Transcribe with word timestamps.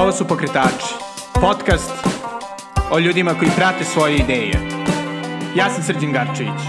Ovo 0.00 0.12
su 0.12 0.24
Pokretači, 0.28 0.94
podcast 1.34 1.90
o 2.90 2.98
ljudima 2.98 3.34
koji 3.34 3.50
prate 3.56 3.84
svoje 3.84 4.16
ideje. 4.16 4.52
Ja 5.56 5.70
sam 5.70 5.82
Srđan 5.82 6.12
Garčević. 6.12 6.60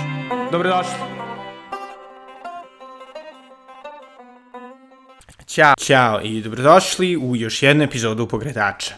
Dobrodošli. 0.52 0.94
Ćao. 5.48 5.74
Ćao 5.80 6.22
i 6.22 6.42
dobrodošli 6.42 7.18
u 7.18 7.36
još 7.36 7.64
jednu 7.64 7.84
epizodu 7.84 8.28
Pokretača. 8.28 8.94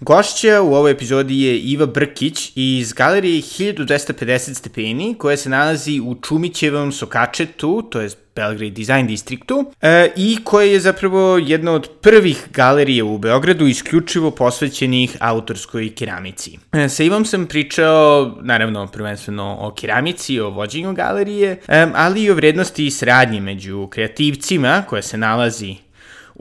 Gošća 0.00 0.62
u 0.62 0.74
ovoj 0.74 0.90
epizodi 0.90 1.42
je 1.42 1.58
Iva 1.58 1.86
Brkić 1.86 2.52
iz 2.54 2.92
galerije 2.92 3.42
1250 3.42 4.54
stepeni 4.54 5.14
koja 5.18 5.36
se 5.36 5.48
nalazi 5.48 6.00
u 6.04 6.14
Čumićevom 6.22 6.92
Sokačetu, 6.92 7.82
to 7.90 8.00
je 8.00 8.10
Belgrade 8.36 8.70
Design 8.70 9.06
Districtu 9.06 9.72
e, 9.82 10.12
i 10.16 10.38
koja 10.44 10.66
je 10.66 10.80
zapravo 10.80 11.38
jedna 11.38 11.72
od 11.72 11.90
prvih 12.00 12.46
galerija 12.52 13.04
u 13.04 13.18
Beogradu 13.18 13.66
isključivo 13.66 14.30
posvećenih 14.30 15.16
autorskoj 15.20 15.94
keramici. 15.94 16.58
E, 16.72 16.88
sa 16.88 17.02
Ivom 17.02 17.24
sam 17.24 17.46
pričao, 17.46 18.36
naravno, 18.42 18.86
prvenstveno 18.86 19.56
o 19.60 19.74
keramici, 19.74 20.40
o 20.40 20.50
vođenju 20.50 20.92
galerije, 20.92 21.60
e, 21.68 21.86
ali 21.94 22.22
i 22.22 22.30
o 22.30 22.34
vrednosti 22.34 22.86
i 22.86 22.90
sradnji 22.90 23.40
među 23.40 23.86
kreativcima 23.86 24.84
koja 24.88 25.02
se 25.02 25.16
nalazi 25.16 25.76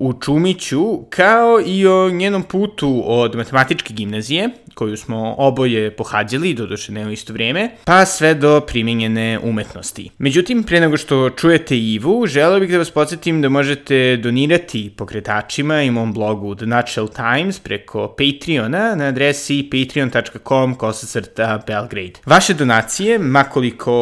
u 0.01 0.13
Čumiću, 0.13 0.97
kao 1.09 1.61
i 1.65 1.87
o 1.87 2.09
njenom 2.09 2.43
putu 2.43 3.01
od 3.05 3.35
matematičke 3.35 3.93
gimnazije, 3.93 4.49
koju 4.79 4.97
smo 4.97 5.35
oboje 5.37 5.91
pohađali, 5.91 6.53
doduše 6.53 6.91
ne 6.91 7.07
u 7.07 7.11
isto 7.11 7.33
vreme, 7.33 7.69
pa 7.85 8.05
sve 8.05 8.33
do 8.33 8.61
primjenjene 8.61 9.39
umetnosti. 9.43 10.09
Međutim, 10.17 10.63
pre 10.63 10.79
nego 10.79 10.97
što 10.97 11.29
čujete 11.29 11.77
Ivu, 11.79 12.27
želeo 12.27 12.59
bih 12.59 12.71
da 12.71 12.77
vas 12.77 12.91
podsjetim 12.91 13.41
da 13.41 13.49
možete 13.49 14.17
donirati 14.17 14.93
pokretačima 14.97 15.81
i 15.81 15.91
mom 15.91 16.13
blogu 16.13 16.55
The 16.55 16.65
Nutshell 16.65 17.07
Times 17.07 17.59
preko 17.59 18.15
Patreona 18.17 18.95
na 18.95 19.05
adresi 19.05 19.69
patreon.com 19.71 20.75
kosacrta 20.75 21.63
Belgrade. 21.67 22.13
Vaše 22.25 22.53
donacije, 22.53 23.19
makoliko 23.19 23.93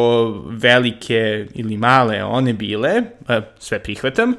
velike 0.50 1.46
ili 1.54 1.76
male 1.76 2.24
one 2.24 2.52
bile, 2.52 2.90
e, 3.28 3.40
sve 3.58 3.82
prihvatam, 3.82 4.34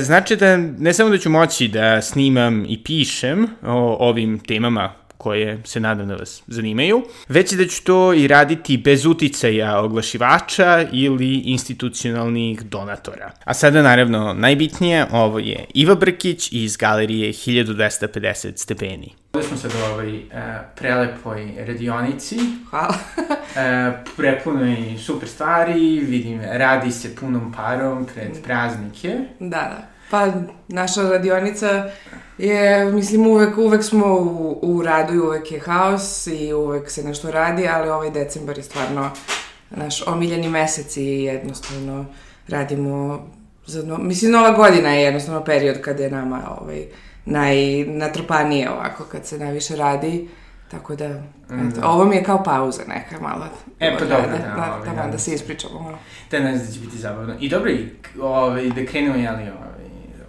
znači 0.00 0.36
da 0.36 0.56
ne 0.56 0.92
samo 0.92 1.10
da 1.10 1.18
ću 1.18 1.30
moći 1.30 1.68
da 1.68 2.02
snimam 2.02 2.64
i 2.68 2.82
pišem 2.82 3.46
o 3.62 3.96
ovim 4.08 4.38
temama 4.38 5.01
koje 5.22 5.60
se 5.64 5.80
nadam 5.80 6.08
da 6.08 6.14
vas 6.14 6.42
zanimaju, 6.46 7.02
već 7.28 7.52
da 7.52 7.66
ću 7.66 7.84
to 7.84 8.14
i 8.14 8.26
raditi 8.26 8.76
bez 8.76 9.06
uticaja 9.06 9.80
oglašivača 9.80 10.86
ili 10.92 11.34
institucionalnih 11.34 12.62
donatora. 12.62 13.30
A 13.44 13.54
sada 13.54 13.82
naravno 13.82 14.34
najbitnije, 14.34 15.06
ovo 15.12 15.38
je 15.38 15.64
Iva 15.74 15.94
Brkić 15.94 16.48
iz 16.52 16.76
galerije 16.76 17.32
1250 17.32 18.56
stepeni. 18.56 19.12
Ovdje 19.32 19.48
smo 19.48 19.56
sad 19.56 19.70
u 19.74 19.92
ovoj 19.92 20.16
uh, 20.16 20.22
prelepoj 20.76 21.52
radionici. 21.66 22.38
Hvala. 22.70 22.94
uh, 23.18 23.94
prepuno 24.16 24.66
i 24.66 24.98
super 24.98 25.28
stvari, 25.28 26.00
vidim, 26.00 26.40
radi 26.40 26.92
se 26.92 27.16
punom 27.16 27.52
parom 27.52 28.06
pred 28.14 28.42
praznike. 28.44 29.18
Da, 29.40 29.48
da. 29.48 29.88
Pa, 30.10 30.32
naša 30.68 31.02
radionica 31.02 31.90
je, 32.38 32.92
mislim, 32.92 33.26
uvek, 33.26 33.58
uvek 33.58 33.84
smo 33.84 34.06
u, 34.06 34.58
u 34.62 34.82
radu 34.82 35.14
i 35.14 35.20
uvek 35.20 35.52
je 35.52 35.60
haos 35.60 36.26
i 36.26 36.52
uvek 36.52 36.90
se 36.90 37.04
nešto 37.04 37.30
radi, 37.30 37.68
ali 37.68 37.90
ovaj 37.90 38.10
decembar 38.10 38.58
je 38.58 38.64
stvarno 38.64 39.10
naš 39.70 40.06
omiljeni 40.06 40.48
mesec 40.48 40.96
i 40.96 41.22
jednostavno 41.22 42.06
radimo 42.48 43.26
za, 43.66 43.82
no, 43.82 43.98
mislim, 43.98 44.32
nova 44.32 44.50
godina 44.50 44.88
je 44.88 45.02
jednostavno 45.02 45.44
period 45.44 45.80
kada 45.80 46.02
je 46.02 46.10
nama 46.10 46.58
ovaj, 46.60 46.86
najnatrpanije 47.24 48.70
ovako, 48.70 49.04
kad 49.04 49.26
se 49.26 49.38
najviše 49.38 49.76
radi. 49.76 50.28
Tako 50.70 50.96
da, 50.96 51.08
mm. 51.08 51.68
eto, 51.68 51.80
ovo 51.84 52.04
mi 52.04 52.16
je 52.16 52.24
kao 52.24 52.42
pauza 52.42 52.82
neka 52.88 53.20
malo. 53.20 53.46
E, 53.80 53.96
pa 53.98 54.04
dobro, 54.04 54.30
da, 54.30 54.38
da, 54.38 54.38
da, 54.38 54.92
da, 54.94 55.02
da, 55.02 55.08
da 55.12 55.18
se 55.18 55.34
ispričamo 55.34 55.80
malo. 55.80 55.98
Da, 56.30 56.38
znam 56.38 56.58
da 56.58 56.72
će 56.72 56.80
biti 56.80 56.98
zabavno. 56.98 57.34
I 57.40 57.48
dobro, 57.48 57.70
ovaj, 58.20 58.68
da 58.68 58.86
krenemo, 58.86 59.14
jeli, 59.14 59.42
ovaj, 59.42 59.61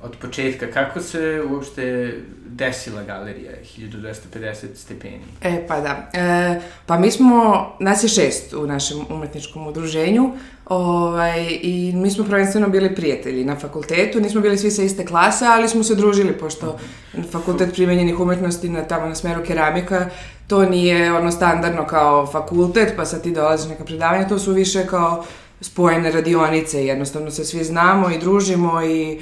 od 0.03 0.16
početka, 0.22 0.72
kako 0.72 1.02
se 1.02 1.41
uopšte 1.52 2.14
desila 2.46 3.03
galerija 3.03 3.52
1250 3.78 4.66
stepeni? 4.75 5.22
E, 5.41 5.68
pa 5.68 5.80
da. 5.80 6.09
E, 6.14 6.62
pa 6.86 6.97
mi 6.97 7.12
smo, 7.12 7.68
nas 7.80 8.03
je 8.03 8.09
šest 8.09 8.53
u 8.53 8.68
našem 8.68 8.97
umetničkom 9.09 9.68
udruženju 9.68 10.31
ovaj, 10.66 11.47
i 11.62 11.94
mi 11.96 12.12
smo 12.12 12.25
prvenstveno 12.25 12.69
bili 12.69 12.96
prijatelji 12.96 13.46
na 13.46 13.56
fakultetu, 13.56 14.19
nismo 14.19 14.42
bili 14.42 14.58
svi 14.58 14.72
sa 14.72 14.84
iste 14.84 15.06
klase, 15.06 15.46
ali 15.46 15.69
smo 15.69 15.84
se 15.84 15.96
družili, 15.96 16.34
pošto 16.34 16.78
fakultet 17.31 17.74
primenjenih 17.74 18.19
umetnosti 18.19 18.69
na, 18.69 18.84
tamo 18.84 19.06
na 19.06 19.16
smeru 19.16 19.44
keramika, 19.46 20.09
to 20.47 20.66
nije 20.66 21.13
ono 21.13 21.31
standardno 21.31 21.88
kao 21.88 22.28
fakultet, 22.28 22.94
pa 22.96 23.06
sad 23.06 23.24
ti 23.24 23.31
dolaziš 23.31 23.69
neka 23.69 23.86
predavanja, 23.86 24.28
to 24.28 24.40
su 24.40 24.52
više 24.52 24.88
kao 24.88 25.25
spojene 25.62 26.12
radionice, 26.12 26.86
jednostavno 26.86 27.31
se 27.31 27.46
svi 27.46 27.63
znamo 27.63 28.09
i 28.09 28.19
družimo 28.19 28.84
i 28.84 29.19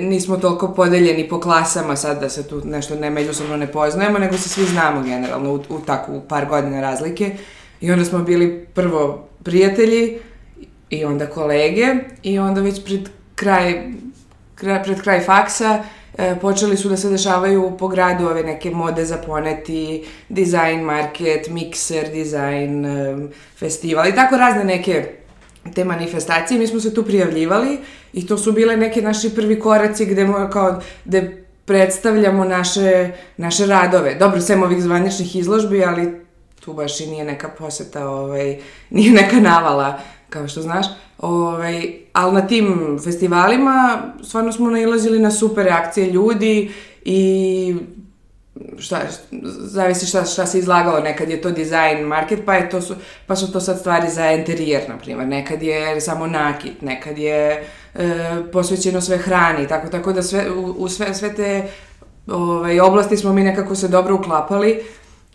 nismo 0.00 0.36
toliko 0.36 0.74
podeljeni 0.74 1.28
po 1.28 1.40
klasama 1.40 1.96
sad 1.96 2.20
da 2.20 2.28
se 2.28 2.48
tu 2.48 2.62
nešto 2.64 2.94
ne 2.94 3.10
međusobno 3.10 3.56
ne 3.56 3.72
poznajemo, 3.72 4.18
nego 4.18 4.36
se 4.36 4.48
svi 4.48 4.64
znamo 4.64 5.02
generalno 5.02 5.52
u, 5.52 5.54
u 5.54 5.80
takvu 5.86 6.22
par 6.28 6.46
godina 6.46 6.80
razlike. 6.80 7.36
I 7.80 7.92
onda 7.92 8.04
smo 8.04 8.18
bili 8.18 8.66
prvo 8.74 9.28
prijatelji 9.42 10.18
i 10.90 11.04
onda 11.04 11.26
kolege 11.26 11.86
i 12.22 12.38
onda 12.38 12.60
već 12.60 12.84
pred 12.84 13.08
kraj, 13.34 13.82
kraj 14.54 14.82
pred 14.82 15.02
kraj 15.02 15.20
faksa 15.20 15.82
e, 16.18 16.34
počeli 16.40 16.76
su 16.76 16.88
da 16.88 16.96
se 16.96 17.10
dešavaju 17.10 17.76
po 17.78 17.88
gradu 17.88 18.26
ove 18.26 18.42
neke 18.42 18.70
mode 18.70 19.04
za 19.04 19.16
poneti, 19.16 20.04
design 20.28 20.80
market, 20.80 21.48
mikser, 21.48 22.08
design 22.12 22.86
e, 22.86 23.16
festival 23.58 24.08
i 24.08 24.14
tako 24.14 24.36
razne 24.36 24.64
neke 24.64 25.21
te 25.74 25.84
manifestacije. 25.84 26.58
Mi 26.58 26.66
smo 26.66 26.80
se 26.80 26.94
tu 26.94 27.02
prijavljivali 27.02 27.78
I 28.12 28.26
to 28.26 28.38
su 28.38 28.52
bile 28.52 28.76
neke 28.76 29.02
naši 29.02 29.34
prvi 29.34 29.60
koraci 29.60 30.06
gde, 30.06 30.26
mo, 30.26 30.48
kao, 30.52 30.80
gde 31.04 31.44
predstavljamo 31.64 32.44
naše, 32.44 33.10
naše 33.36 33.66
radove. 33.66 34.14
Dobro, 34.14 34.40
sem 34.40 34.62
ovih 34.62 34.82
zvaničnih 34.82 35.36
izložbi, 35.36 35.84
ali 35.84 36.20
tu 36.60 36.72
baš 36.72 37.00
i 37.00 37.06
nije 37.06 37.24
neka 37.24 37.48
poseta, 37.48 38.08
ovaj, 38.08 38.58
nije 38.90 39.12
neka 39.12 39.36
navala, 39.36 39.98
kao 40.28 40.48
što 40.48 40.62
znaš. 40.62 40.86
Ovaj, 41.18 41.92
ali 42.12 42.34
na 42.34 42.46
tim 42.46 42.98
festivalima 43.04 44.02
stvarno 44.22 44.52
smo 44.52 44.70
nailazili 44.70 45.18
na 45.18 45.30
super 45.30 45.64
reakcije 45.64 46.10
ljudi 46.10 46.70
i 47.04 47.74
šta, 48.78 49.00
zavisi 49.58 50.06
šta, 50.06 50.24
šta 50.24 50.46
se 50.46 50.58
izlagalo, 50.58 51.00
nekad 51.00 51.30
je 51.30 51.40
to 51.40 51.50
design 51.50 52.06
market, 52.06 52.40
pa, 52.46 52.54
je 52.54 52.70
to 52.70 52.80
su, 52.80 52.94
pa 53.26 53.36
su 53.36 53.52
to 53.52 53.60
sad 53.60 53.78
stvari 53.78 54.10
za 54.10 54.30
interijer, 54.30 54.82
na 54.88 54.98
primjer, 54.98 55.28
nekad 55.28 55.62
je 55.62 56.00
samo 56.00 56.26
nakit, 56.26 56.82
nekad 56.82 57.18
je 57.18 57.64
e, 57.94 58.42
posvećeno 58.52 59.00
sve 59.00 59.18
hrani, 59.18 59.68
tako, 59.68 59.88
tako 59.88 60.12
da 60.12 60.22
sve, 60.22 60.50
u, 60.50 60.74
u 60.78 60.88
sve, 60.88 61.14
sve 61.14 61.34
te 61.34 61.68
ovaj, 62.26 62.80
oblasti 62.80 63.16
smo 63.16 63.32
mi 63.32 63.44
nekako 63.44 63.74
se 63.74 63.88
dobro 63.88 64.14
uklapali 64.14 64.82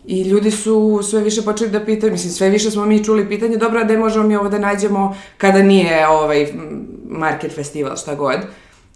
i 0.06 0.22
ljudi 0.22 0.50
su 0.50 1.00
sve 1.02 1.20
više 1.20 1.42
počeli 1.42 1.70
da 1.70 1.84
pitaju, 1.84 2.12
mislim, 2.12 2.32
sve 2.32 2.48
više 2.48 2.70
smo 2.70 2.86
mi 2.86 3.04
čuli 3.04 3.28
pitanje, 3.28 3.56
dobro, 3.56 3.80
a 3.80 3.84
gde 3.84 3.98
možemo 3.98 4.28
mi 4.28 4.36
ovo 4.36 4.48
da 4.48 4.58
nađemo 4.58 5.16
kada 5.38 5.62
nije 5.62 6.08
ovaj 6.08 6.46
market 7.08 7.54
festival, 7.54 7.96
šta 7.96 8.14
god. 8.14 8.38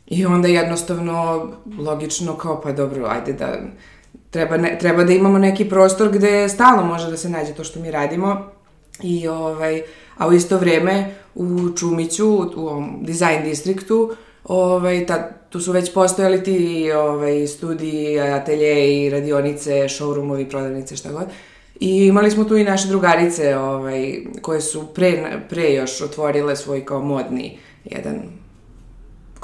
I 0.06 0.26
onda 0.26 0.49
jednostavno, 0.49 1.49
logično, 1.78 2.37
kao, 2.37 2.60
pa 2.60 2.72
dobro, 2.72 3.06
ajde 3.06 3.32
da 3.32 3.59
treba, 4.32 4.56
ne, 4.56 4.78
treba 4.81 5.04
da 5.04 5.12
imamo 5.12 5.38
neki 5.38 5.69
prostor 5.69 6.10
gde 6.12 6.48
stalno 6.48 6.84
može 6.84 7.10
da 7.10 7.16
se 7.16 7.28
nađe 7.28 7.54
to 7.54 7.65
što 7.65 7.81
mi 7.81 7.91
radimo. 7.91 8.50
I, 9.03 9.28
ovaj, 9.28 9.82
a 10.19 10.28
u 10.28 10.32
isto 10.32 10.59
vreme 10.59 11.15
u 11.34 11.70
Čumiću, 11.76 12.28
u 12.56 12.66
ovom 12.66 12.98
design 13.03 13.44
distriktu, 13.44 14.15
ovaj, 14.44 15.06
ta, 15.06 15.31
tu 15.50 15.60
su 15.60 15.72
već 15.72 15.94
postojali 15.94 16.44
ti 16.44 16.93
ovaj, 16.93 17.46
studiji, 17.46 18.20
atelje 18.20 19.05
i 19.05 19.11
radionice, 19.11 19.73
showroomovi, 19.73 20.50
prodavnice, 20.50 20.96
šta 20.96 21.12
god. 21.12 21.26
I 21.81 22.06
imali 22.06 22.31
smo 22.31 22.44
tu 22.44 22.56
i 22.56 22.64
naše 22.64 22.88
drugarice 22.88 23.56
ovaj, 23.56 24.17
koje 24.43 24.61
su 24.61 24.87
pre, 24.94 25.40
pre 25.49 25.73
još 25.73 26.00
otvorile 26.00 26.56
svoj 26.56 26.85
kao 26.85 27.00
modni 27.00 27.58
jedan 27.85 28.23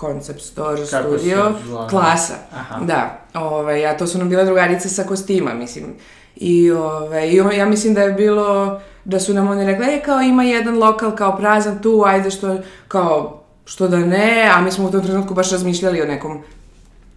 concept 0.00 0.40
store 0.40 0.86
Kako 0.90 1.18
studio, 1.18 1.54
klasa. 1.90 2.34
Aha. 2.52 2.84
Da, 2.84 3.20
ovaj, 3.44 3.86
a 3.86 3.96
to 3.96 4.06
su 4.06 4.18
nam 4.18 4.28
bile 4.28 4.44
drugarice 4.44 4.88
sa 4.88 5.04
kostima, 5.04 5.54
mislim. 5.54 5.84
I, 6.36 6.70
ovaj, 6.70 7.28
i 7.28 7.36
ja 7.56 7.66
mislim 7.66 7.94
da 7.94 8.02
je 8.02 8.12
bilo, 8.12 8.80
da 9.04 9.20
su 9.20 9.34
nam 9.34 9.48
oni 9.48 9.66
rekli, 9.66 9.86
e, 9.86 10.02
kao 10.02 10.20
ima 10.20 10.42
jedan 10.42 10.78
lokal 10.78 11.16
kao 11.16 11.36
prazan 11.36 11.82
tu, 11.82 12.02
ajde 12.06 12.30
što, 12.30 12.58
kao, 12.88 13.42
što 13.64 13.88
da 13.88 13.98
ne, 13.98 14.50
a 14.54 14.60
mi 14.60 14.70
smo 14.70 14.88
u 14.88 14.90
tom 14.90 15.02
trenutku 15.02 15.34
baš 15.34 15.52
razmišljali 15.52 16.02
o 16.02 16.06
nekom 16.06 16.42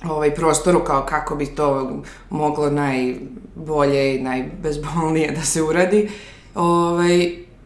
ovaj 0.03 0.35
prostoru 0.35 0.83
kao 0.83 1.06
kako 1.06 1.35
bi 1.35 1.45
to 1.45 2.00
moglo 2.29 2.69
najbolje 2.69 4.15
i 4.15 4.21
najbezbolnije 4.21 5.31
da 5.31 5.41
se 5.41 5.62
uradi. 5.62 6.09
Ovaj, 6.56 7.17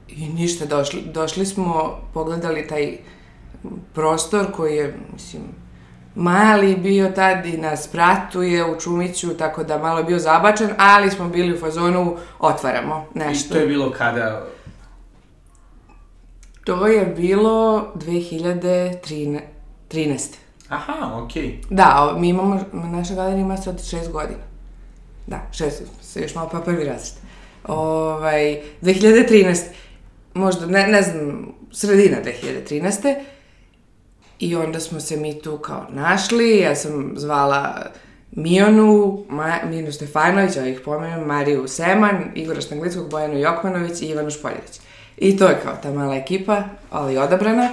I 0.10 0.28
ništa, 0.36 0.66
došli, 0.66 1.01
došli 1.13 1.46
smo, 1.46 2.00
pogledali 2.13 2.68
taj 2.68 2.98
prostor 3.94 4.51
koji 4.51 4.75
je, 4.75 4.98
mislim, 5.13 5.42
mali 6.16 6.76
bio 6.76 7.12
tad 7.12 7.46
i 7.46 7.58
na 7.58 7.78
spratu 7.78 8.42
je 8.42 8.66
u 8.66 8.80
Čumiću, 8.80 9.38
tako 9.38 9.64
da 9.64 9.78
malo 9.78 9.98
je 9.98 10.04
bio 10.04 10.20
zabačen, 10.20 10.70
ali 10.78 11.12
smo 11.12 11.30
bili 11.30 11.54
u 11.54 11.60
fazonu, 11.60 12.18
otvaramo 12.40 13.06
nešto. 13.14 13.54
I 13.54 13.58
to 13.58 13.60
je 13.60 13.68
bilo 13.68 13.92
kada... 13.92 14.46
To 16.64 16.88
je 16.88 17.06
bilo 17.06 17.88
2013. 17.96 19.42
Aha, 20.70 21.24
okej. 21.24 21.44
Okay. 21.44 21.56
Da, 21.70 22.16
mi 22.18 22.30
imamo, 22.30 22.60
naša 22.74 23.16
galerija 23.16 23.42
ima 23.42 23.58
sad 23.58 23.86
šest 23.90 24.12
godina. 24.12 24.40
Da, 25.28 25.42
šest, 25.52 25.84
se 26.02 26.22
još 26.22 26.36
malo 26.36 26.50
pa 26.52 26.60
prvi 26.60 26.84
razred. 26.84 27.16
Ovaj, 27.64 28.62
2013, 28.82 29.62
možda, 30.34 30.66
ne, 30.66 30.88
ne 30.88 31.02
znam, 31.02 31.54
sredina 31.72 32.18
2013. 32.24 33.16
I 34.40 34.56
onda 34.56 34.80
smo 34.80 35.00
se 35.00 35.18
mi 35.18 35.42
tu 35.42 35.58
kao 35.58 35.86
našli, 35.90 36.60
ja 36.60 36.76
sam 36.76 37.14
zvala 37.16 37.86
Mijonu, 38.32 39.24
Ma, 39.30 39.60
Minu 39.70 39.92
Stefanović, 39.92 40.56
ja 40.56 40.68
ih 40.68 40.80
pomenem, 40.86 41.28
Mariju 41.28 41.68
Seman, 41.68 42.24
Igora 42.36 42.62
Štanglickog, 42.62 43.10
Bojanu 43.10 43.40
Jokmanović 43.40 44.02
i 44.02 44.06
Ivanu 44.06 44.30
Špoljerić. 44.30 44.80
I 45.18 45.38
to 45.38 45.48
je 45.48 45.60
kao 45.64 45.74
ta 45.84 45.92
mala 45.92 46.16
ekipa, 46.16 46.64
ali 46.90 47.18
odabrana. 47.18 47.70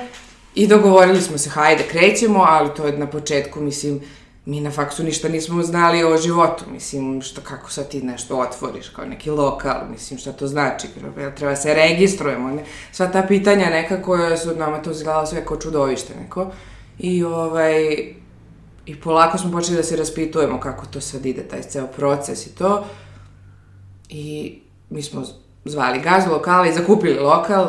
I 0.55 0.67
dogovorili 0.67 1.20
smo 1.20 1.38
se, 1.38 1.50
hajde, 1.50 1.82
krećemo, 1.82 2.44
ali 2.49 2.70
to 2.76 2.87
je 2.87 2.99
na 2.99 3.06
početku, 3.06 3.61
mislim, 3.61 4.00
mi 4.44 4.61
na 4.61 4.71
faksu 4.71 5.05
ništa 5.05 5.29
nismo 5.29 5.62
znali 5.62 6.05
o 6.05 6.17
životu, 6.17 6.65
mislim, 6.73 7.23
što, 7.23 7.41
kako 7.41 7.71
sad 7.71 7.89
ti 7.89 8.03
nešto 8.03 8.39
otvoriš, 8.39 8.89
kao 8.89 9.05
neki 9.05 9.31
lokal, 9.31 9.89
mislim, 9.91 10.19
šta 10.19 10.33
to 10.33 10.47
znači, 10.47 10.89
treba 11.37 11.56
se 11.56 11.75
registrujemo, 11.75 12.50
ne? 12.50 12.65
sva 12.93 13.06
ta 13.06 13.23
pitanja 13.29 13.71
nekako 13.71 14.37
su 14.37 14.56
nama 14.56 14.83
to 14.83 14.91
izgledalo 14.91 15.27
sve 15.27 15.44
kao 15.44 15.56
čudovište 15.56 16.15
neko, 16.23 16.50
i 16.99 17.25
ovaj, 17.25 17.83
i 18.87 19.00
polako 19.03 19.39
smo 19.39 19.53
počeli 19.53 19.77
da 19.77 19.83
se 19.83 19.97
raspitujemo 19.97 20.61
kako 20.61 20.87
to 20.87 21.00
sad 21.00 21.27
ide, 21.27 21.43
taj 21.43 21.62
ceo 21.62 21.87
proces 21.87 22.47
i 22.47 22.55
to, 22.55 22.85
i 24.09 24.59
mi 24.91 25.03
smo 25.03 25.25
zvali 25.65 26.00
gazdu 26.00 26.33
lokala 26.33 26.67
i 26.67 26.73
zakupili 26.73 27.19
lokal, 27.19 27.67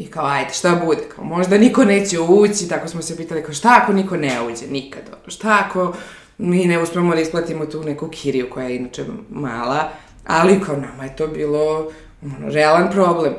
I 0.00 0.06
kao, 0.06 0.26
ajde, 0.26 0.52
šta 0.52 0.82
bude? 0.84 1.02
Kao, 1.16 1.24
možda 1.24 1.58
niko 1.58 1.84
neće 1.84 2.20
ući, 2.20 2.68
tako 2.68 2.88
smo 2.88 3.02
se 3.02 3.16
pitali, 3.16 3.42
kao, 3.42 3.54
šta 3.54 3.80
ako 3.82 3.92
niko 3.92 4.16
ne 4.16 4.42
uđe? 4.42 4.66
Nikad, 4.66 5.02
ono, 5.06 5.30
šta 5.30 5.64
ako 5.66 5.94
mi 6.38 6.64
ne 6.64 6.82
uspemo 6.82 7.14
da 7.14 7.20
isplatimo 7.20 7.66
tu 7.66 7.84
neku 7.84 8.08
kiriju 8.08 8.50
koja 8.50 8.66
je 8.66 8.76
inače 8.76 9.04
mala, 9.30 9.90
ali 10.26 10.60
kao 10.60 10.76
nama 10.76 11.04
je 11.04 11.16
to 11.16 11.26
bilo 11.26 11.90
ono, 12.22 12.48
realan 12.48 12.90
problem. 12.90 13.34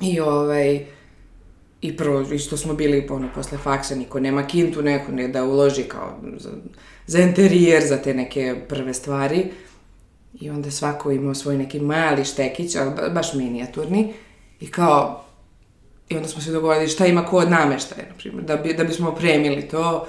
I 0.00 0.20
ovaj, 0.20 0.86
i 1.80 1.96
prvo, 1.96 2.20
i 2.20 2.38
što 2.38 2.56
smo 2.56 2.74
bili 2.74 3.06
ono, 3.10 3.28
posle 3.34 3.58
faksa, 3.58 3.94
niko 3.94 4.20
nema 4.20 4.46
kintu 4.46 4.82
neku 4.82 5.12
ne 5.12 5.28
da 5.28 5.44
uloži 5.44 5.82
kao 5.82 6.18
za, 6.36 6.50
za 7.06 7.18
interijer, 7.18 7.82
za 7.86 7.96
te 7.96 8.14
neke 8.14 8.56
prve 8.68 8.94
stvari. 8.94 9.50
I 10.40 10.50
onda 10.50 10.70
svako 10.70 11.10
imao 11.10 11.34
svoj 11.34 11.56
neki 11.56 11.80
mali 11.80 12.24
štekić, 12.24 12.76
ali 12.76 12.90
baš 13.14 13.34
minijaturni. 13.34 14.12
I 14.60 14.70
kao, 14.70 15.27
I 16.08 16.16
onda 16.16 16.28
smo 16.28 16.42
se 16.42 16.52
dogovorili 16.52 16.88
šta 16.88 17.06
ima 17.06 17.24
ko 17.24 17.36
od 17.36 17.50
nameštaja, 17.50 18.02
na 18.08 18.14
primjer, 18.18 18.44
da, 18.44 18.56
bi, 18.56 18.74
da 18.74 18.84
bismo 18.84 19.08
opremili 19.08 19.68
to. 19.68 20.06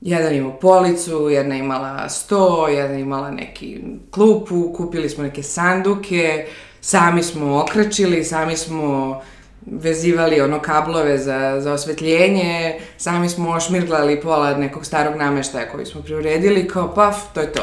Jedan 0.00 0.34
imao 0.34 0.58
policu, 0.58 1.28
jedna 1.30 1.56
imala 1.56 2.08
sto, 2.08 2.68
jedna 2.68 2.98
imala 2.98 3.30
neki 3.30 3.80
klupu, 4.10 4.72
kupili 4.76 5.08
smo 5.08 5.22
neke 5.24 5.42
sanduke, 5.42 6.46
sami 6.80 7.22
smo 7.22 7.60
okračili, 7.60 8.24
sami 8.24 8.56
smo 8.56 9.20
vezivali 9.66 10.40
ono 10.40 10.60
kablove 10.60 11.18
za, 11.18 11.60
za 11.60 11.72
osvetljenje, 11.72 12.80
sami 12.96 13.28
smo 13.28 13.50
ošmirglali 13.50 14.20
pola 14.20 14.56
nekog 14.56 14.86
starog 14.86 15.16
nameštaja 15.16 15.68
koji 15.72 15.86
smo 15.86 16.02
priuredili, 16.02 16.68
kao 16.68 16.94
paf, 16.94 17.16
to 17.34 17.40
je 17.40 17.52
to. 17.52 17.62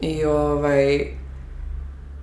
I 0.00 0.24
ovaj, 0.24 1.06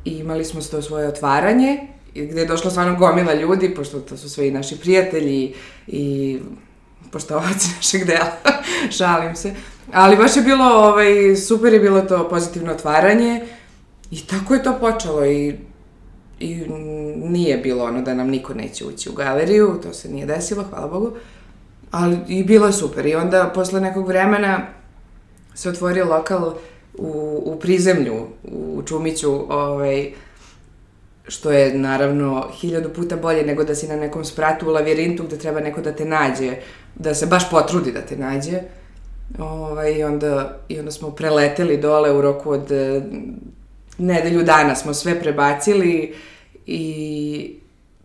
imali 0.06 0.46
smo 0.46 0.62
to 0.62 0.82
svoje 0.82 1.08
otvaranje 1.08 1.78
gde 2.14 2.42
je 2.42 2.48
došla 2.48 2.72
stvarno 2.72 2.96
gomila 2.96 3.34
ljudi, 3.34 3.76
pošto 3.76 4.00
to 4.00 4.18
su 4.18 4.30
sve 4.30 4.48
i 4.48 4.52
naši 4.52 4.80
prijatelji 4.80 5.54
i 5.88 6.40
poštovaci 7.12 7.70
našeg 7.78 8.06
dela, 8.06 8.32
šalim 8.98 9.36
se. 9.36 9.56
Ali 9.94 10.18
baš 10.18 10.36
je 10.36 10.42
bilo, 10.42 10.66
ovaj, 10.66 11.36
super 11.36 11.74
je 11.74 11.80
bilo 11.80 12.02
to 12.02 12.30
pozitivno 12.30 12.72
otvaranje 12.72 13.46
i 14.12 14.28
tako 14.28 14.54
je 14.54 14.64
to 14.64 14.78
počelo 14.80 15.26
i, 15.26 15.56
i 16.40 16.56
nije 17.16 17.58
bilo 17.58 17.86
ono 17.86 18.02
da 18.02 18.14
nam 18.14 18.28
niko 18.28 18.54
neće 18.54 18.86
ući 18.86 19.10
u 19.10 19.14
galeriju, 19.14 19.80
to 19.84 19.94
se 19.94 20.10
nije 20.10 20.26
desilo, 20.26 20.64
hvala 20.64 20.88
Bogu, 20.88 21.12
ali 21.92 22.18
i 22.28 22.44
bilo 22.44 22.68
je 22.68 22.74
super. 22.74 23.06
I 23.06 23.16
onda 23.16 23.52
posle 23.56 23.82
nekog 23.82 24.08
vremena 24.08 24.68
se 25.54 25.70
otvorio 25.70 26.06
lokal 26.06 26.54
u, 26.98 27.42
u 27.46 27.60
prizemlju, 27.60 28.28
u 28.44 28.82
Čumiću, 28.86 29.54
ovaj, 29.54 30.12
što 31.30 31.52
je 31.52 31.74
naravno 31.74 32.48
hiljadu 32.54 32.90
puta 32.90 33.16
bolje 33.16 33.44
nego 33.44 33.64
da 33.64 33.76
si 33.76 33.88
na 33.88 33.96
nekom 33.96 34.26
spratu 34.26 34.68
u 34.68 34.72
lavirintu 34.72 35.24
gde 35.24 35.38
treba 35.38 35.60
neko 35.60 35.82
da 35.82 35.92
te 35.92 36.06
nađe, 36.06 36.56
da 36.96 37.16
se 37.16 37.26
baš 37.26 37.50
potrudi 37.52 37.92
da 37.92 38.02
te 38.02 38.18
nađe. 38.18 38.60
Ovaj, 39.40 39.94
i, 39.94 40.04
onda, 40.04 40.60
I 40.70 40.80
onda 40.80 40.92
smo 40.92 41.12
preleteli 41.12 41.78
dole 41.78 42.12
u 42.12 42.22
roku 42.22 42.52
od 42.52 42.72
e, 42.72 43.02
nedelju 43.98 44.44
dana 44.44 44.76
smo 44.76 44.94
sve 44.94 45.20
prebacili 45.20 46.14
i 46.66 47.56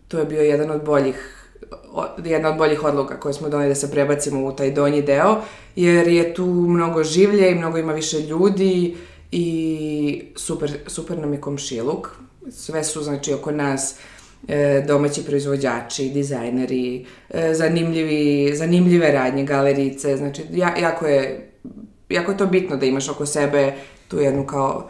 to 0.07 0.19
je 0.19 0.25
bio 0.25 0.41
jedan 0.41 0.71
od 0.71 0.83
boljih 0.83 1.31
jedna 2.25 2.49
od 2.49 2.57
boljih 2.57 2.83
odluka 2.83 3.19
koje 3.19 3.33
smo 3.33 3.49
doneli 3.49 3.69
da 3.69 3.75
se 3.75 3.91
prebacimo 3.91 4.45
u 4.45 4.51
taj 4.51 4.71
donji 4.71 5.01
deo, 5.01 5.41
jer 5.75 6.07
je 6.07 6.33
tu 6.33 6.45
mnogo 6.45 7.03
življe 7.03 7.51
i 7.51 7.55
mnogo 7.55 7.77
ima 7.77 7.93
više 7.93 8.19
ljudi 8.19 8.95
i 9.31 10.25
super, 10.35 10.71
super 10.87 11.17
nam 11.17 11.33
je 11.33 11.41
komšiluk 11.41 12.09
sve 12.51 12.83
su, 12.83 13.03
znači, 13.03 13.33
oko 13.33 13.51
nas 13.51 13.95
e, 14.47 14.83
domaći 14.87 15.25
proizvođači, 15.25 16.09
dizajneri, 16.09 17.05
e, 17.29 17.53
zanimljivi, 17.53 18.55
zanimljive 18.55 19.11
radnje, 19.11 19.43
galerice, 19.43 20.17
znači, 20.17 20.41
ja, 20.51 20.75
jako 20.77 21.07
je, 21.07 21.51
jako 22.09 22.31
je 22.31 22.37
to 22.37 22.45
bitno 22.45 22.77
da 22.77 22.85
imaš 22.85 23.09
oko 23.09 23.25
sebe 23.25 23.73
tu 24.07 24.19
jednu 24.19 24.45
kao 24.45 24.89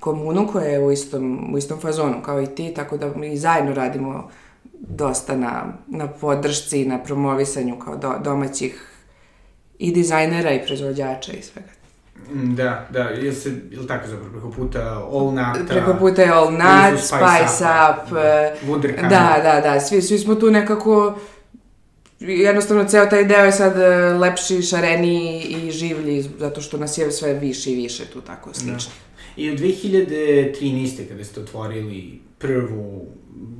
komunu 0.00 0.48
koja 0.52 0.64
je 0.64 0.80
u 0.80 0.92
istom, 0.92 1.54
u 1.54 1.58
istom 1.58 1.80
fazonu 1.80 2.22
kao 2.22 2.42
i 2.42 2.46
ti, 2.46 2.74
tako 2.74 2.96
da 2.96 3.12
mi 3.16 3.36
zajedno 3.36 3.74
radimo 3.74 4.30
dosta 4.88 5.36
na, 5.36 5.78
na 5.88 6.08
podršci, 6.08 6.84
na 6.84 7.02
promovisanju 7.02 7.78
kao 7.78 7.96
do, 7.96 8.12
domaćih 8.24 8.90
i 9.78 9.92
dizajnera 9.92 10.52
i 10.52 10.64
proizvođača 10.66 11.32
i 11.32 11.42
svega 11.42 11.83
da, 12.32 12.88
da, 12.90 13.02
je 13.02 13.32
se, 13.32 13.52
ili 13.70 13.86
tako 13.86 14.08
zapravo, 14.08 14.30
preko 14.30 14.50
puta 14.50 15.08
All 15.12 15.34
Nut, 15.34 15.68
Preko 15.68 15.94
puta 15.98 16.22
je 16.22 16.28
All 16.28 16.50
Nut, 16.52 16.98
Spice, 16.98 17.06
Spice 17.06 17.64
Up, 17.64 18.12
da, 18.12 18.20
e, 18.20 18.56
Wunderkind. 18.66 19.08
Da, 19.08 19.40
da, 19.42 19.60
da, 19.60 19.80
svi, 19.80 20.02
svi 20.02 20.18
smo 20.18 20.34
tu 20.34 20.50
nekako, 20.50 21.18
jednostavno 22.20 22.84
ceo 22.84 23.06
taj 23.06 23.24
deo 23.24 23.44
je 23.44 23.52
sad 23.52 23.78
e, 23.78 24.12
lepši, 24.12 24.62
šareniji 24.62 25.40
i 25.40 25.70
življi, 25.70 26.22
zato 26.38 26.60
što 26.60 26.78
nas 26.78 26.98
je 26.98 27.12
sve 27.12 27.34
više 27.34 27.72
i 27.72 27.76
više 27.76 28.04
tu 28.04 28.20
tako 28.20 28.50
da. 28.50 28.54
slično. 28.54 28.92
Da. 29.36 29.42
I 29.42 29.50
u 29.50 29.56
2013. 29.56 31.08
kada 31.08 31.24
ste 31.24 31.40
otvorili 31.40 32.20
prvu, 32.38 33.06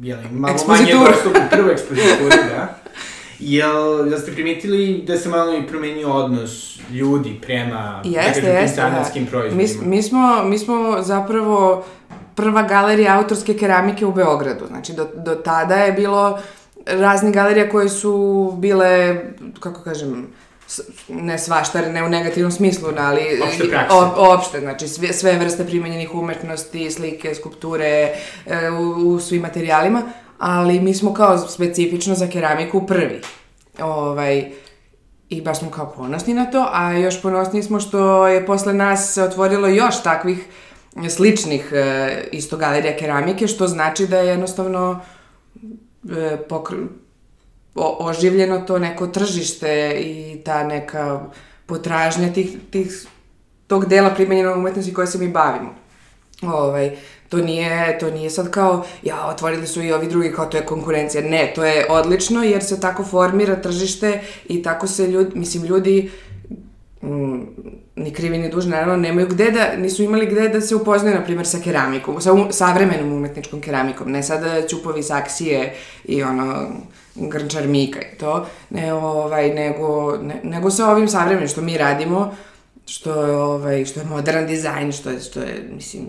jeli, 0.03 0.25
malo 0.31 0.57
manje 0.69 0.93
dostupnu, 0.93 1.41
prvu 1.51 1.71
ekspozituru, 1.71 2.29
da, 2.29 2.79
Jel, 3.39 4.09
jel 4.09 4.21
ste 4.21 4.33
primetili 4.33 5.03
da 5.07 5.19
se 5.19 5.29
malo 5.29 5.57
i 5.57 5.67
promenio 5.67 6.13
odnos 6.13 6.79
ljudi 6.91 7.41
prema 7.43 8.03
jeste, 8.05 8.47
jeste, 8.47 8.77
zanatskim 8.77 9.25
da. 9.25 9.31
proizvodima? 9.31 9.83
Mi, 9.83 9.97
mi, 9.97 10.03
smo, 10.03 10.45
mi 10.45 10.59
smo 10.59 11.03
zapravo 11.03 11.85
prva 12.35 12.63
galerija 12.63 13.19
autorske 13.19 13.55
keramike 13.55 14.07
u 14.07 14.13
Beogradu. 14.13 14.67
Znači, 14.67 14.93
do, 14.93 15.09
do 15.15 15.35
tada 15.35 15.75
je 15.75 15.93
bilo 15.93 16.39
razni 16.87 17.33
galerija 17.33 17.71
koje 17.71 17.89
su 17.89 18.53
bile, 18.59 19.21
kako 19.61 19.83
kažem, 19.83 20.27
ne 21.09 21.39
svašta, 21.39 21.81
ne 21.81 22.05
u 22.05 22.09
negativnom 22.09 22.53
smislu, 22.53 22.89
ali 22.99 23.41
opšte 23.47 23.69
prakse. 23.69 23.95
O, 23.97 24.35
opšte, 24.35 24.61
znači 24.61 24.89
sve, 24.89 25.13
sve 25.13 25.39
vrste 25.39 25.67
primenjenih 25.67 26.15
umetnosti, 26.15 26.91
slike, 26.91 27.35
skulpture, 27.35 28.15
e, 28.47 28.71
u, 28.71 29.09
u 29.09 29.21
svim 29.21 29.43
materijalima 29.43 30.03
ali 30.47 30.81
mi 30.81 30.95
smo 30.95 31.15
kao 31.15 31.39
specifično 31.39 32.15
za 32.15 32.27
keramiku 32.27 32.87
prvi. 32.87 33.21
Ovaj, 33.81 34.51
I 35.29 35.41
baš 35.41 35.59
smo 35.59 35.71
kao 35.71 35.93
ponosni 35.97 36.35
na 36.35 36.45
to, 36.51 36.69
a 36.73 36.93
još 36.93 37.23
ponosni 37.23 37.63
smo 37.63 37.81
što 37.81 38.27
je 38.29 38.47
posle 38.47 38.75
nas 38.75 39.15
se 39.15 39.23
otvorilo 39.23 39.69
još 39.69 40.03
takvih 40.03 40.47
sličnih 41.09 41.73
e, 41.73 42.29
isto 42.33 42.57
galerija 42.57 42.97
keramike, 42.97 43.47
što 43.47 43.69
znači 43.69 44.07
da 44.07 44.19
je 44.19 44.29
jednostavno 44.29 45.01
e, 46.11 46.37
pokr... 46.49 46.75
oživljeno 47.75 48.61
to 48.61 48.79
neko 48.79 49.07
tržište 49.07 49.97
i 50.01 50.43
ta 50.45 50.65
neka 50.65 51.21
potražnja 51.67 52.33
tih, 52.33 52.57
tih, 52.71 53.07
tog 53.67 53.87
dela 53.87 54.11
primenjenog 54.11 54.59
umetnosti 54.59 54.95
koje 54.95 55.07
se 55.07 55.19
mi 55.19 55.29
bavimo. 55.29 55.84
Ovaj, 56.43 56.97
To 57.35 57.39
nije, 57.43 57.99
to 57.99 58.11
nije 58.11 58.31
sad 58.31 58.51
kao, 58.51 58.85
ja, 59.03 59.27
otvorili 59.27 59.67
su 59.67 59.83
i 59.83 59.93
ovi 59.93 60.09
drugi, 60.09 60.33
kao 60.33 60.47
to 60.47 60.57
je 60.57 60.67
konkurencija. 60.67 61.23
Ne, 61.23 61.53
to 61.55 61.65
je 61.65 61.87
odlično 61.89 62.43
jer 62.43 62.65
se 62.65 62.81
tako 62.81 63.05
formira 63.05 63.57
tržište 63.57 64.21
i 64.49 64.63
tako 64.63 64.87
se 64.87 65.07
ljudi, 65.07 65.39
mislim, 65.39 65.65
ljudi 65.65 66.11
mm, 67.03 67.41
ni 67.97 68.13
krivi 68.13 68.39
ni 68.39 68.51
dužni, 68.51 68.71
naravno, 68.71 68.97
nemaju 68.97 69.27
gde 69.27 69.51
da, 69.51 69.77
nisu 69.77 70.03
imali 70.03 70.27
gde 70.27 70.49
da 70.49 70.61
se 70.61 70.77
upoznaju, 70.77 71.17
na 71.17 71.25
primjer, 71.25 71.47
sa 71.47 71.59
keramikom, 71.65 72.21
sa 72.21 72.33
um, 72.33 72.53
savremenom 72.53 73.13
umetničkom 73.13 73.61
keramikom, 73.61 74.11
ne 74.11 74.23
sada 74.23 74.67
ćupovi 74.67 75.03
saksije 75.03 75.75
i 76.05 76.23
ono, 76.23 76.67
grnčar 77.15 77.67
Mika 77.67 78.01
i 78.01 78.19
to, 78.19 78.47
ne, 78.71 78.93
ovaj, 78.95 79.55
nego, 79.55 80.17
ne, 80.17 80.41
nego 80.43 80.71
sa 80.71 80.91
ovim 80.91 81.09
savremenim 81.09 81.49
što 81.49 81.61
mi 81.61 81.79
radimo, 81.79 82.35
što 82.87 83.25
je, 83.25 83.37
ovaj, 83.37 83.85
što 83.85 84.01
je 84.01 84.07
modern 84.07 84.47
dizajn, 84.47 84.93
što 84.93 85.11
je, 85.11 85.21
što 85.21 85.41
je, 85.41 85.69
mislim, 85.75 86.07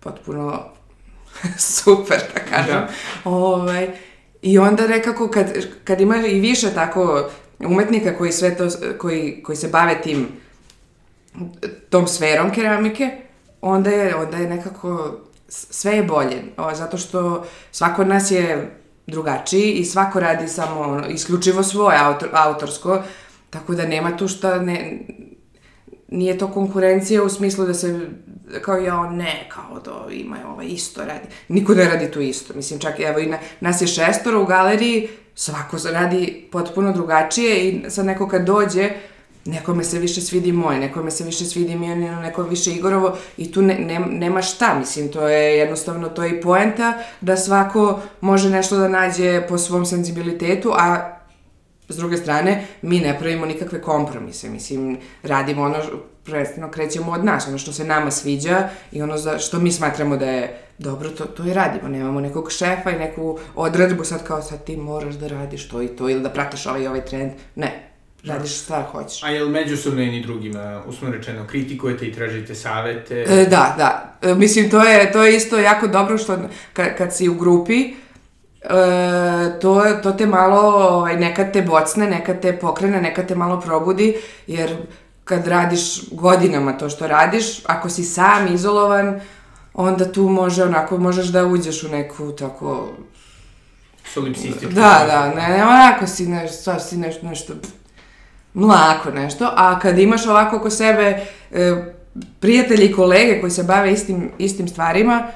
potpuno 0.00 0.64
super, 1.82 2.20
da 2.34 2.40
kažem. 2.40 2.74
Da. 2.74 2.88
Ovaj, 3.24 3.88
I 4.42 4.58
onda 4.58 4.86
nekako 4.86 5.28
kad, 5.28 5.46
kad 5.84 6.00
ima 6.00 6.16
i 6.26 6.40
više 6.40 6.74
tako 6.74 7.30
umetnika 7.58 8.18
koji 8.18 8.32
sve 8.32 8.56
to, 8.56 8.68
koji, 8.98 9.42
koji 9.42 9.56
se 9.56 9.68
bave 9.68 10.02
tim 10.02 10.28
tom 11.90 12.06
sferom 12.06 12.52
keramike, 12.52 13.10
onda 13.60 13.90
je, 13.90 14.16
onda 14.16 14.36
je 14.36 14.48
nekako 14.48 15.18
sve 15.48 15.92
je 15.92 16.02
bolje, 16.02 16.42
o, 16.56 16.74
zato 16.74 16.98
što 16.98 17.46
svako 17.72 18.02
od 18.02 18.08
nas 18.08 18.30
je 18.30 18.76
drugačiji 19.06 19.72
i 19.72 19.84
svako 19.84 20.20
radi 20.20 20.48
samo 20.48 20.80
ono, 20.80 21.06
isključivo 21.08 21.62
svoje 21.62 21.98
autor, 21.98 22.28
autorsko, 22.32 23.02
tako 23.50 23.74
da 23.74 23.86
nema 23.86 24.16
tu 24.16 24.28
šta 24.28 24.58
ne, 24.58 24.98
nije 26.12 26.38
to 26.38 26.48
konkurencija 26.48 27.22
u 27.22 27.28
smislu 27.28 27.66
da 27.66 27.74
se 27.74 28.00
kao 28.62 28.76
ja 28.76 29.10
ne, 29.10 29.48
kao 29.48 29.80
da 29.84 30.12
ima 30.12 30.36
ovaj 30.52 30.66
isto 30.66 31.00
radi. 31.04 31.26
Niko 31.48 31.74
ne 31.74 31.84
radi 31.84 32.10
tu 32.10 32.20
isto. 32.20 32.54
Mislim, 32.54 32.80
čak 32.80 33.00
evo 33.00 33.18
i 33.18 33.26
na, 33.26 33.38
nas 33.60 33.82
je 33.82 33.86
šestoro 33.86 34.42
u 34.42 34.46
galeriji, 34.46 35.08
svako 35.34 35.76
radi 35.92 36.48
potpuno 36.52 36.92
drugačije 36.92 37.68
i 37.68 37.90
sad 37.90 38.06
neko 38.06 38.28
kad 38.28 38.46
dođe, 38.46 38.90
nekome 39.44 39.84
se 39.84 39.98
više 39.98 40.20
svidi 40.20 40.52
moj, 40.52 40.78
nekome 40.78 41.10
se 41.10 41.24
više 41.24 41.44
svidi 41.44 41.76
Mijanino, 41.76 42.20
neko 42.20 42.42
više 42.42 42.72
Igorovo 42.72 43.16
i 43.36 43.52
tu 43.52 43.62
ne, 43.62 43.74
ne, 43.74 43.98
nema 43.98 44.42
šta, 44.42 44.78
mislim, 44.78 45.12
to 45.12 45.28
je 45.28 45.58
jednostavno, 45.58 46.08
to 46.08 46.24
je 46.24 46.30
i 46.30 46.40
poenta 46.40 46.98
da 47.20 47.36
svako 47.36 48.00
može 48.20 48.50
nešto 48.50 48.76
da 48.76 48.88
nađe 48.88 49.46
po 49.48 49.58
svom 49.58 49.86
senzibilitetu, 49.86 50.72
a 50.76 51.18
s 51.88 51.96
druge 51.96 52.16
strane, 52.16 52.66
mi 52.82 53.00
ne 53.00 53.18
pravimo 53.18 53.46
nikakve 53.46 53.82
kompromise, 53.82 54.48
mislim, 54.48 54.98
radimo 55.22 55.62
ono, 55.62 55.76
prvenstveno 56.24 56.70
krećemo 56.70 57.12
od 57.12 57.24
nas, 57.24 57.48
ono 57.48 57.58
što 57.58 57.72
se 57.72 57.84
nama 57.84 58.10
sviđa 58.10 58.68
i 58.92 59.02
ono 59.02 59.18
za, 59.18 59.38
što 59.38 59.58
mi 59.58 59.72
smatramo 59.72 60.16
da 60.16 60.26
je 60.26 60.58
dobro, 60.78 61.10
to, 61.10 61.24
to 61.24 61.46
i 61.46 61.52
radimo. 61.52 61.88
Nemamo 61.88 62.20
nekog 62.20 62.52
šefa 62.52 62.90
i 62.90 62.98
neku 62.98 63.38
odredbu 63.54 64.04
sad 64.04 64.24
kao 64.24 64.42
sad 64.42 64.64
ti 64.64 64.76
moraš 64.76 65.14
da 65.14 65.28
radiš 65.28 65.68
to 65.68 65.82
i 65.82 65.88
to 65.88 66.08
ili 66.08 66.20
da 66.20 66.30
pratiš 66.30 66.66
ovaj 66.66 66.82
i 66.82 66.86
ovaj 66.86 67.04
trend. 67.04 67.30
Ne, 67.54 67.92
radiš 68.24 68.62
šta 68.62 68.88
hoćeš. 68.92 69.22
A 69.22 69.28
jel 69.28 69.48
međusobno 69.48 70.02
jedni 70.02 70.22
drugima, 70.22 70.82
uslovno 70.86 71.16
rečeno, 71.16 71.46
kritikujete 71.46 72.06
i 72.06 72.12
tražite 72.12 72.54
savete? 72.54 73.24
E, 73.28 73.46
da, 73.50 73.74
da. 73.78 74.18
E, 74.22 74.34
mislim, 74.34 74.70
to 74.70 74.82
je, 74.82 75.12
to 75.12 75.22
je 75.22 75.36
isto 75.36 75.58
jako 75.58 75.86
dobro 75.86 76.18
što 76.18 76.38
kad, 76.72 76.96
kad 76.96 77.16
si 77.16 77.28
u 77.28 77.34
grupi, 77.34 77.94
E, 78.64 79.60
to, 79.60 79.84
to 80.02 80.12
te 80.12 80.26
malo, 80.26 80.60
ovaj, 80.88 81.16
nekad 81.16 81.52
te 81.52 81.62
bocne, 81.62 82.06
nekad 82.06 82.40
te 82.40 82.58
pokrene, 82.58 83.00
nekad 83.00 83.28
te 83.28 83.34
malo 83.34 83.60
probudi, 83.60 84.16
jer 84.46 84.76
kad 85.24 85.46
radiš 85.46 86.10
godinama 86.10 86.78
to 86.78 86.88
što 86.88 87.06
radiš, 87.06 87.64
ako 87.66 87.88
si 87.88 88.04
sam 88.04 88.54
izolovan, 88.54 89.20
onda 89.74 90.12
tu 90.12 90.22
može 90.22 90.64
onako, 90.64 90.98
možeš 90.98 91.26
da 91.26 91.46
uđeš 91.46 91.82
u 91.82 91.88
neku 91.88 92.32
tako... 92.32 92.88
Solipsističku. 94.12 94.72
Da, 94.72 95.04
da, 95.06 95.32
ne, 95.34 95.56
ne, 95.56 95.64
onako 95.64 96.06
si 96.06 96.26
nešto, 96.26 96.80
si 96.80 96.96
nešto, 96.96 97.26
nešto 97.26 97.54
mlako 98.54 99.10
nešto, 99.10 99.50
a 99.56 99.78
kad 99.78 99.98
imaš 99.98 100.26
ovako 100.26 100.56
oko 100.56 100.70
sebe 100.70 101.26
e, 101.50 101.94
prijatelji 102.40 102.86
i 102.86 102.92
kolege 102.92 103.40
koji 103.40 103.50
se 103.50 103.62
bave 103.62 103.92
istim, 103.92 104.30
istim 104.38 104.68
stvarima, 104.68 105.26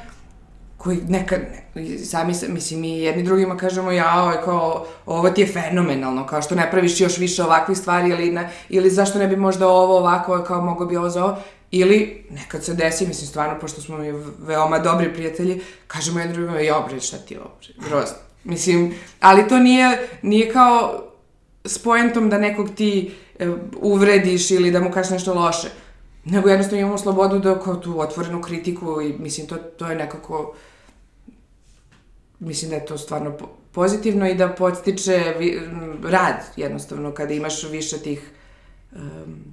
koji 0.86 0.98
nekad, 1.08 1.40
ne, 1.74 1.98
sami 1.98 2.34
mislim, 2.48 2.80
mi 2.80 2.98
jedni 2.98 3.22
drugima 3.22 3.56
kažemo, 3.56 3.92
ja, 3.92 4.22
ovo 4.22 4.30
je 4.30 4.42
kao, 4.44 4.86
ovo 5.06 5.30
ti 5.30 5.40
je 5.40 5.46
fenomenalno, 5.46 6.26
kao 6.26 6.42
što 6.42 6.54
ne 6.54 6.70
praviš 6.70 7.00
još 7.00 7.18
više 7.18 7.44
ovakvih 7.44 7.78
stvari, 7.78 8.10
ili, 8.10 8.30
ne, 8.30 8.50
ili 8.68 8.90
zašto 8.90 9.18
ne 9.18 9.26
bi 9.26 9.36
možda 9.36 9.68
ovo 9.68 9.98
ovako, 9.98 10.42
kao 10.42 10.60
mogo 10.60 10.86
bi 10.86 10.96
ovo 10.96 11.10
za 11.10 11.24
ovo, 11.24 11.36
ili 11.70 12.26
nekad 12.30 12.64
se 12.64 12.74
desi, 12.74 13.06
mislim, 13.06 13.26
stvarno, 13.26 13.60
pošto 13.60 13.80
smo 13.80 13.98
mi 13.98 14.12
veoma 14.38 14.78
dobri 14.78 15.12
prijatelji, 15.14 15.60
kažemo 15.86 16.20
jedni 16.20 16.34
drugima, 16.34 16.60
ja, 16.60 16.84
bre, 16.88 17.00
šta 17.00 17.16
ti 17.16 17.36
ovo, 17.36 17.50
grozno. 17.88 18.16
Mislim, 18.44 18.94
ali 19.20 19.48
to 19.48 19.58
nije, 19.58 20.08
nije 20.22 20.52
kao 20.52 21.02
s 21.64 21.78
poentom 21.78 22.30
da 22.30 22.38
nekog 22.38 22.70
ti 22.74 23.14
e, 23.38 23.48
uvrediš 23.80 24.50
ili 24.50 24.70
da 24.70 24.80
mu 24.80 24.90
kažeš 24.90 25.10
nešto 25.10 25.34
loše, 25.34 25.68
nego 26.24 26.48
jednostavno 26.48 26.80
imamo 26.80 26.98
slobodu 26.98 27.38
da 27.38 27.60
kao 27.60 27.76
tu 27.76 28.00
otvorenu 28.00 28.42
kritiku 28.42 29.00
i 29.02 29.14
mislim, 29.18 29.46
to, 29.46 29.56
to 29.56 29.86
je 29.86 29.96
nekako 29.96 30.54
mislim 32.38 32.70
da 32.70 32.76
je 32.76 32.86
to 32.86 32.98
stvarno 32.98 33.36
pozitivno 33.72 34.28
i 34.28 34.34
da 34.34 34.48
podstiče 34.48 35.34
rad, 36.04 36.36
jednostavno, 36.56 37.12
kada 37.12 37.34
imaš 37.34 37.64
više 37.64 37.98
tih, 37.98 38.30
um, 38.92 39.44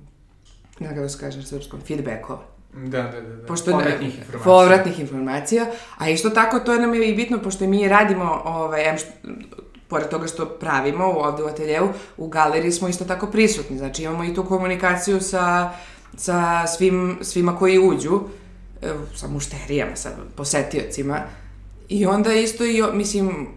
kako 0.80 1.00
da 1.00 1.10
se 1.10 1.20
kaže 1.20 1.38
na 1.38 1.46
srpskom, 1.46 1.82
feedbackova. 1.88 2.40
Da, 2.74 3.02
da, 3.02 3.22
da. 3.22 3.36
da. 3.36 3.46
Pošto, 3.46 3.72
povratnih 3.72 4.20
informacija. 4.20 4.44
Povratnih 4.44 5.00
informacija. 5.00 5.66
A 5.98 6.10
isto 6.10 6.30
tako, 6.30 6.60
to 6.60 6.74
je 6.74 6.80
nam 6.80 6.94
je 6.94 7.10
i 7.10 7.16
bitno, 7.16 7.40
pošto 7.42 7.68
mi 7.68 7.88
radimo, 7.88 8.42
ovaj, 8.46 8.90
em, 8.90 8.98
što, 8.98 9.10
pored 9.88 10.10
toga 10.10 10.28
što 10.28 10.46
pravimo 10.46 11.06
ovde 11.06 11.44
u 11.44 11.48
ateljevu, 11.48 11.90
u 12.18 12.28
galeriji 12.28 12.72
smo 12.72 12.88
isto 12.88 13.06
tako 13.06 13.28
prisutni. 13.28 13.78
Znači, 13.78 14.04
imamo 14.04 14.24
i 14.24 14.34
tu 14.34 14.46
komunikaciju 14.46 15.22
sa, 15.22 15.72
sa 16.18 16.68
svim, 16.68 17.18
svima 17.22 17.58
koji 17.58 17.80
uđu, 17.80 18.22
sa 19.16 19.28
mušterijama, 19.28 19.96
sa 19.96 20.10
posetiocima, 20.36 21.22
I 21.94 22.06
onda 22.06 22.34
isto 22.34 22.66
i, 22.66 22.82
mislim, 22.94 23.48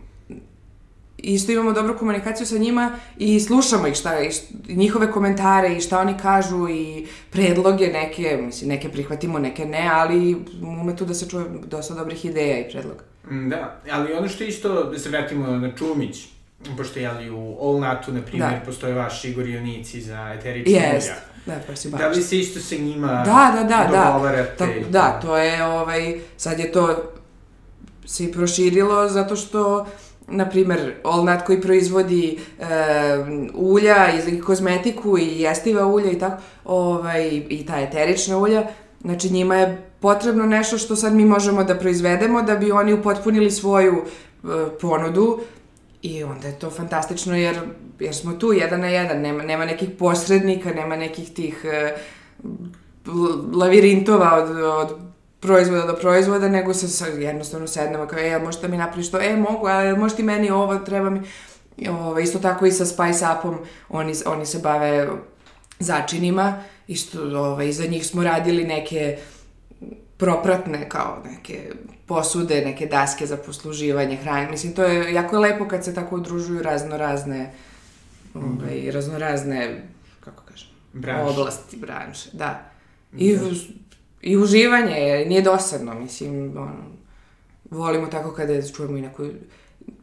isto 1.19 1.53
imamo 1.53 1.73
dobru 1.73 1.99
komunikaciju 1.99 2.47
sa 2.47 2.59
njima 2.59 2.99
i 3.19 3.41
slušamo 3.41 3.87
ih 3.87 3.95
šta, 3.95 4.21
i 4.69 4.77
njihove 4.77 5.13
komentare 5.13 5.77
i 5.77 5.81
šta 5.81 6.01
oni 6.01 6.15
kažu 6.23 6.69
i 6.69 7.07
predloge 7.31 7.87
neke, 7.87 8.39
mislim, 8.43 8.69
neke 8.69 8.89
prihvatimo, 8.89 9.39
neke 9.39 9.65
ne, 9.65 9.91
ali 9.93 10.37
ume 10.63 10.97
tu 10.97 11.05
da 11.05 11.15
se 11.15 11.29
čuje 11.29 11.45
dosta 11.67 11.95
dobrih 11.95 12.25
ideja 12.25 12.59
i 12.59 12.71
predloga. 12.71 13.05
Mm, 13.31 13.49
da, 13.49 13.81
ali 13.91 14.13
ono 14.13 14.29
što 14.29 14.45
isto, 14.45 14.85
da 14.85 14.99
se 14.99 15.09
vratimo 15.09 15.47
na 15.47 15.73
Čumić, 15.77 16.27
pošto 16.77 16.99
je 16.99 17.07
ali 17.07 17.31
u 17.31 17.57
All 17.61 17.81
Natu, 17.81 18.13
na 18.13 18.21
primjer, 18.23 18.51
da. 18.51 18.67
postoje 18.67 18.95
vaši 18.95 19.31
igorionici 19.31 20.01
za 20.01 20.35
eterične 20.39 20.73
yes. 20.73 21.05
ulja. 21.05 21.15
Da. 21.47 21.99
Da 21.99 22.09
li 22.09 22.23
se 22.23 22.39
isto 22.39 22.61
sa 22.61 22.75
njima 22.75 23.07
da, 23.07 23.63
da, 23.63 23.65
da, 23.69 24.05
dogovarate? 24.05 24.67
Da, 24.67 24.81
da, 24.81 24.91
da, 24.91 25.21
to 25.23 25.37
je, 25.37 25.65
ovaj, 25.65 26.19
sad 26.37 26.59
je 26.59 26.73
to 26.73 27.13
se 28.07 28.25
i 28.25 28.33
proširilo 28.33 29.09
zato 29.09 29.37
što 29.37 29.87
na 30.29 30.49
primer, 30.49 30.95
Olnat 31.05 31.47
koji 31.47 31.61
proizvodi 31.61 32.39
e, 32.59 32.65
ulja 33.55 34.07
i 34.29 34.41
kozmetiku 34.41 35.19
i 35.19 35.41
jestiva 35.41 35.87
ulja 35.87 36.11
i 36.11 36.19
tako, 36.19 36.43
ovaj, 36.65 37.43
i 37.49 37.67
ta 37.67 37.81
eterična 37.81 38.39
ulja, 38.39 38.67
znači 39.01 39.31
njima 39.31 39.57
je 39.57 39.83
potrebno 40.01 40.47
nešto 40.47 40.79
što 40.79 40.97
sad 40.97 41.15
mi 41.15 41.25
možemo 41.25 41.65
da 41.65 41.75
proizvedemo 41.75 42.43
da 42.43 42.57
bi 42.57 42.73
oni 42.73 42.93
upotpunili 42.93 43.51
svoju 43.51 43.95
e, 43.95 44.47
ponudu 44.81 45.41
i 46.03 46.25
onda 46.25 46.49
je 46.49 46.59
to 46.59 46.71
fantastično 46.71 47.37
jer, 47.37 47.57
jer 48.01 48.15
smo 48.15 48.33
tu 48.33 48.53
jedan 48.53 48.81
na 48.81 48.89
jedan, 48.89 49.21
nema, 49.21 49.43
nema 49.43 49.65
nekih 49.65 49.89
posrednika, 49.99 50.71
nema 50.71 50.97
nekih 50.97 51.33
tih 51.35 51.65
e, 51.65 51.97
lavirintova 53.53 54.35
od, 54.35 54.51
od 54.57 55.06
proizvoda 55.41 55.87
do 55.87 55.97
proizvoda, 55.97 56.49
nego 56.49 56.75
se 56.75 56.89
sa, 56.89 57.07
jednostavno 57.07 57.67
sednemo 57.67 58.07
kao, 58.07 58.19
e, 58.19 58.39
možete 58.39 58.69
mi 58.69 58.77
napraviš 58.77 59.11
to, 59.11 59.21
e, 59.21 59.37
mogu, 59.37 59.67
ali 59.67 59.99
možete 59.99 60.23
meni 60.23 60.51
ovo, 60.51 60.79
treba 60.79 61.11
mi... 61.11 61.21
Ove, 61.91 62.23
isto 62.23 62.39
tako 62.39 62.67
i 62.67 62.73
sa 62.73 62.87
Spice 62.87 63.25
Upom, 63.39 63.59
oni, 63.89 64.15
oni 64.27 64.47
se 64.47 64.59
bave 64.59 65.09
začinima, 65.79 66.63
isto, 66.89 67.21
ove, 67.23 67.73
za 67.73 67.87
njih 67.87 68.07
smo 68.07 68.23
radili 68.23 68.65
neke 68.65 69.19
propratne, 70.17 70.89
kao 70.89 71.23
neke 71.25 71.71
posude, 72.07 72.65
neke 72.65 72.87
daske 72.87 73.27
za 73.27 73.37
posluživanje 73.37 74.17
hrane. 74.17 74.51
Mislim, 74.51 74.75
to 74.75 74.85
je 74.85 75.15
jako 75.15 75.39
lepo 75.39 75.69
kad 75.69 75.85
se 75.85 75.95
tako 75.95 76.17
udružuju 76.17 76.63
razno 76.63 76.97
razne, 76.97 77.53
ove, 78.35 78.91
razno 78.91 79.19
razne, 79.19 79.83
kako 80.21 80.43
kažem, 80.43 80.69
branše. 80.93 81.31
oblasti, 81.31 81.77
branše, 81.77 82.31
da. 82.33 82.71
I 83.17 83.37
da 83.37 83.41
i 84.27 84.37
uživanje, 84.37 85.25
nije 85.27 85.43
dosadno, 85.43 85.95
mislim, 85.95 86.57
ono, 86.57 86.73
volimo 87.71 88.07
tako 88.07 88.31
kada 88.31 88.63
čujemo 88.63 88.97
i 88.97 89.01
neku, 89.01 89.29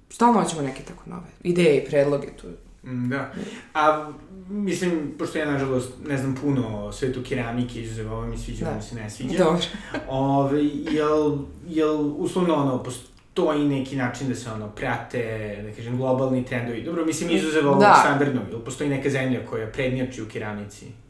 stalno 0.09 0.41
hoćemo 0.41 0.61
neke 0.61 0.83
tako 0.83 1.09
nove 1.09 1.27
ideje 1.43 1.77
i 1.77 1.85
predloge 1.85 2.27
tu. 2.41 2.47
Mm, 2.83 3.09
da. 3.09 3.31
A, 3.73 4.11
mislim, 4.49 5.13
pošto 5.19 5.37
ja, 5.37 5.51
nažalost, 5.51 5.93
ne 6.07 6.17
znam 6.17 6.35
puno 6.35 6.85
o 6.85 6.91
svetu 6.91 7.21
keramike, 7.29 7.81
izuzev 7.81 8.13
ovo 8.13 8.25
mi 8.25 8.37
sviđa, 8.37 8.65
da. 8.65 8.75
mi 8.75 8.81
se 8.81 8.95
ne 8.95 9.09
sviđa. 9.09 9.43
Dobro. 9.43 9.61
Ove, 10.09 10.65
jel, 10.91 11.37
jel, 11.67 12.11
uslovno, 12.17 12.55
ono, 12.55 12.83
postoji 12.83 13.67
neki 13.67 13.95
način 13.95 14.29
da 14.29 14.35
se, 14.35 14.51
ono, 14.51 14.69
prate, 14.69 15.59
da 15.69 15.75
kažem, 15.75 15.97
globalni 15.97 16.45
trendovi. 16.45 16.83
Dobro, 16.83 17.05
mislim, 17.05 17.29
izuzev 17.29 17.67
ovog 17.67 17.79
da. 17.79 17.97
standardnog, 18.01 18.43
jel 18.51 18.59
postoji 18.59 18.89
neka 18.89 19.09
zemlja 19.09 19.45
koja 19.45 19.67
prednjači 19.67 20.21
u 20.21 20.25
keramici? 20.25 21.02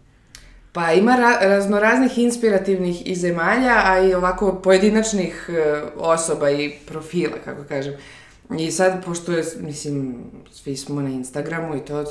Pa 0.73 0.91
ima 0.91 1.15
ra 1.15 1.37
raznoraznih 1.41 2.17
inspirativnih 2.17 3.07
i 3.07 3.15
zemalja, 3.15 3.81
a 3.85 3.99
i 3.99 4.13
ovako 4.13 4.53
pojedinačnih 4.53 5.49
e, 5.49 5.81
osoba 5.97 6.49
i 6.49 6.73
profila, 6.87 7.37
kako 7.45 7.63
kažem. 7.63 7.93
I 8.57 8.71
sad, 8.71 9.05
pošto 9.05 9.31
je, 9.31 9.43
mislim, 9.59 10.15
svi 10.51 10.77
smo 10.77 11.01
na 11.01 11.09
Instagramu 11.09 11.75
i 11.75 11.85
to, 11.85 12.05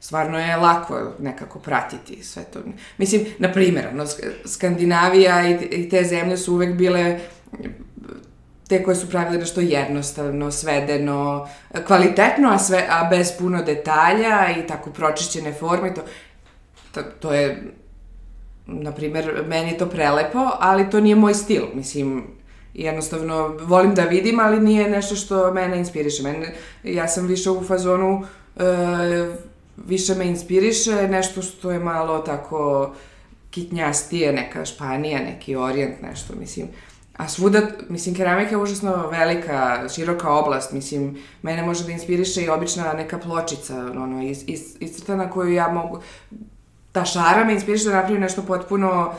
stvarno 0.00 0.38
je 0.38 0.56
lako 0.56 1.12
nekako 1.18 1.58
pratiti 1.58 2.24
sve 2.24 2.44
to. 2.44 2.60
Mislim, 2.98 3.26
na 3.38 3.52
primjer, 3.52 3.94
no, 3.94 4.04
Skandinavija 4.44 5.48
i, 5.48 5.88
te 5.88 6.04
zemlje 6.04 6.36
su 6.36 6.54
uvek 6.54 6.74
bile 6.74 7.20
te 8.68 8.82
koje 8.82 8.96
su 8.96 9.10
pravile 9.10 9.38
nešto 9.38 9.60
jednostavno, 9.60 10.50
svedeno, 10.50 11.48
kvalitetno, 11.86 12.50
a, 12.50 12.58
sve, 12.58 12.86
a 12.90 13.04
bez 13.10 13.32
puno 13.38 13.62
detalja 13.62 14.48
i 14.58 14.66
tako 14.66 14.90
pročišćene 14.90 15.52
forme 15.52 15.88
i 15.88 15.94
to, 15.94 16.02
to, 16.92 17.02
to 17.02 17.34
je, 17.34 17.62
na 18.70 18.92
primer, 18.92 19.44
meni 19.48 19.78
to 19.78 19.86
prelepo, 19.86 20.50
ali 20.60 20.90
to 20.90 21.00
nije 21.00 21.16
moj 21.16 21.34
stil, 21.34 21.62
mislim, 21.74 22.24
jednostavno 22.74 23.56
volim 23.60 23.94
da 23.94 24.02
vidim, 24.02 24.40
ali 24.40 24.60
nije 24.60 24.90
nešto 24.90 25.16
što 25.16 25.52
mene 25.52 25.78
inspiriše. 25.78 26.22
Mene, 26.22 26.54
ja 26.84 27.08
sam 27.08 27.26
više 27.26 27.50
u 27.50 27.64
fazonu, 27.64 28.24
e, 28.56 28.62
više 29.76 30.14
me 30.14 30.26
inspiriše 30.26 31.08
nešto 31.08 31.42
što 31.42 31.70
je 31.70 31.78
malo 31.78 32.18
tako 32.18 32.92
kitnjastije, 33.50 34.32
neka 34.32 34.64
Španija, 34.64 35.18
neki 35.18 35.56
orijent, 35.56 36.02
nešto, 36.02 36.34
mislim. 36.36 36.68
A 37.16 37.28
svuda, 37.28 37.60
mislim, 37.88 38.14
keramika 38.14 38.50
je 38.50 38.62
užasno 38.62 39.08
velika, 39.10 39.88
široka 39.94 40.30
oblast, 40.32 40.72
mislim, 40.72 41.18
mene 41.42 41.62
može 41.62 41.84
da 41.84 41.92
inspiriše 41.92 42.42
i 42.42 42.48
obična 42.48 42.92
neka 42.92 43.18
pločica, 43.18 43.76
ono, 43.76 44.22
is, 44.22 44.42
is, 44.46 44.60
iscrtana 44.80 45.30
koju 45.30 45.52
ja 45.52 45.68
mogu, 45.68 46.00
ta 46.92 47.04
šara 47.04 47.44
me 47.44 47.52
inspiriše 47.52 47.88
da 47.88 47.96
napravim 47.96 48.20
nešto 48.20 48.42
potpuno, 48.42 49.14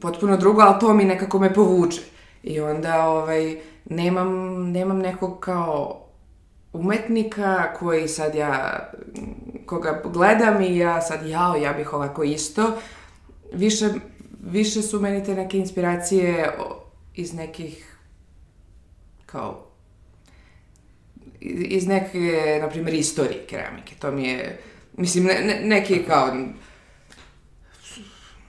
potpuno 0.00 0.36
drugo, 0.36 0.62
ali 0.62 0.80
to 0.80 0.94
mi 0.94 1.04
nekako 1.04 1.38
me 1.38 1.54
povuče. 1.54 2.00
I 2.42 2.60
onda, 2.60 3.08
ovaj, 3.08 3.56
nemam, 3.84 4.28
nemam 4.72 4.98
nekog 4.98 5.40
kao 5.40 6.00
umetnika 6.72 7.72
koji 7.78 8.08
sad 8.08 8.34
ja, 8.34 8.80
koga 9.66 10.02
gledam 10.04 10.62
i 10.62 10.76
ja 10.76 11.00
sad, 11.00 11.26
jao, 11.26 11.56
ja 11.56 11.72
bih 11.72 11.92
ovako 11.92 12.22
isto. 12.22 12.72
Više 13.52 13.88
više 14.50 14.82
su 14.82 15.00
meni 15.00 15.24
te 15.24 15.34
neke 15.34 15.58
inspiracije 15.58 16.50
iz 17.14 17.34
nekih 17.34 17.96
kao 19.26 19.66
iz 21.40 21.86
neke, 21.86 22.58
na 22.60 22.68
primjer, 22.68 22.94
istorije 22.94 23.46
keramike. 23.46 23.94
To 23.94 24.10
mi 24.10 24.28
je, 24.28 24.60
mislim, 24.96 25.24
ne, 25.24 25.40
ne, 25.40 25.60
neki 25.64 26.04
kao, 26.06 26.34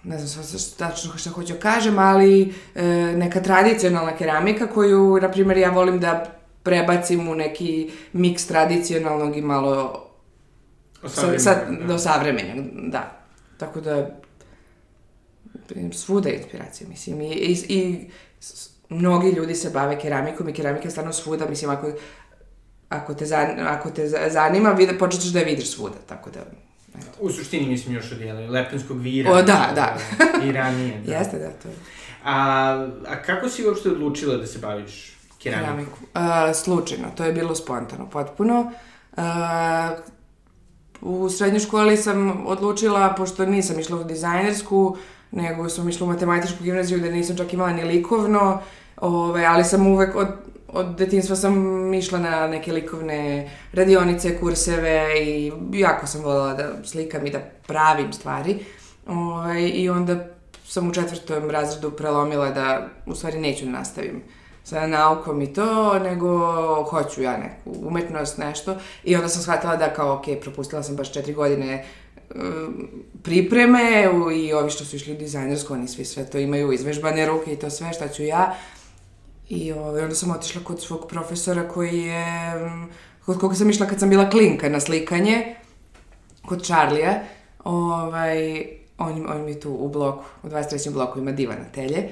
ne 0.03 0.17
znam 0.19 0.43
sad 0.43 0.77
tačno 0.77 1.17
šta 1.17 1.29
hoću 1.29 1.53
da 1.53 1.59
kažem, 1.59 1.99
ali 1.99 2.53
e, 2.75 2.83
neka 3.15 3.41
tradicionalna 3.41 4.17
keramika 4.17 4.67
koju, 4.67 5.19
na 5.21 5.31
primjer, 5.31 5.57
ja 5.57 5.69
volim 5.69 5.99
da 5.99 6.25
prebacim 6.63 7.27
u 7.27 7.35
neki 7.35 7.91
miks 8.13 8.47
tradicionalnog 8.47 9.37
i 9.37 9.41
malo 9.41 10.05
sa, 11.07 11.39
sa, 11.39 11.55
da. 11.55 11.85
do 11.87 11.97
savremenog, 11.97 12.65
da. 12.73 13.21
Tako 13.57 13.81
da 13.81 14.19
svuda 15.93 16.29
je 16.29 16.37
inspiracija, 16.37 16.89
mislim, 16.89 17.21
i, 17.21 17.25
i, 17.25 17.57
i 17.69 18.09
mnogi 18.89 19.29
ljudi 19.29 19.55
se 19.55 19.69
bave 19.69 19.99
keramikom 19.99 20.49
i 20.49 20.53
keramika 20.53 20.85
je 20.85 20.91
stvarno 20.91 21.13
svuda, 21.13 21.49
mislim, 21.49 21.71
ako, 21.71 21.91
ako, 22.89 23.13
te, 23.13 23.25
zanima, 23.25 23.69
ako 23.69 23.89
te 23.89 24.07
zanima, 24.29 24.69
vide, 24.69 24.97
počet 24.97 25.21
ćeš 25.21 25.29
da 25.29 25.39
je 25.39 25.45
vidiš 25.45 25.71
svuda, 25.71 25.95
tako 26.07 26.29
da... 26.29 26.39
Eto. 26.97 27.17
U 27.19 27.29
suštini 27.29 27.67
mislim 27.67 27.95
još 27.95 28.11
od 28.11 28.21
jednog 28.21 28.49
lepenskog 28.49 29.01
vira. 29.01 29.31
O, 29.31 29.41
da, 29.41 29.71
da. 29.75 29.97
I 30.47 30.51
ranije, 30.51 31.01
da. 31.05 31.13
Jeste, 31.13 31.39
da, 31.39 31.49
to 31.49 31.67
je. 31.67 31.75
A, 32.23 32.87
a 33.07 33.21
kako 33.25 33.49
si 33.49 33.65
uopšte 33.67 33.89
odlučila 33.89 34.37
da 34.37 34.47
se 34.47 34.59
baviš 34.59 35.17
keramikom? 35.43 35.75
Keramiku. 35.75 35.97
Uh, 36.49 36.55
slučajno, 36.55 37.07
to 37.17 37.23
je 37.23 37.33
bilo 37.33 37.55
spontano, 37.55 38.09
potpuno. 38.09 38.71
Uh, 39.17 39.23
u 41.01 41.29
srednjoj 41.29 41.59
školi 41.59 41.97
sam 41.97 42.47
odlučila, 42.47 43.13
pošto 43.17 43.45
nisam 43.45 43.79
išla 43.79 43.97
u 43.97 44.03
dizajnersku, 44.03 44.97
nego 45.31 45.69
sam 45.69 45.89
išla 45.89 46.07
u 46.07 46.09
matematičku 46.09 46.63
gimnaziju 46.63 46.99
da 46.99 47.09
nisam 47.09 47.37
čak 47.37 47.53
imala 47.53 47.71
ni 47.71 47.83
likovno, 47.83 48.61
ove, 48.97 49.45
ali 49.45 49.63
sam 49.63 49.87
uvek 49.87 50.15
od, 50.15 50.27
od 50.75 50.95
detinstva 50.97 51.35
sam 51.35 51.93
išla 51.93 52.19
na 52.19 52.47
neke 52.47 52.73
likovne 52.73 53.51
radionice, 53.73 54.39
kurseve 54.39 55.23
i 55.23 55.51
jako 55.73 56.07
sam 56.07 56.23
voljela 56.23 56.53
da 56.53 56.69
slikam 56.83 57.25
i 57.25 57.29
da 57.29 57.39
pravim 57.67 58.13
stvari. 58.13 58.59
Ove, 59.07 59.69
I 59.69 59.89
onda 59.89 60.27
sam 60.65 60.89
u 60.89 60.93
četvrtom 60.93 61.49
razredu 61.49 61.91
prelomila 61.91 62.49
da 62.49 62.87
u 63.05 63.15
stvari 63.15 63.39
neću 63.39 63.65
da 63.65 63.71
nastavim 63.71 64.23
sa 64.63 64.87
naukom 64.87 65.41
i 65.41 65.53
to, 65.53 65.99
nego 65.99 66.29
hoću 66.83 67.21
ja 67.21 67.37
neku 67.37 67.87
umetnost, 67.87 68.37
nešto. 68.37 68.75
I 69.03 69.15
onda 69.15 69.29
sam 69.29 69.41
shvatila 69.41 69.75
da 69.75 69.93
kao, 69.93 70.13
ok, 70.13 70.25
propustila 70.41 70.83
sam 70.83 70.95
baš 70.95 71.13
četiri 71.13 71.33
godine 71.33 71.85
pripreme 73.23 74.09
i 74.35 74.53
ovi 74.53 74.69
što 74.69 74.85
su 74.85 74.95
išli 74.95 75.13
u 75.13 75.17
dizajnersko, 75.17 75.73
oni 75.73 75.87
svi 75.87 76.05
sve 76.05 76.25
to 76.25 76.37
imaju, 76.37 76.71
izvežbane 76.71 77.25
ruke 77.25 77.53
i 77.53 77.55
to 77.55 77.69
sve, 77.69 77.93
šta 77.93 78.07
ću 78.07 78.23
ja. 78.23 78.55
I 79.49 79.71
ovaj, 79.71 80.03
onda 80.03 80.15
sam 80.15 80.31
otišla 80.31 80.61
kod 80.63 80.81
svog 80.81 81.07
profesora 81.09 81.67
koji 81.67 81.99
je, 81.99 82.53
kod 83.25 83.39
koga 83.39 83.55
sam 83.55 83.69
išla 83.69 83.85
kad 83.85 83.99
sam 83.99 84.09
bila 84.09 84.29
klinka 84.29 84.69
na 84.69 84.79
slikanje, 84.79 85.55
kod 86.45 86.65
Charlija. 86.65 87.19
Ovaj, 87.63 88.65
on, 88.97 89.25
on 89.29 89.45
mi 89.45 89.59
tu 89.59 89.71
u 89.71 89.89
bloku, 89.89 90.23
u 90.43 90.47
23. 90.47 90.91
bloku 90.91 91.19
ima 91.19 91.31
divan 91.31 91.57
atelje. 91.69 92.09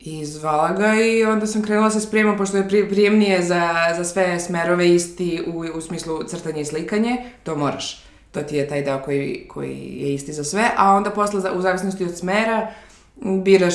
I 0.00 0.24
zvala 0.26 0.72
ga 0.72 0.94
i 0.94 1.24
onda 1.24 1.46
sam 1.46 1.62
krenula 1.62 1.90
se 1.90 2.00
spremam, 2.00 2.36
pošto 2.36 2.56
je 2.56 2.88
prijemnije 2.88 3.42
za, 3.42 3.74
za 3.96 4.04
sve 4.04 4.40
smerove 4.40 4.94
isti 4.94 5.44
u, 5.46 5.78
u 5.78 5.80
smislu 5.80 6.22
crtanje 6.22 6.60
i 6.60 6.64
slikanje, 6.64 7.30
to 7.42 7.56
moraš 7.56 8.10
to 8.32 8.42
ti 8.42 8.56
je 8.56 8.68
taj 8.68 8.82
deo 8.82 9.02
koji, 9.02 9.46
koji 9.48 9.76
je 10.00 10.14
isti 10.14 10.32
za 10.32 10.44
sve, 10.44 10.70
a 10.76 10.92
onda 10.92 11.10
posle, 11.10 11.50
u 11.50 11.60
zavisnosti 11.60 12.04
od 12.04 12.18
smera, 12.18 12.72
biraš 13.20 13.74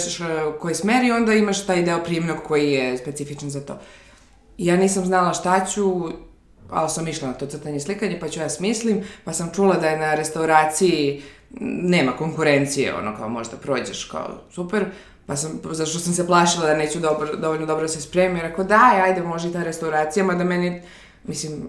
koji 0.59 0.75
smer 0.75 1.03
i 1.03 1.11
onda 1.11 1.33
imaš 1.33 1.65
taj 1.65 1.83
deo 1.83 2.03
primnog 2.03 2.37
koji 2.47 2.71
je 2.71 2.97
specifičan 2.97 3.49
za 3.49 3.61
to. 3.61 3.79
Ja 4.57 4.75
nisam 4.75 5.05
znala 5.05 5.33
šta 5.33 5.65
ću, 5.65 6.09
ali 6.69 6.89
sam 6.89 7.07
išla 7.07 7.27
na 7.27 7.33
to 7.33 7.45
crtanje 7.45 7.79
slikanje, 7.79 8.19
pa 8.19 8.29
ću 8.29 8.39
ja 8.39 8.49
smislim, 8.49 9.03
pa 9.23 9.33
sam 9.33 9.51
čula 9.55 9.75
da 9.75 9.87
je 9.87 9.99
na 9.99 10.15
restauraciji 10.15 11.21
nema 11.59 12.11
konkurencije, 12.11 12.95
ono 12.95 13.17
kao 13.17 13.29
možda 13.29 13.57
prođeš 13.57 14.03
kao 14.03 14.29
super, 14.51 14.85
pa 15.25 15.35
sam, 15.35 15.61
zašto 15.71 15.99
sam 15.99 16.13
se 16.13 16.27
plašila 16.27 16.65
da 16.65 16.77
neću 16.77 16.99
dobro, 16.99 17.35
dovoljno 17.35 17.65
dobro 17.65 17.87
se 17.87 18.01
spremim, 18.01 18.41
rekao 18.41 18.63
daj, 18.63 19.01
ajde, 19.01 19.21
može 19.21 19.49
i 19.49 19.53
ta 19.53 19.63
restauracija, 19.63 20.25
mada 20.25 20.43
meni, 20.43 20.81
mislim, 21.23 21.67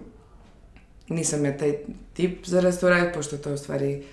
nisam 1.08 1.44
ja 1.44 1.56
taj 1.56 1.78
tip 2.14 2.46
za 2.46 2.60
restaurat, 2.60 3.14
pošto 3.14 3.36
to 3.36 3.52
u 3.52 3.56
stvari 3.56 4.04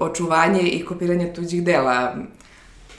očuvanje 0.00 0.62
i 0.62 0.84
kopiranje 0.84 1.32
tuđih 1.32 1.64
dela. 1.64 2.14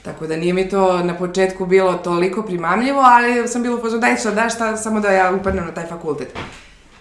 Tako 0.02 0.26
da 0.26 0.36
nije 0.36 0.54
mi 0.54 0.68
to 0.68 0.98
na 1.02 1.16
početku 1.16 1.66
bilo 1.66 1.94
toliko 1.94 2.42
primamljivo, 2.42 3.00
ali 3.00 3.48
sam 3.48 3.62
bilo 3.62 3.78
pozvao, 3.78 4.00
daj 4.00 4.16
šta 4.16 4.30
da, 4.30 4.48
šta, 4.48 4.76
samo 4.76 5.00
da 5.00 5.10
ja 5.10 5.32
upadnem 5.40 5.64
na 5.64 5.74
taj 5.74 5.86
fakultet. 5.86 6.28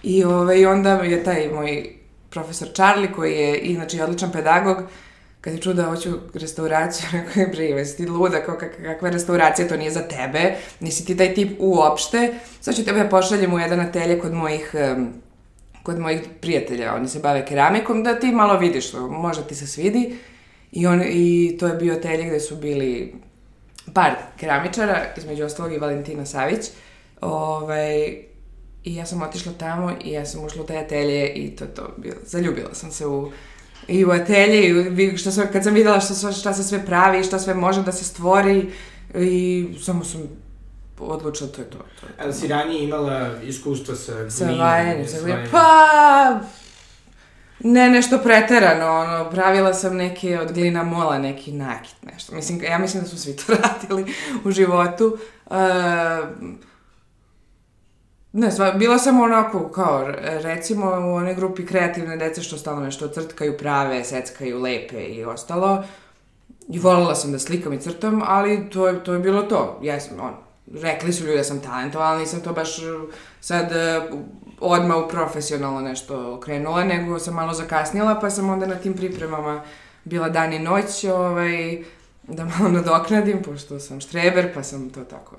I 0.03 0.23
ovaj, 0.23 0.65
onda 0.65 0.91
je 0.91 1.23
taj 1.23 1.49
moj 1.53 1.95
profesor 2.29 2.67
Charlie, 2.73 3.11
koji 3.11 3.33
je 3.33 3.59
inače 3.59 4.03
odličan 4.03 4.31
pedagog, 4.31 4.77
kad 5.41 5.53
je 5.53 5.61
čuo 5.61 5.73
da 5.73 5.83
hoću 5.83 6.09
restauraciju, 6.33 7.07
rekao 7.13 7.41
je, 7.41 7.47
bre, 7.47 7.63
jesi 7.63 7.97
ti 7.97 8.05
luda, 8.05 8.45
kao 8.45 8.57
kak, 8.57 8.71
kakva 8.83 9.09
restauracija, 9.09 9.67
to 9.67 9.77
nije 9.77 9.91
za 9.91 10.01
tebe, 10.01 10.55
nisi 10.79 11.05
ti 11.05 11.17
taj 11.17 11.33
tip 11.33 11.51
uopšte, 11.59 12.33
sad 12.61 12.75
ću 12.75 12.85
tebe 12.85 13.09
pošaljem 13.09 13.53
u 13.53 13.59
jedan 13.59 13.79
atelje 13.79 14.19
kod 14.19 14.33
mojih 14.33 14.75
um, 14.95 15.13
kod 15.83 15.99
mojih 15.99 16.21
prijatelja, 16.41 16.95
oni 16.95 17.07
se 17.07 17.19
bave 17.19 17.45
keramikom, 17.45 18.03
da 18.03 18.19
ti 18.19 18.31
malo 18.31 18.57
vidiš 18.57 18.93
možda 19.09 19.43
ti 19.43 19.55
se 19.55 19.67
svidi. 19.67 20.15
I, 20.71 20.87
on, 20.87 21.01
I 21.05 21.57
to 21.59 21.67
je 21.67 21.75
bio 21.75 21.93
atelje 21.93 22.23
gde 22.23 22.39
su 22.39 22.55
bili 22.55 23.13
par 23.93 24.11
keramičara, 24.39 25.01
između 25.17 25.43
ostalog 25.43 25.73
i 25.73 25.77
Valentina 25.77 26.25
Savić. 26.25 26.65
Ovaj, 27.21 28.23
I 28.83 28.95
ja 28.95 29.05
sam 29.05 29.21
otišla 29.21 29.51
tamo 29.59 29.91
i 30.03 30.11
ja 30.11 30.25
sam 30.25 30.45
ušla 30.45 30.63
u 30.63 30.65
taj 30.65 30.77
atelje 30.77 31.29
i 31.29 31.55
to 31.55 31.65
to 31.65 31.93
bilo. 31.97 32.17
Zaljubila 32.25 32.73
sam 32.73 32.91
se 32.91 33.07
u 33.07 33.31
i 33.87 34.05
u 34.05 34.11
atelje 34.11 34.67
i 34.67 35.17
šta 35.17 35.31
sam, 35.31 35.47
kad 35.53 35.63
sam 35.63 35.73
videla 35.73 35.99
šta, 35.99 36.31
šta 36.31 36.53
se 36.53 36.63
sve 36.63 36.85
pravi 36.85 37.19
i 37.19 37.23
šta 37.23 37.39
sve 37.39 37.53
može 37.53 37.83
da 37.83 37.91
se 37.91 38.05
stvori 38.05 38.71
i 39.15 39.67
samo 39.81 40.03
sam 40.03 40.21
odlučila 40.99 41.49
to 41.49 41.61
je 41.61 41.69
to. 41.69 41.77
to, 41.77 42.05
je 42.05 42.11
to. 42.17 42.23
Ali 42.23 42.33
si 42.33 42.47
ranije 42.47 42.83
imala 42.83 43.29
iskustva 43.43 43.95
sa 43.95 44.13
glinom? 44.13 44.31
Sa 44.31 44.45
vajanjem, 44.45 45.07
sa 45.07 45.21
glinom. 45.21 45.47
Pa, 45.51 46.39
ne 47.59 47.89
nešto 47.89 48.17
preterano, 48.17 48.91
ono, 48.91 49.29
pravila 49.31 49.73
sam 49.73 49.95
neke 49.95 50.39
od 50.39 50.51
glina 50.51 50.83
mola, 50.83 51.17
neki 51.17 51.51
nakit, 51.51 51.95
nešto. 52.03 52.35
Mislim, 52.35 52.63
ja 52.63 52.77
mislim 52.77 53.03
da 53.03 53.09
su 53.09 53.17
svi 53.17 53.35
to 53.35 53.53
radili 53.63 54.13
u 54.43 54.51
životu. 54.51 55.17
Uh, 55.45 55.57
Ne, 58.33 58.51
sva, 58.51 58.71
bila 58.71 58.97
sam 58.99 59.21
onako, 59.21 59.69
kao, 59.69 60.05
recimo 60.21 60.85
u 60.85 61.13
onoj 61.15 61.35
grupi 61.35 61.65
kreativne 61.65 62.17
dece 62.17 62.41
što 62.41 62.57
stalno 62.57 62.81
nešto 62.81 63.07
crtkaju, 63.07 63.57
prave, 63.57 64.03
seckaju, 64.03 64.61
lepe 64.61 65.03
i 65.03 65.25
ostalo. 65.25 65.83
I 66.69 66.79
volila 66.79 67.15
sam 67.15 67.31
da 67.31 67.39
slikam 67.39 67.73
i 67.73 67.79
crtam, 67.79 68.21
ali 68.25 68.69
to 68.69 68.87
je, 68.87 69.03
to 69.03 69.13
je 69.13 69.19
bilo 69.19 69.41
to. 69.41 69.79
Jesam, 69.81 70.19
on, 70.19 70.33
rekli 70.73 71.13
su 71.13 71.25
ljudi 71.25 71.37
da 71.37 71.43
sam 71.43 71.61
talentovala, 71.61 72.19
nisam 72.19 72.41
to 72.41 72.53
baš 72.53 72.69
sad 73.41 73.71
odmah 74.59 74.97
u 74.97 75.07
profesionalno 75.09 75.81
nešto 75.81 76.39
krenula, 76.39 76.83
nego 76.83 77.19
sam 77.19 77.33
malo 77.33 77.53
zakasnila, 77.53 78.19
pa 78.19 78.29
sam 78.29 78.49
onda 78.49 78.65
na 78.65 78.75
tim 78.75 78.93
pripremama 78.93 79.63
bila 80.03 80.29
dan 80.29 80.53
i 80.53 80.59
noć, 80.59 81.03
ovaj, 81.03 81.83
da 82.23 82.45
malo 82.45 82.69
nadoknadim, 82.77 83.43
pošto 83.43 83.79
sam 83.79 84.01
štreber, 84.01 84.53
pa 84.53 84.63
sam 84.63 84.89
to 84.89 85.03
tako 85.03 85.35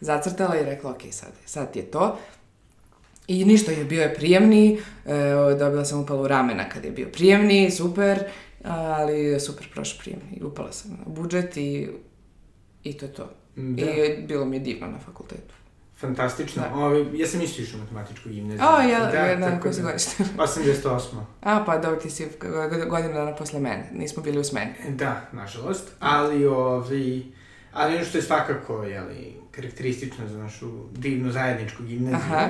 zacrtala 0.00 0.56
i 0.56 0.64
rekla, 0.64 0.90
ok, 0.90 1.00
sad, 1.10 1.32
sad 1.46 1.76
je 1.76 1.90
to. 1.90 2.18
I 3.26 3.44
ništa, 3.44 3.72
je 3.72 3.84
bio 3.84 4.02
je 4.02 4.14
prijemni, 4.14 4.80
e, 5.06 5.12
dobila 5.58 5.84
sam 5.84 6.00
upalu 6.00 6.28
ramena 6.28 6.68
kad 6.68 6.84
je 6.84 6.90
bio 6.90 7.08
prijemni, 7.12 7.70
super, 7.70 8.24
ali 8.64 9.20
je 9.20 9.40
super 9.40 9.68
prošao 9.74 9.98
prijemni. 10.00 10.40
Upala 10.42 10.72
sam 10.72 10.90
na 10.90 11.12
budžet 11.12 11.56
i, 11.56 11.88
i 12.84 12.92
to 12.92 13.06
je 13.06 13.12
to. 13.12 13.30
Da. 13.58 13.82
I 13.82 14.22
bilo 14.26 14.44
mi 14.44 14.56
je 14.56 14.60
divno 14.60 14.86
na 14.86 14.98
fakultetu. 14.98 15.54
Fantastično. 15.96 16.62
Da. 16.62 16.74
Ove, 16.74 17.18
ja 17.18 17.26
sam 17.26 17.40
isto 17.40 17.62
išao 17.62 17.78
u 17.78 17.82
matematičku 17.82 18.28
gimnaziju. 18.28 18.66
O, 18.66 18.80
ja, 18.80 19.10
da, 19.12 19.18
ja, 19.18 19.36
da, 19.36 19.60
koji 19.60 19.74
se 19.74 19.82
godište? 19.82 20.24
88. 20.84 21.00
A, 21.42 21.64
pa 21.66 21.78
dobro, 21.78 22.00
ti 22.00 22.10
si 22.10 22.28
godinu 22.88 23.14
dana 23.14 23.34
posle 23.34 23.60
mene. 23.60 23.90
Nismo 23.92 24.22
bili 24.22 24.38
u 24.38 24.44
smeni. 24.44 24.72
Da, 24.88 25.28
nažalost. 25.32 25.88
Ali, 26.00 26.46
ovi, 26.46 27.32
ali 27.72 27.96
ono 27.96 28.04
što 28.04 28.18
je 28.18 28.22
svakako, 28.22 28.82
jeli, 28.82 29.36
karakteristično 29.50 30.28
za 30.28 30.38
našu 30.38 30.70
divnu 30.92 31.30
zajedničku 31.30 31.82
gimnaziju, 31.82 32.16
Aha 32.16 32.48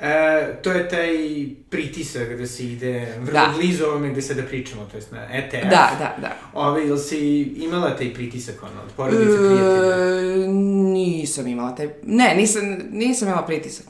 E, 0.00 0.62
to 0.62 0.72
je 0.72 0.88
taj 0.88 1.08
pritisak 1.70 2.38
da 2.38 2.46
se 2.46 2.64
ide 2.64 3.14
vrlo 3.20 3.40
da. 3.40 3.52
blizu 3.56 3.84
ovome 3.84 4.10
gde 4.10 4.22
sada 4.22 4.42
pričamo, 4.42 4.84
to 4.90 4.96
jest 4.96 5.12
na 5.12 5.36
ETF. 5.36 5.62
Da, 5.70 5.90
da, 5.98 6.16
da. 6.20 6.36
Ove, 6.52 6.86
ili 6.86 6.98
si 6.98 7.42
imala 7.42 7.96
taj 7.96 8.14
pritisak, 8.14 8.62
ono, 8.62 8.82
od 8.86 8.92
porodice, 8.96 9.22
e, 9.22 9.36
prijatelja? 9.36 10.46
Nisam 10.92 11.46
imala 11.46 11.74
taj, 11.74 11.88
ne, 12.02 12.34
nisam, 12.36 12.62
nisam 12.90 13.28
imala 13.28 13.46
pritisak. 13.46 13.86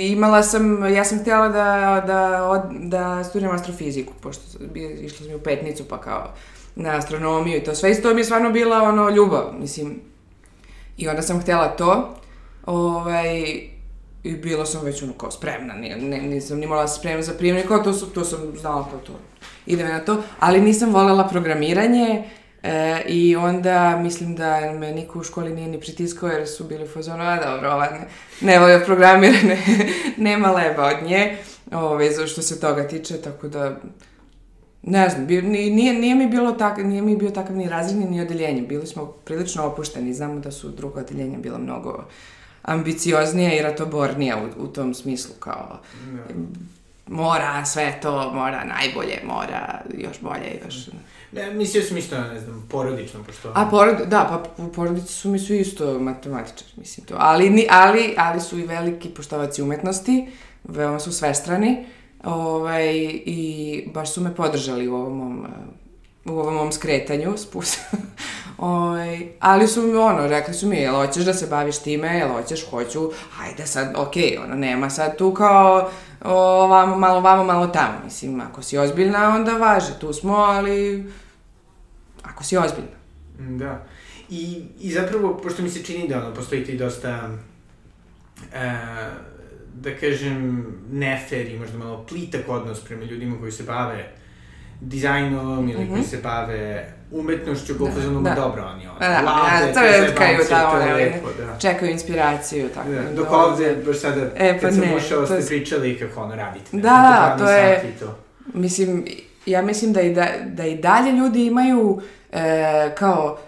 Imala 0.00 0.42
sam, 0.42 0.94
ja 0.94 1.04
sam 1.04 1.18
htjela 1.20 1.48
da, 1.48 2.02
da, 2.06 2.48
od, 2.48 2.60
da 2.70 3.24
studiram 3.24 3.54
astrofiziku, 3.54 4.12
pošto 4.20 4.42
išla 5.02 5.26
sam 5.26 5.34
u 5.34 5.38
petnicu, 5.38 5.84
pa 5.88 6.00
kao 6.00 6.34
na 6.74 6.96
astronomiju 6.96 7.56
i 7.56 7.64
to 7.64 7.74
sve. 7.74 7.92
I 7.92 8.02
to 8.02 8.14
mi 8.14 8.20
je 8.20 8.24
stvarno 8.24 8.50
bila, 8.50 8.82
ono, 8.82 9.10
ljubav, 9.10 9.54
mislim. 9.60 10.00
I 10.96 11.08
onda 11.08 11.22
sam 11.22 11.40
htjela 11.40 11.68
to. 11.68 12.14
Ovaj, 12.66 13.71
I 14.24 14.36
bila 14.36 14.66
sam 14.66 14.84
već 14.84 15.02
ono 15.02 15.12
kao 15.12 15.30
spremna, 15.30 15.74
ne, 15.74 15.96
ne, 15.96 16.18
nisam 16.18 16.58
ni 16.58 16.66
morala 16.66 16.88
spremna 16.88 17.22
za 17.22 17.32
prijemnik, 17.32 17.68
kao 17.68 17.78
to, 17.78 17.92
su, 17.92 18.06
to 18.06 18.24
sam 18.24 18.38
znala 18.60 18.88
kao 18.90 18.98
to. 18.98 19.12
Idem 19.66 19.88
na 19.88 20.00
to, 20.00 20.22
ali 20.38 20.60
nisam 20.60 20.92
voljela 20.92 21.28
programiranje 21.28 22.24
e, 22.62 23.02
i 23.06 23.36
onda 23.36 23.98
mislim 24.02 24.36
da 24.36 24.72
me 24.78 24.92
niko 24.92 25.18
u 25.18 25.22
školi 25.22 25.54
nije 25.54 25.68
ni 25.68 25.80
pritiskao 25.80 26.28
jer 26.28 26.48
su 26.48 26.64
bili 26.64 26.88
fazonu, 26.88 27.22
a 27.22 27.36
dobro, 27.44 27.72
ova 27.72 27.86
ne, 27.90 28.06
ne 28.40 28.58
volio 28.58 28.82
programirane, 28.86 29.58
nema 30.16 30.52
leba 30.52 30.84
od 30.84 31.06
nje, 31.06 31.36
ove, 31.72 32.10
za 32.10 32.26
što 32.26 32.42
se 32.42 32.60
toga 32.60 32.88
tiče, 32.88 33.16
tako 33.16 33.48
da 33.48 33.76
ne 34.82 35.08
znam, 35.08 35.26
bi, 35.26 35.42
nije, 35.42 35.94
nije 35.94 36.14
mi 36.14 36.26
bilo 36.26 36.52
tak, 36.52 36.78
nije 36.78 37.02
mi 37.02 37.16
bio 37.16 37.30
takav 37.30 37.56
ni 37.56 37.68
razredni 37.68 38.04
ni 38.04 38.20
odeljenje, 38.20 38.62
bili 38.62 38.86
smo 38.86 39.06
prilično 39.06 39.64
opušteni, 39.64 40.14
znamo 40.14 40.40
da 40.40 40.50
su 40.50 40.68
druga 40.68 41.00
odeljenja 41.00 41.38
bila 41.38 41.58
mnogo 41.58 42.04
ambicioznija 42.62 43.54
i 43.58 43.62
ratobornija 43.62 44.38
u, 44.38 44.64
u 44.64 44.66
tom 44.66 44.94
smislu, 44.94 45.34
kao 45.38 45.80
no. 46.12 46.16
Da. 46.16 46.34
mora 47.14 47.64
sve 47.64 47.98
to, 48.02 48.32
mora 48.34 48.64
najbolje, 48.64 49.20
mora 49.24 49.80
još 49.98 50.20
bolje, 50.20 50.60
još... 50.64 50.88
Ne, 51.32 51.50
mislio 51.54 51.82
sam 51.82 51.96
isto, 51.96 52.20
ne 52.20 52.40
znam, 52.40 52.66
porodično, 52.70 53.24
pošto... 53.24 53.52
A, 53.54 53.68
porod, 53.70 54.08
da, 54.08 54.42
pa 54.56 54.64
u 54.64 54.72
porodici 54.72 55.12
su 55.12 55.28
mi 55.28 55.38
su 55.38 55.54
isto 55.54 55.98
matematičari, 55.98 56.70
mislim 56.76 57.06
to. 57.06 57.14
Ali, 57.18 57.66
ali, 57.70 58.14
ali 58.16 58.40
su 58.40 58.58
i 58.58 58.66
veliki 58.66 59.08
poštovaci 59.08 59.62
umetnosti, 59.62 60.28
veoma 60.64 61.00
su 61.00 61.12
svestrani, 61.12 61.86
ovaj, 62.24 62.94
i 63.26 63.88
baš 63.94 64.12
su 64.12 64.20
me 64.20 64.34
podržali 64.34 64.88
u 64.88 64.94
ovom 64.94 65.16
mom, 65.16 65.46
u 66.24 66.30
ovom 66.30 66.54
mom 66.54 66.72
skretanju, 66.72 67.36
spust, 67.36 67.78
Ovaj, 68.58 69.28
ali 69.40 69.68
su 69.68 69.82
mi 69.82 69.94
ono, 69.94 70.26
rekli 70.26 70.54
su 70.54 70.66
mi, 70.66 70.76
jel 70.76 70.94
hoćeš 70.94 71.24
da 71.24 71.34
se 71.34 71.46
baviš 71.46 71.78
time, 71.78 72.18
jel 72.18 72.28
hoćeš, 72.28 72.70
hoću, 72.70 73.10
hajde 73.30 73.66
sad, 73.66 73.92
okej, 73.96 74.22
okay, 74.22 74.44
ono, 74.44 74.54
nema 74.54 74.90
sad 74.90 75.16
tu 75.16 75.34
kao 75.34 75.90
ovamo, 76.24 76.98
malo 76.98 77.20
vamo, 77.20 77.44
malo 77.44 77.66
tamo. 77.66 77.94
Mislim, 78.04 78.40
ako 78.40 78.62
si 78.62 78.78
ozbiljna, 78.78 79.34
onda 79.34 79.52
važe, 79.52 79.98
tu 80.00 80.12
smo, 80.12 80.34
ali 80.34 81.04
ako 82.22 82.44
si 82.44 82.56
ozbiljna. 82.56 82.96
Da. 83.38 83.86
I, 84.30 84.64
i 84.80 84.92
zapravo, 84.92 85.36
pošto 85.42 85.62
mi 85.62 85.70
se 85.70 85.84
čini 85.84 86.08
da 86.08 86.18
ono, 86.18 86.34
postoji 86.34 86.64
ti 86.64 86.76
dosta, 86.76 87.30
e, 88.54 88.72
da 89.74 89.96
kažem, 90.00 90.66
nefer 90.90 91.46
i 91.46 91.58
možda 91.58 91.78
malo 91.78 92.06
plitak 92.08 92.48
odnos 92.48 92.80
prema 92.80 93.04
ljudima 93.04 93.36
koji 93.40 93.52
se 93.52 93.62
bave 93.62 94.21
dizajnom 94.82 95.68
ili 95.68 95.84
mm 95.84 95.88
-hmm. 95.88 95.92
koji 95.92 96.02
se 96.02 96.18
bave 96.22 96.92
umetnošću, 97.10 97.78
koliko 97.78 98.00
da, 98.00 98.20
da. 98.20 98.34
dobro 98.34 98.64
oni 98.74 98.86
ono. 98.86 98.98
Da, 98.98 99.08
da, 99.08 99.20
Vlade, 99.20 99.66
da, 99.66 99.72
trepkaju 99.72 100.38
tamo, 100.48 100.72
to 100.72 100.78
je 100.78 100.94
lepo, 100.94 101.28
da. 101.38 101.58
čekaju 101.58 101.92
inspiraciju, 101.92 102.68
tako 102.74 102.88
da. 102.90 103.02
Dok 103.16 103.30
da, 103.30 103.36
ovde, 103.36 103.76
baš 103.86 103.98
sada, 103.98 104.20
e, 104.36 104.54
pa 104.54 104.60
kad 104.60 104.74
sam 104.74 104.82
ušao, 104.96 105.26
ste 105.26 105.34
je... 105.34 105.46
pričali 105.46 105.98
kako 105.98 106.22
ono 106.22 106.36
radite. 106.36 106.76
Da, 106.76 106.80
da, 106.80 107.36
to 107.38 107.50
je, 107.50 107.94
to. 108.00 108.18
mislim, 108.54 109.04
ja 109.46 109.62
mislim 109.62 109.92
da 109.92 110.00
i, 110.00 110.14
da, 110.14 110.28
da 110.46 110.66
i 110.66 110.76
dalje 110.76 111.12
ljudi 111.12 111.46
imaju 111.46 112.00
e, 112.32 112.94
kao, 112.98 113.38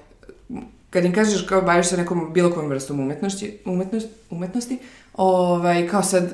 kad 0.90 1.04
im 1.04 1.14
kažeš 1.14 1.46
kao 1.46 1.62
baviš 1.62 1.86
se 1.86 1.96
nekom 1.96 2.32
bilo 2.32 2.50
kojom 2.50 2.70
vrstom 2.70 3.00
umetnosti, 3.00 3.58
umetnost, 3.64 4.08
umetnosti, 4.30 4.78
ovaj, 5.14 5.88
kao 5.88 6.02
sad, 6.02 6.32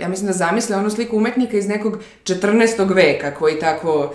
ja 0.00 0.08
mislim 0.08 0.26
da 0.26 0.32
zamisle 0.32 0.76
onu 0.76 0.90
sliku 0.90 1.16
umetnika 1.16 1.56
iz 1.56 1.68
nekog 1.68 1.98
14. 2.24 2.94
veka 2.94 3.34
koji 3.34 3.58
tako 3.58 4.14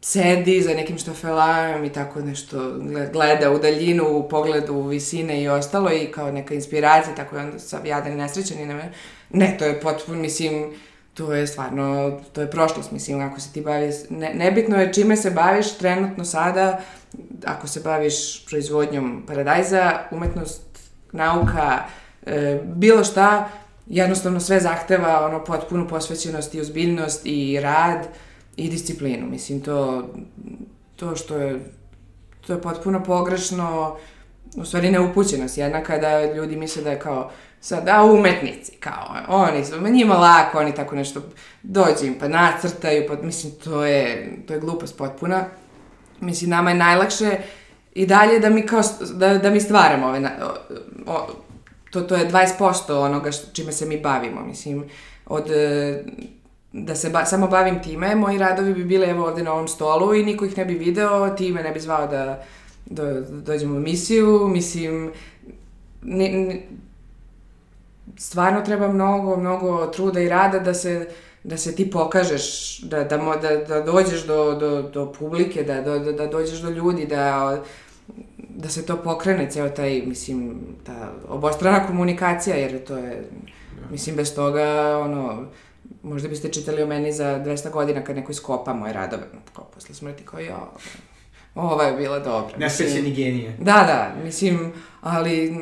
sedi 0.00 0.62
za 0.62 0.74
nekim 0.74 0.98
štafelajem 0.98 1.84
i 1.84 1.92
tako 1.92 2.20
nešto 2.20 2.72
gleda 3.12 3.50
u 3.52 3.58
daljinu, 3.58 4.08
u 4.08 4.28
pogledu 4.28 4.82
visine 4.82 5.42
i 5.42 5.48
ostalo 5.48 5.92
i 5.92 6.06
kao 6.06 6.32
neka 6.32 6.54
inspiracija, 6.54 7.14
tako 7.14 7.36
je 7.36 7.42
onda 7.42 7.58
sam 7.58 7.86
jadan 7.86 8.12
i 8.12 8.16
nesrećan 8.16 8.58
i 8.58 8.66
ne, 8.66 8.92
ne, 9.30 9.56
to 9.58 9.64
je 9.64 9.80
potpuno, 9.80 10.18
mislim, 10.18 10.72
to 11.14 11.32
je 11.32 11.46
stvarno, 11.46 12.20
to 12.32 12.40
je 12.40 12.50
prošlost, 12.50 12.90
mislim, 12.90 13.20
ako 13.20 13.40
se 13.40 13.52
ti 13.52 13.60
baviš, 13.60 13.94
ne, 14.10 14.34
nebitno 14.34 14.80
je 14.80 14.92
čime 14.92 15.16
se 15.16 15.30
baviš 15.30 15.78
trenutno 15.78 16.24
sada, 16.24 16.80
ako 17.44 17.66
se 17.66 17.80
baviš 17.80 18.46
proizvodnjom 18.46 19.24
paradajza, 19.26 20.00
umetnost, 20.10 20.62
nauka, 21.12 21.84
e, 22.26 22.60
bilo 22.64 23.04
šta, 23.04 23.48
jednostavno 23.86 24.40
sve 24.40 24.60
zahteva 24.60 25.26
ono 25.26 25.44
potpunu 25.44 25.88
posvećenost 25.88 26.54
i 26.54 26.60
ozbiljnost 26.60 27.20
i 27.24 27.60
rad 27.60 28.06
i 28.56 28.68
disciplinu. 28.68 29.26
Mislim, 29.26 29.60
to, 29.60 30.08
to 30.96 31.16
što 31.16 31.36
je, 31.36 31.60
to 32.46 32.52
je 32.52 32.60
potpuno 32.60 33.04
pogrešno, 33.04 33.96
u 34.56 34.64
stvari 34.64 34.90
neupućenost 34.90 35.58
jedna 35.58 35.82
kada 35.82 36.34
ljudi 36.34 36.56
misle 36.56 36.82
da 36.82 36.90
je 36.90 36.98
kao 36.98 37.30
sad, 37.60 37.88
a 37.88 38.04
umetnici, 38.04 38.72
kao, 38.72 39.16
oni 39.28 39.64
su, 39.64 39.80
njima 39.80 40.14
lako, 40.14 40.58
oni 40.58 40.74
tako 40.74 40.96
nešto, 40.96 41.22
dođe 41.62 42.06
im 42.06 42.14
pa 42.20 42.28
nacrtaju, 42.28 43.04
pa, 43.08 43.26
mislim, 43.26 43.52
to 43.64 43.84
je, 43.84 44.32
to 44.46 44.54
je 44.54 44.60
glupost 44.60 44.98
potpuna. 44.98 45.44
Mislim, 46.20 46.50
nama 46.50 46.70
je 46.70 46.76
najlakše 46.76 47.36
i 47.94 48.06
dalje 48.06 48.38
da 48.38 48.50
mi 48.50 48.66
kao, 48.66 48.82
da, 49.14 49.38
da 49.38 49.50
mi 49.50 49.60
stvaramo 49.60 50.06
ove, 50.06 50.30
o, 50.42 51.12
o, 51.12 51.26
to, 51.92 52.00
to 52.00 52.16
je 52.16 52.30
20% 52.30 52.92
onoga 52.92 53.30
čime 53.52 53.72
se 53.72 53.86
mi 53.86 54.00
bavimo, 54.00 54.40
mislim, 54.40 54.84
od 55.26 55.46
da 56.72 56.94
se 56.94 57.10
ba, 57.10 57.24
samo 57.24 57.46
bavim 57.46 57.82
time, 57.82 58.14
moji 58.14 58.38
radovi 58.38 58.74
bi 58.74 58.84
bile 58.84 59.06
evo 59.06 59.26
ovde 59.26 59.42
na 59.42 59.52
ovom 59.52 59.68
stolu 59.68 60.14
i 60.14 60.24
niko 60.24 60.44
ih 60.44 60.58
ne 60.58 60.64
bi 60.64 60.74
video, 60.74 61.30
ti 61.30 61.52
me 61.52 61.62
ne 61.62 61.70
bi 61.70 61.80
zvao 61.80 62.06
da, 62.06 62.44
da 62.86 63.20
dođem 63.20 63.74
u 63.74 63.76
emisiju, 63.76 64.48
mislim, 64.48 65.12
ne, 66.02 66.28
ne, 66.28 66.66
stvarno 68.16 68.60
treba 68.60 68.88
mnogo, 68.88 69.36
mnogo 69.36 69.86
truda 69.86 70.20
i 70.20 70.28
rada 70.28 70.58
da 70.58 70.74
se, 70.74 71.08
da 71.44 71.56
se 71.56 71.74
ti 71.74 71.90
pokažeš, 71.90 72.78
da, 72.78 73.04
da, 73.04 73.16
da, 73.42 73.56
da 73.56 73.80
dođeš 73.80 74.26
do, 74.26 74.54
do, 74.54 74.82
do 74.82 75.12
publike, 75.12 75.62
da, 75.62 75.80
da, 75.80 76.12
da 76.12 76.26
dođeš 76.26 76.58
do 76.58 76.70
ljudi, 76.70 77.06
da, 77.06 77.62
da 78.38 78.68
se 78.68 78.86
to 78.86 78.96
pokrene, 78.96 79.50
ceo 79.50 79.68
taj, 79.68 80.02
mislim, 80.06 80.60
ta 80.86 81.12
obostrana 81.28 81.86
komunikacija, 81.86 82.56
jer 82.56 82.84
to 82.84 82.96
je, 82.96 83.24
mislim, 83.90 84.16
bez 84.16 84.34
toga, 84.34 84.98
ono, 84.98 85.46
možda 86.02 86.28
biste 86.28 86.48
čitali 86.48 86.82
o 86.82 86.86
meni 86.86 87.12
za 87.12 87.40
200 87.44 87.70
godina 87.70 88.04
kad 88.04 88.16
neko 88.16 88.32
iskopa 88.32 88.74
moje 88.74 88.92
radove, 88.92 89.22
kao 89.52 89.64
posle 89.64 89.94
smrti, 89.94 90.22
kao 90.24 90.40
ja, 90.40 90.70
ova 91.54 91.84
je 91.84 91.96
bila 91.96 92.18
dobra. 92.18 92.56
Nesrećeni 92.56 93.14
genije. 93.14 93.56
Da, 93.58 93.72
da, 93.72 94.24
mislim, 94.24 94.72
ali 95.00 95.54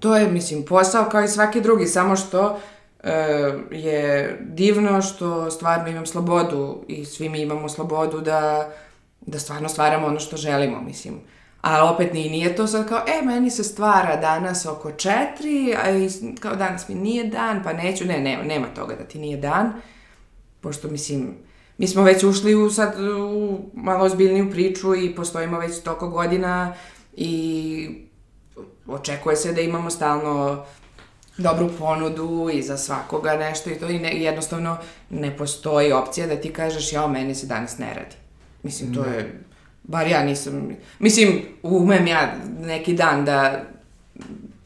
to 0.00 0.16
je, 0.16 0.30
mislim, 0.30 0.64
posao 0.64 1.08
kao 1.10 1.22
i 1.22 1.28
svaki 1.28 1.60
drugi, 1.60 1.86
samo 1.86 2.16
što 2.16 2.60
e, 3.02 3.12
je 3.70 4.38
divno 4.40 5.02
što 5.02 5.50
stvarno 5.50 5.88
imam 5.88 6.06
slobodu 6.06 6.84
i 6.88 7.04
svi 7.04 7.28
mi 7.28 7.40
imamo 7.40 7.68
slobodu 7.68 8.20
da, 8.20 8.70
da 9.20 9.38
stvarno 9.38 9.68
stvaramo 9.68 10.06
ono 10.06 10.20
što 10.20 10.36
želimo, 10.36 10.80
mislim. 10.80 11.14
A 11.64 11.90
opet 11.90 12.12
nije, 12.12 12.30
nije 12.30 12.56
to 12.56 12.66
sad 12.66 12.88
kao, 12.88 12.98
e, 12.98 13.24
meni 13.24 13.50
se 13.50 13.64
stvara 13.64 14.16
danas 14.16 14.66
oko 14.66 14.92
četiri, 14.92 15.74
a 15.84 15.90
i, 15.90 16.08
kao 16.40 16.56
danas 16.56 16.88
mi 16.88 16.94
nije 16.94 17.24
dan, 17.24 17.62
pa 17.64 17.72
neću, 17.72 18.04
ne, 18.04 18.20
nema, 18.20 18.42
nema 18.42 18.66
toga 18.66 18.94
da 18.94 19.04
ti 19.04 19.18
nije 19.18 19.36
dan, 19.36 19.72
pošto, 20.60 20.88
mislim, 20.88 21.34
mi 21.78 21.86
smo 21.86 22.02
već 22.02 22.24
ušli 22.24 22.54
u 22.54 22.70
sad 22.70 22.94
u 23.00 23.58
malo 23.74 24.04
ozbiljniju 24.04 24.50
priču 24.50 24.94
i 24.94 25.14
postojimo 25.14 25.58
već 25.58 25.82
toko 25.82 26.08
godina 26.08 26.74
i 27.16 27.88
očekuje 28.86 29.36
se 29.36 29.52
da 29.52 29.60
imamo 29.60 29.90
stalno 29.90 30.64
dobru 31.38 31.70
ponudu 31.78 32.50
i 32.52 32.62
za 32.62 32.76
svakoga 32.76 33.36
nešto 33.36 33.70
i 33.70 33.74
to 33.74 33.88
i 33.88 33.98
ne, 33.98 34.22
jednostavno 34.22 34.76
ne 35.10 35.36
postoji 35.36 35.92
opcija 35.92 36.26
da 36.26 36.36
ti 36.36 36.52
kažeš 36.52 36.92
ja, 36.92 37.06
meni 37.06 37.34
se 37.34 37.46
danas 37.46 37.78
ne 37.78 37.94
radi. 37.94 38.16
Mislim, 38.62 38.94
to 38.94 39.02
ne. 39.02 39.16
je, 39.16 39.40
bar 39.84 40.06
ja 40.06 40.24
nisam, 40.24 40.76
mislim, 40.98 41.42
umem 41.62 42.06
ja 42.06 42.34
neki 42.60 42.92
dan 42.94 43.24
da 43.24 43.64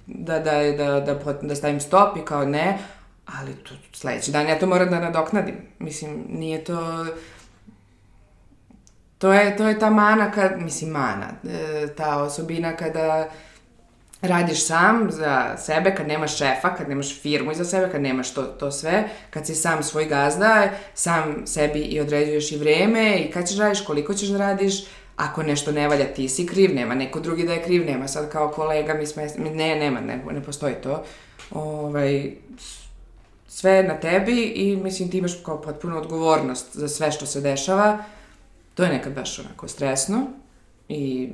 da, 0.06 0.38
da, 0.38 0.72
da, 0.72 1.00
da, 1.00 1.32
da 1.42 1.54
stavim 1.54 1.80
stop 1.80 2.16
i 2.16 2.24
kao 2.24 2.44
ne, 2.44 2.78
ali 3.26 3.54
to, 3.54 3.74
sledeći 3.92 4.32
dan 4.32 4.48
ja 4.48 4.58
to 4.58 4.66
moram 4.66 4.90
da 4.90 5.00
nadoknadim. 5.00 5.54
Mislim, 5.78 6.24
nije 6.28 6.64
to... 6.64 7.06
To 9.18 9.32
je, 9.32 9.56
to 9.56 9.68
je 9.68 9.78
ta 9.78 9.90
mana 9.90 10.30
kad, 10.30 10.62
mislim 10.62 10.90
mana, 10.90 11.26
e, 11.44 11.86
ta 11.96 12.22
osobina 12.22 12.76
kada 12.76 13.28
radiš 14.22 14.66
sam 14.66 15.10
za 15.10 15.56
sebe, 15.56 15.94
kad 15.94 16.08
nemaš 16.08 16.38
šefa, 16.38 16.74
kad 16.76 16.88
nemaš 16.88 17.20
firmu 17.22 17.52
iza 17.52 17.64
sebe, 17.64 17.92
kad 17.92 18.02
nemaš 18.02 18.34
to, 18.34 18.42
to 18.42 18.70
sve, 18.70 19.08
kad 19.30 19.46
si 19.46 19.54
sam 19.54 19.82
svoj 19.82 20.04
gazda, 20.04 20.70
sam 20.94 21.42
sebi 21.46 21.78
i 21.78 22.00
određuješ 22.00 22.52
i 22.52 22.56
vreme 22.56 23.16
i 23.16 23.30
kad 23.30 23.48
ćeš 23.48 23.58
radiš, 23.58 23.80
koliko 23.80 24.14
ćeš 24.14 24.28
da 24.28 24.38
radiš, 24.38 24.84
ako 25.18 25.42
nešto 25.42 25.72
ne 25.72 25.88
valja, 25.88 26.14
ti 26.14 26.28
si 26.28 26.46
kriv, 26.46 26.74
nema 26.74 26.94
neko 26.94 27.20
drugi 27.20 27.44
da 27.44 27.52
je 27.52 27.62
kriv, 27.62 27.86
nema 27.86 28.08
sad 28.08 28.30
kao 28.30 28.48
kolega, 28.48 28.94
mi 28.94 29.06
sme, 29.06 29.28
ne, 29.38 29.76
nema, 29.76 30.00
ne, 30.00 30.24
ne 30.30 30.42
postoji 30.42 30.74
to. 30.82 31.04
Ovaj, 31.50 32.32
sve 33.48 33.82
na 33.82 34.00
tebi 34.00 34.42
i 34.42 34.76
mislim 34.76 35.10
ti 35.10 35.18
imaš 35.18 35.32
kao 35.44 35.62
potpuno 35.62 35.98
odgovornost 35.98 36.76
za 36.76 36.88
sve 36.88 37.12
što 37.12 37.26
se 37.26 37.40
dešava. 37.40 38.04
To 38.74 38.82
je 38.82 38.88
nekad 38.88 39.14
baš 39.14 39.38
onako 39.38 39.68
stresno 39.68 40.26
i 40.88 41.30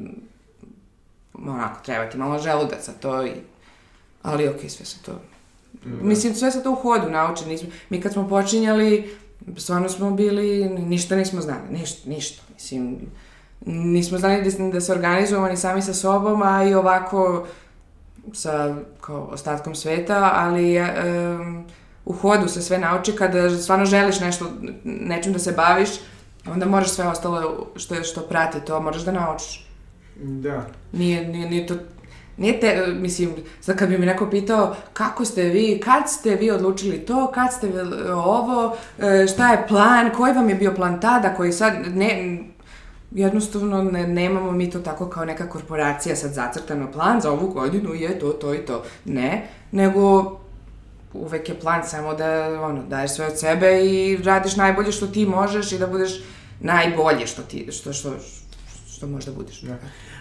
onako 1.35 1.85
treba 1.85 2.11
ti 2.11 2.19
malo 2.19 2.39
želudac 2.39 2.87
za 2.87 2.93
to 2.93 3.27
i 3.27 3.33
ali 4.23 4.49
okej, 4.49 4.61
okay, 4.61 4.69
sve 4.69 4.87
se 4.87 4.97
to 5.03 5.13
mm, 5.85 6.09
Mislim, 6.09 6.35
sve 6.35 6.51
se 6.51 6.63
to 6.63 6.73
u 6.73 6.75
hodu 6.75 7.11
nauče. 7.11 7.47
Nismo, 7.47 7.69
mi 7.91 8.01
kad 8.01 8.13
smo 8.13 8.29
počinjali, 8.29 9.17
stvarno 9.57 9.89
smo 9.89 10.11
bili, 10.11 10.69
ništa 10.69 11.17
nismo 11.17 11.41
znali, 11.41 11.71
ništa, 11.71 12.11
ništa. 12.11 12.43
Mislim, 12.55 12.99
nismo 13.67 14.19
znali 14.19 14.43
da, 14.43 14.69
da 14.73 14.81
se 14.81 14.93
organizujemo 14.93 15.49
ni 15.49 15.57
sami 15.57 15.83
sa 15.83 15.95
sobom, 15.95 16.43
a 16.43 16.65
i 16.65 16.75
ovako 16.75 17.47
sa 18.33 18.75
kao 19.01 19.29
ostatkom 19.33 19.75
sveta, 19.75 20.31
ali 20.35 20.79
um, 20.79 21.65
u 22.05 22.13
hodu 22.13 22.49
se 22.49 22.63
sve 22.63 22.79
nauči 22.79 23.13
kada 23.13 23.59
stvarno 23.59 23.85
želiš 23.85 24.21
nešto, 24.21 24.51
nečim 24.85 25.33
da 25.33 25.39
se 25.39 25.53
baviš, 25.53 25.89
onda 26.47 26.67
moraš 26.67 26.89
sve 26.89 27.07
ostalo 27.07 27.67
što, 27.77 28.03
što 28.03 28.21
prati 28.21 28.61
to, 28.61 28.81
moraš 28.81 29.03
da 29.03 29.13
naučiš. 29.13 29.69
Da. 30.17 30.67
Nije, 30.93 31.29
nije, 31.29 31.51
nije 31.51 31.67
to 31.67 31.75
Nije 32.37 32.61
te, 32.61 32.87
mislim, 32.87 33.35
sad 33.61 33.77
kad 33.79 33.89
bi 33.89 33.99
mi 33.99 34.07
neko 34.07 34.31
pitao 34.31 34.77
kako 34.93 35.25
ste 35.25 35.43
vi, 35.43 35.81
kad 35.85 36.11
ste 36.11 36.35
vi 36.35 36.51
odlučili 36.51 36.99
to, 36.99 37.33
kad 37.35 37.53
ste 37.53 37.67
vi 37.67 37.75
ovo, 38.13 38.77
e, 38.99 39.27
šta 39.27 39.53
je 39.53 39.67
plan, 39.69 40.11
koji 40.17 40.33
vam 40.33 40.49
je 40.49 40.55
bio 40.55 40.75
plan 40.75 41.01
tada, 41.01 41.35
koji 41.35 41.53
sad, 41.53 41.75
ne, 41.95 42.39
jednostavno 43.15 43.83
ne, 43.83 44.07
nemamo 44.07 44.53
mi 44.53 44.71
to 44.71 44.81
tako 44.81 45.09
kao 45.09 45.25
neka 45.25 45.49
korporacija 45.49 46.17
sad 46.17 46.33
zacrtano 46.33 46.93
plan 46.93 47.21
za 47.21 47.31
ovu 47.31 47.49
godinu 47.49 47.95
je 47.95 48.19
to, 48.19 48.29
to 48.29 48.55
i 48.55 48.59
to. 48.59 48.85
Ne, 49.05 49.49
nego 49.73 50.33
uvek 51.13 51.49
je 51.49 51.61
plan 51.61 51.83
samo 51.87 52.15
da 52.15 52.61
ono, 52.63 52.83
daješ 52.83 53.11
sve 53.11 53.27
od 53.27 53.39
sebe 53.39 53.85
i 53.85 54.17
radiš 54.17 54.57
najbolje 54.57 54.93
što 54.93 55.07
ti 55.07 55.27
možeš 55.27 55.73
i 55.73 55.79
da 55.79 55.87
budeš 55.87 56.23
najbolje 56.61 57.27
što 57.27 57.43
ti, 57.43 57.69
što, 57.73 57.93
što, 57.93 58.13
što 58.89 59.07
možda 59.07 59.33
budeš. 59.33 59.61
Da. 59.61 59.77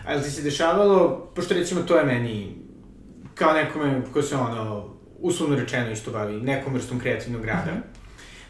A 0.08 0.14
li 0.14 0.22
ti 0.22 0.32
se 0.32 0.42
dešavalo, 0.42 1.32
pošto 1.36 1.54
recimo 1.54 1.82
to 1.82 1.98
je 1.98 2.06
meni, 2.06 2.56
kao 3.36 3.54
nekome 3.54 4.02
ko 4.14 4.22
se 4.22 4.36
ono, 4.36 4.90
uslovno 5.20 5.56
rečeno 5.56 5.92
isto 5.92 6.12
bavi 6.12 6.42
nekom 6.42 6.74
vrstom 6.74 7.00
kreativnog 7.00 7.46
rada, 7.46 7.72
mm 7.72 7.76
-hmm. 7.76 7.93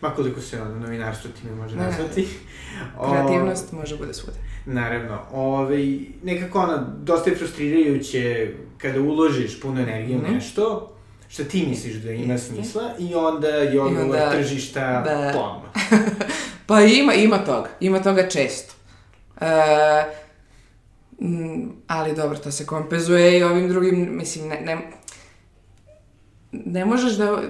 Ma 0.04 0.10
koliko 0.10 0.42
se 0.42 0.62
ono, 0.62 0.80
novinarstvo 0.80 1.32
ti 1.32 1.48
me 1.48 1.56
može 1.56 1.76
nazvati. 1.76 2.28
Kreativnost 3.10 3.74
o, 3.74 3.76
može 3.76 3.98
bude 3.98 4.14
svuda. 4.14 4.38
Naravno. 4.66 5.20
Ove, 5.32 5.98
nekako 6.24 6.60
ono, 6.60 6.86
dosta 7.02 7.30
je 7.30 7.36
frustrirajuće 7.36 8.54
kada 8.78 9.02
uložiš 9.02 9.62
puno 9.62 9.82
energije 9.82 10.18
mm 10.18 10.22
-hmm. 10.22 10.26
u 10.26 10.28
mhm. 10.28 10.36
nešto, 10.36 10.96
šta 11.28 11.44
ti 11.44 11.66
misliš 11.70 11.96
da 11.96 12.12
ima 12.12 12.34
Jeste. 12.34 12.54
smisla 12.54 12.92
i 13.00 13.16
onda 13.16 13.48
je 13.48 13.82
odgovor 13.82 14.06
onda, 14.06 14.32
tržišta 14.32 15.02
da. 15.02 15.32
plomno. 15.34 15.70
pa 16.68 16.82
ima, 16.82 17.14
ima 17.14 17.38
toga. 17.38 17.70
Ima 17.80 18.02
toga 18.02 18.30
često. 18.30 18.74
E, 19.42 19.46
ali 21.88 22.16
dobro, 22.16 22.38
to 22.38 22.52
se 22.52 22.66
kompenzuje 22.66 23.40
i 23.40 23.44
ovim 23.44 23.70
drugim, 23.70 24.18
mislim, 24.18 24.48
ne, 24.48 24.62
ne, 24.62 24.78
ne 26.52 26.86
možeš 26.86 27.14
da, 27.14 27.42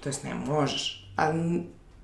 to 0.00 0.08
jest 0.08 0.24
ne 0.24 0.34
možeš, 0.34 1.12
a 1.16 1.32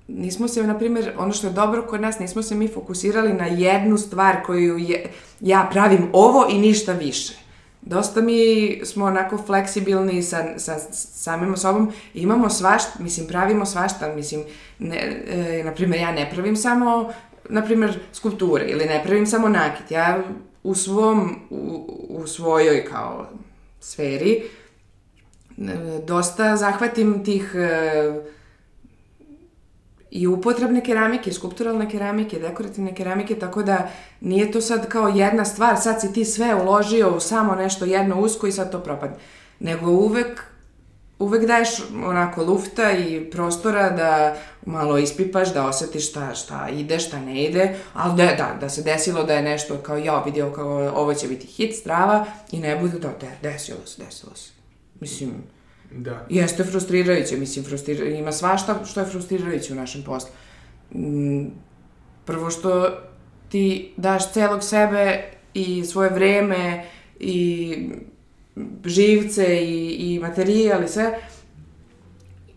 nismo 0.07 0.47
se, 0.47 0.63
na 0.63 0.77
primjer, 0.77 1.13
ono 1.17 1.33
što 1.33 1.47
je 1.47 1.53
dobro 1.53 1.81
kod 1.81 2.01
nas, 2.01 2.19
nismo 2.19 2.41
se 2.41 2.55
mi 2.55 2.67
fokusirali 2.67 3.33
na 3.33 3.45
jednu 3.45 3.97
stvar 3.97 4.43
koju 4.45 4.77
je, 4.77 5.09
ja 5.39 5.69
pravim 5.71 6.09
ovo 6.13 6.47
i 6.49 6.59
ništa 6.59 6.93
više. 6.93 7.33
Dosta 7.81 8.21
mi 8.21 8.81
smo 8.85 9.05
onako 9.05 9.37
fleksibilni 9.37 10.23
sa, 10.23 10.59
sa 10.59 10.79
samim 10.91 11.57
sobom, 11.57 11.91
imamo 12.13 12.49
svašta, 12.49 12.91
mislim, 12.99 13.27
pravimo 13.27 13.65
svašta, 13.65 14.15
mislim, 14.15 14.43
ne, 14.79 15.23
e, 15.27 15.63
na 15.63 15.73
primjer, 15.73 16.01
ja 16.01 16.11
ne 16.11 16.29
pravim 16.29 16.55
samo, 16.55 17.13
na 17.49 17.63
primjer, 17.63 17.99
skulpture 18.13 18.65
ili 18.65 18.85
ne 18.85 19.03
pravim 19.03 19.27
samo 19.27 19.49
nakit, 19.49 19.91
ja 19.91 20.23
u 20.63 20.75
svom, 20.75 21.35
u, 21.49 21.91
u 22.09 22.27
svojoj 22.27 22.85
kao 22.85 23.27
sferi 23.79 24.43
e, 25.57 25.63
dosta 26.05 26.57
zahvatim 26.57 27.23
tih 27.23 27.55
e, 27.55 28.36
i 30.11 30.27
upotrebne 30.27 30.83
keramike, 30.83 31.33
skulpturalne 31.33 31.89
keramike, 31.89 32.39
dekorativne 32.39 32.95
keramike, 32.95 33.35
tako 33.35 33.63
da 33.63 33.89
nije 34.21 34.51
to 34.51 34.61
sad 34.61 34.87
kao 34.87 35.07
jedna 35.07 35.45
stvar, 35.45 35.77
sad 35.81 36.01
si 36.01 36.13
ti 36.13 36.25
sve 36.25 36.55
uložio 36.55 37.15
u 37.15 37.19
samo 37.19 37.55
nešto 37.55 37.85
jedno 37.85 38.21
usko 38.21 38.47
i 38.47 38.51
sad 38.51 38.71
to 38.71 38.79
propadne. 38.79 39.17
Nego 39.59 39.91
uvek, 39.91 40.43
uvek 41.19 41.45
daješ 41.45 41.69
onako 42.05 42.43
lufta 42.43 42.91
i 42.91 43.29
prostora 43.31 43.89
da 43.89 44.35
malo 44.65 44.97
ispipaš, 44.97 45.53
da 45.53 45.67
osetiš 45.67 46.09
šta, 46.09 46.35
šta 46.35 46.69
ide, 46.69 46.99
šta 46.99 47.19
ne 47.19 47.43
ide, 47.43 47.75
ali 47.93 48.17
da, 48.17 48.25
da, 48.25 48.57
da 48.61 48.69
se 48.69 48.81
desilo 48.81 49.23
da 49.23 49.33
je 49.33 49.41
nešto 49.41 49.77
kao 49.77 49.97
ja 49.97 50.23
vidio 50.23 50.51
kao 50.51 50.91
ovo 50.95 51.13
će 51.13 51.27
biti 51.27 51.47
hit 51.47 51.75
strava 51.75 52.25
i 52.51 52.59
ne 52.59 52.75
bude 52.75 52.99
to, 52.99 53.07
da, 53.21 53.49
desilo 53.49 53.79
se, 53.85 54.03
desilo 54.03 54.35
se. 54.35 54.51
Mislim, 54.99 55.43
Da. 55.91 56.25
Jeste 56.29 56.63
frustrirajuće, 56.63 57.37
mislim, 57.37 57.65
frustrira, 57.65 58.05
ima 58.05 58.31
svašta 58.31 58.85
što 58.85 58.99
je 58.99 59.05
frustrirajuće 59.05 59.73
u 59.73 59.75
našem 59.75 60.03
poslu. 60.03 60.29
Mm, 60.95 61.45
prvo 62.25 62.49
što 62.49 62.89
ti 63.49 63.93
daš 63.97 64.31
celog 64.31 64.63
sebe 64.63 65.23
i 65.53 65.85
svoje 65.85 66.09
vreme 66.09 66.85
i 67.19 67.75
živce 68.85 69.65
i, 69.65 69.89
i 69.89 70.19
materijal 70.19 70.83
i 70.83 70.87
sve 70.87 71.19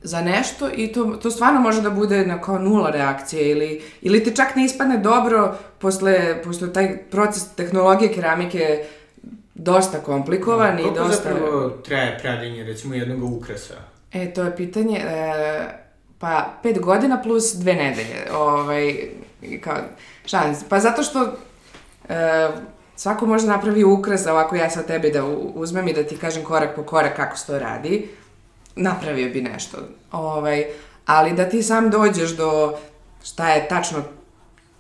za 0.03 0.21
nešto 0.21 0.71
i 0.77 0.93
to, 0.93 1.05
to 1.05 1.31
stvarno 1.31 1.61
može 1.61 1.83
da 1.83 1.91
bude 1.91 2.27
na 2.27 2.41
kao 2.41 2.59
nula 2.59 2.91
reakcije 2.91 3.51
ili, 3.51 3.83
ili 4.03 4.25
ti 4.25 4.37
čak 4.37 4.57
ne 4.57 4.65
ispadne 4.65 4.99
dobro 4.99 5.59
posle, 5.79 6.43
posle 6.45 6.73
taj 6.73 6.97
proces 7.11 7.49
tehnologije 7.55 8.13
keramike 8.13 8.85
dosta 9.63 9.99
komplikovan 9.99 10.75
no, 10.75 10.81
i 10.81 10.95
dosta... 10.95 11.35
Zapravo 11.35 11.71
traje 11.71 12.19
pravljenje, 12.19 12.65
recimo, 12.65 12.95
jednog 12.95 13.33
ukrasa? 13.33 13.75
E, 14.13 14.33
to 14.35 14.43
je 14.43 14.57
pitanje, 14.57 14.99
e, 14.99 15.69
pa 16.19 16.59
pet 16.63 16.81
godina 16.81 17.23
plus 17.23 17.55
dve 17.55 17.75
nedelje, 17.75 18.27
ovaj, 18.33 18.95
kao, 19.61 19.77
šans. 20.27 20.65
Pa 20.69 20.81
zato 20.81 21.03
što 21.03 21.33
e, 22.09 22.49
svako 22.97 23.27
može 23.27 23.47
napravi 23.47 23.85
ukras, 23.85 24.27
ovako 24.27 24.57
ja 24.57 24.71
sad 24.71 24.87
tebi 24.87 25.11
da 25.11 25.25
uzmem 25.55 25.89
i 25.89 25.93
da 25.93 26.03
ti 26.03 26.17
kažem 26.17 26.45
korak 26.45 26.77
po 26.77 26.83
korak 26.83 27.17
kako 27.17 27.37
se 27.37 27.47
to 27.47 27.59
radi, 27.59 28.09
napravio 28.77 29.31
bi 29.31 29.43
nešto. 29.43 29.79
Ovaj, 30.13 30.65
ali 31.07 31.33
da 31.33 31.49
ti 31.49 31.63
sam 31.63 31.91
dođeš 31.91 32.31
do 32.31 32.79
šta 33.23 33.51
je 33.51 33.69
tačno 33.69 34.03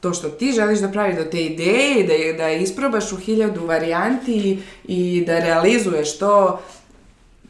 to 0.00 0.14
što 0.14 0.28
ti 0.28 0.52
želiš 0.52 0.78
da 0.78 0.88
praviš, 0.88 1.16
do 1.16 1.24
te 1.24 1.44
ideje, 1.44 2.06
da, 2.06 2.42
da 2.42 2.50
isprobaš 2.50 3.12
u 3.12 3.16
hiljadu 3.16 3.66
varijanti 3.66 4.62
i 4.84 5.24
da 5.26 5.38
realizuješ 5.38 6.18
to, 6.18 6.60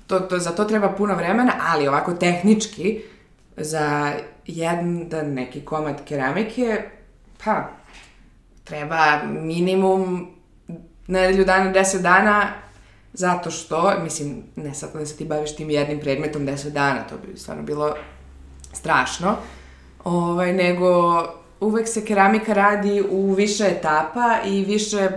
to, 0.06 0.20
to, 0.20 0.38
za 0.38 0.50
to 0.50 0.64
treba 0.64 0.88
puno 0.88 1.14
vremena, 1.14 1.52
ali 1.60 1.88
ovako 1.88 2.14
tehnički, 2.14 3.02
za 3.56 4.12
jedan 4.46 5.06
neki 5.26 5.60
komad 5.60 6.04
keramike, 6.04 6.82
pa, 7.44 7.68
treba 8.64 9.22
minimum 9.24 10.30
nedelju 11.06 11.44
dana, 11.44 11.72
deset 11.72 12.02
dana, 12.02 12.48
zato 13.12 13.50
što, 13.50 13.92
mislim, 14.02 14.42
ne 14.56 14.74
sad 14.74 14.90
da 14.94 15.06
se 15.06 15.16
ti 15.16 15.24
baviš 15.24 15.56
tim 15.56 15.70
jednim 15.70 16.00
predmetom 16.00 16.46
deset 16.46 16.72
dana, 16.72 17.02
to 17.02 17.16
bi 17.16 17.38
stvarno 17.38 17.62
bilo 17.62 17.94
strašno, 18.72 19.36
ovaj, 20.04 20.52
nego 20.52 21.22
uvek 21.60 21.88
se 21.88 22.04
keramika 22.04 22.52
radi 22.52 23.02
u 23.10 23.32
više 23.32 23.64
etapa 23.64 24.36
i 24.44 24.64
više, 24.64 25.08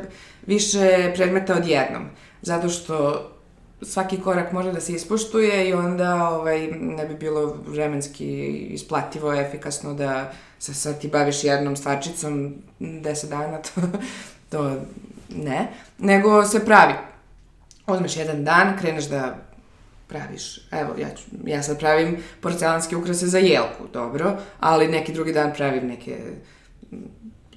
više 0.46 1.12
predmeta 1.16 1.56
odjednom. 1.56 2.06
Zato 2.42 2.70
što 2.70 3.30
svaki 3.82 4.22
korak 4.22 4.52
može 4.52 4.72
da 4.72 4.82
se 4.82 4.94
ispoštuje 4.94 5.70
i 5.70 5.74
onda 5.74 6.30
ovaj, 6.30 6.68
ne 6.72 7.06
bi 7.06 7.16
bilo 7.16 7.58
vremenski 7.68 8.52
isplativo, 8.52 9.34
efikasno 9.34 9.94
da 9.94 10.32
se 10.60 10.74
sad 10.74 11.02
ti 11.02 11.08
baviš 11.08 11.44
jednom 11.44 11.76
stvarčicom 11.76 12.56
10 12.80 13.30
dana, 13.30 13.58
to, 13.76 13.82
to 14.50 14.76
ne. 15.30 15.68
Nego 15.98 16.46
se 16.46 16.66
pravi. 16.66 16.94
Uzmeš 17.88 18.18
jedan 18.18 18.44
dan, 18.44 18.78
kreneš 18.80 19.06
da 19.06 19.36
praviš, 20.08 20.60
evo, 20.72 20.94
ja, 21.00 21.10
ću, 21.16 21.24
ja 21.46 21.64
sad 21.64 21.80
pravim 21.80 22.18
porcelanske 22.42 22.96
ukrase 22.96 23.28
za 23.28 23.38
jelku, 23.38 23.88
dobro, 23.94 24.38
ali 24.60 24.88
neki 24.88 25.14
drugi 25.14 25.34
dan 25.34 25.54
pravim 25.56 25.88
neke, 25.88 26.18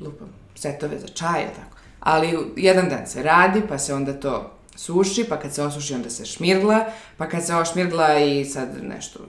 lupam, 0.01 0.29
setove 0.55 0.99
za 0.99 1.07
čaj, 1.07 1.47
tako. 1.57 1.77
Ali 2.01 2.39
jedan 2.57 2.89
dan 2.89 3.07
se 3.07 3.23
radi, 3.23 3.63
pa 3.69 3.79
se 3.79 3.95
onda 3.95 4.13
to 4.21 4.57
suši, 4.77 5.25
pa 5.29 5.41
kad 5.41 5.55
se 5.55 5.63
osuši 5.63 5.95
onda 5.95 6.11
se 6.11 6.25
šmirgla, 6.25 6.85
pa 7.17 7.29
kad 7.29 7.47
se 7.47 7.55
ošmirgla 7.55 8.19
i 8.19 8.45
sad 8.45 8.69
nešto 8.83 9.21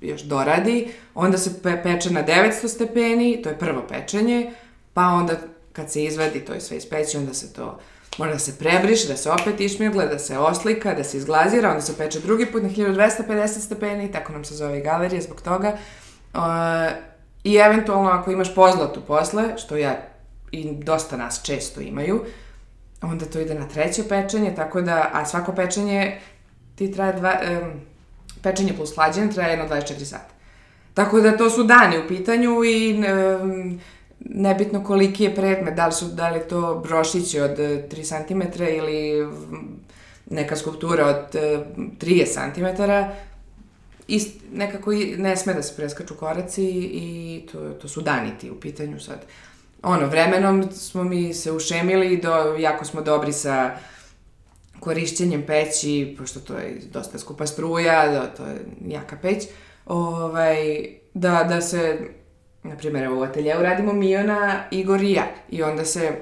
još 0.00 0.22
doradi, 0.22 0.88
onda 1.14 1.38
se 1.38 1.62
pe 1.62 1.82
peče 1.82 2.10
na 2.10 2.24
900 2.24 2.68
stepeni, 2.68 3.42
to 3.42 3.48
je 3.48 3.58
prvo 3.58 3.82
pečenje, 3.88 4.52
pa 4.94 5.06
onda 5.06 5.36
kad 5.72 5.92
se 5.92 6.04
izvadi, 6.04 6.40
to 6.40 6.52
je 6.52 6.60
sve 6.60 6.76
ispeći, 6.76 7.16
onda 7.16 7.34
se 7.34 7.52
to 7.52 7.78
mora 8.18 8.32
da 8.32 8.38
se 8.38 8.58
prebriše, 8.58 9.08
da 9.08 9.16
se 9.16 9.30
opet 9.30 9.60
išmirgle, 9.60 10.06
da 10.06 10.18
se 10.18 10.38
oslika, 10.38 10.94
da 10.94 11.04
se 11.04 11.16
izglazira, 11.16 11.70
onda 11.70 11.80
se 11.80 11.96
peče 11.98 12.20
drugi 12.20 12.46
put 12.46 12.62
na 12.62 12.68
1250 12.68 13.46
stepeni, 13.46 14.12
tako 14.12 14.32
nam 14.32 14.44
se 14.44 14.54
zove 14.54 14.80
galerija 14.80 15.22
zbog 15.22 15.40
toga. 15.42 15.76
I 17.44 17.56
eventualno 17.56 18.10
ako 18.10 18.30
imaš 18.30 18.54
pozlatu 18.54 19.00
posle, 19.00 19.58
što 19.58 19.76
ja 19.76 19.96
i 20.52 20.72
dosta 20.72 21.16
nas 21.16 21.42
često 21.44 21.80
imaju, 21.80 22.24
onda 23.02 23.24
to 23.26 23.40
ide 23.40 23.54
na 23.54 23.68
treće 23.68 24.02
pečenje, 24.08 24.54
tako 24.54 24.80
da, 24.80 25.10
a 25.12 25.26
svako 25.26 25.52
pečenje 25.52 26.20
ti 26.74 26.92
traje 26.92 27.12
dva, 27.12 27.34
um, 27.62 27.80
pečenje 28.42 28.72
plus 28.76 28.94
hlađenje 28.94 29.32
traje 29.32 29.50
jedno 29.50 29.68
24 29.68 30.04
sata. 30.04 30.34
Tako 30.94 31.20
da 31.20 31.36
to 31.36 31.50
su 31.50 31.64
dani 31.64 31.98
u 31.98 32.08
pitanju 32.08 32.64
i 32.64 33.04
um, 33.42 33.80
nebitno 34.30 34.84
koliki 34.84 35.24
je 35.24 35.34
predmet, 35.34 35.74
da 35.74 35.86
li, 35.86 35.92
su, 35.92 36.06
da 36.06 36.30
li 36.30 36.40
to 36.48 36.80
brošići 36.84 37.40
od 37.40 37.58
3 37.58 38.26
cm 38.26 38.62
ili 38.62 39.28
neka 40.30 40.56
skulptura 40.56 41.06
od 41.06 41.34
30 41.34 42.54
cm, 42.54 42.82
ist, 44.08 44.30
nekako 44.52 44.92
ne 45.16 45.36
sme 45.36 45.54
da 45.54 45.62
se 45.62 45.76
preskaču 45.76 46.14
koraci 46.14 46.64
i 46.92 47.46
to, 47.52 47.70
to 47.70 47.88
su 47.88 48.00
dani 48.00 48.30
ti 48.40 48.50
u 48.50 48.60
pitanju 48.60 49.00
sad. 49.00 49.18
Ono, 49.82 50.06
vremenom 50.06 50.72
smo 50.72 51.04
mi 51.04 51.34
se 51.34 51.52
ušemili, 51.52 52.16
do, 52.16 52.56
jako 52.58 52.84
smo 52.84 53.02
dobri 53.02 53.32
sa 53.32 53.76
korišćenjem 54.80 55.46
peći, 55.46 56.14
pošto 56.18 56.40
to 56.40 56.54
je 56.58 56.80
dosta 56.92 57.18
skupa 57.18 57.46
struja, 57.46 58.12
da, 58.12 58.26
to 58.26 58.42
je 58.44 58.66
jaka 58.86 59.16
peć, 59.22 59.44
ovaj, 59.86 60.86
da, 61.14 61.44
da 61.48 61.60
se 61.60 61.98
na 62.68 62.76
primjer, 62.76 63.04
evo 63.04 63.20
u 63.20 63.22
ateljevu 63.22 63.62
radimo 63.62 63.92
Miona, 63.92 64.64
Igor 64.70 65.02
i 65.02 65.12
ja. 65.12 65.26
I 65.50 65.62
onda 65.62 65.84
se 65.84 66.12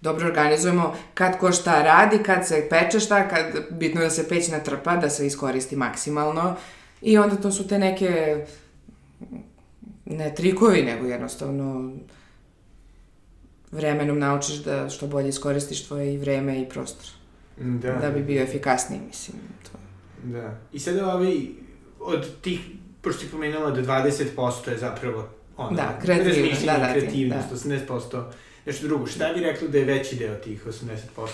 dobro 0.00 0.26
organizujemo 0.26 0.94
kad 1.14 1.38
ko 1.38 1.52
šta 1.52 1.82
radi, 1.82 2.22
kad 2.22 2.46
se 2.46 2.66
peče 2.70 3.00
šta, 3.00 3.28
kad 3.28 3.46
bitno 3.70 4.00
da 4.00 4.10
se 4.10 4.28
peć 4.28 4.48
natrpa, 4.48 4.96
da 4.96 5.10
se 5.10 5.26
iskoristi 5.26 5.76
maksimalno. 5.76 6.56
I 7.02 7.18
onda 7.18 7.36
to 7.36 7.50
su 7.52 7.68
te 7.68 7.78
neke 7.78 8.44
ne 10.04 10.34
trikovi, 10.34 10.82
nego 10.82 11.06
jednostavno 11.06 11.92
vremenom 13.70 14.18
naučiš 14.18 14.56
da 14.56 14.88
što 14.88 15.06
bolje 15.06 15.28
iskoristiš 15.28 15.86
tvoje 15.86 16.14
i 16.14 16.18
vreme 16.18 16.60
i 16.60 16.68
prostor. 16.68 17.06
Da. 17.56 17.92
Da 17.92 18.10
bi 18.10 18.22
bio 18.22 18.42
efikasniji, 18.42 19.00
mislim. 19.06 19.36
To. 19.62 19.78
Da. 20.22 20.58
I 20.72 20.78
sada 20.78 21.14
ovi, 21.14 21.56
od 22.00 22.40
tih, 22.40 22.60
pošto 23.02 23.20
ti 23.20 23.30
pomenula 23.30 23.70
da 23.70 23.82
20% 23.82 24.70
je 24.70 24.78
zapravo 24.78 25.28
ono, 25.58 25.76
da, 25.76 25.98
kreativnost, 26.02 26.64
da, 26.64 26.78
da, 26.78 26.92
kreativnost, 26.92 27.48
da. 27.50 27.56
80%, 27.56 28.22
nešto 28.66 28.86
drugo. 28.86 29.06
Šta 29.06 29.32
bi 29.32 29.40
rekli 29.40 29.68
da 29.68 29.78
je 29.78 29.84
veći 29.84 30.16
deo 30.16 30.34
tih 30.34 30.66
80%? 30.66 31.28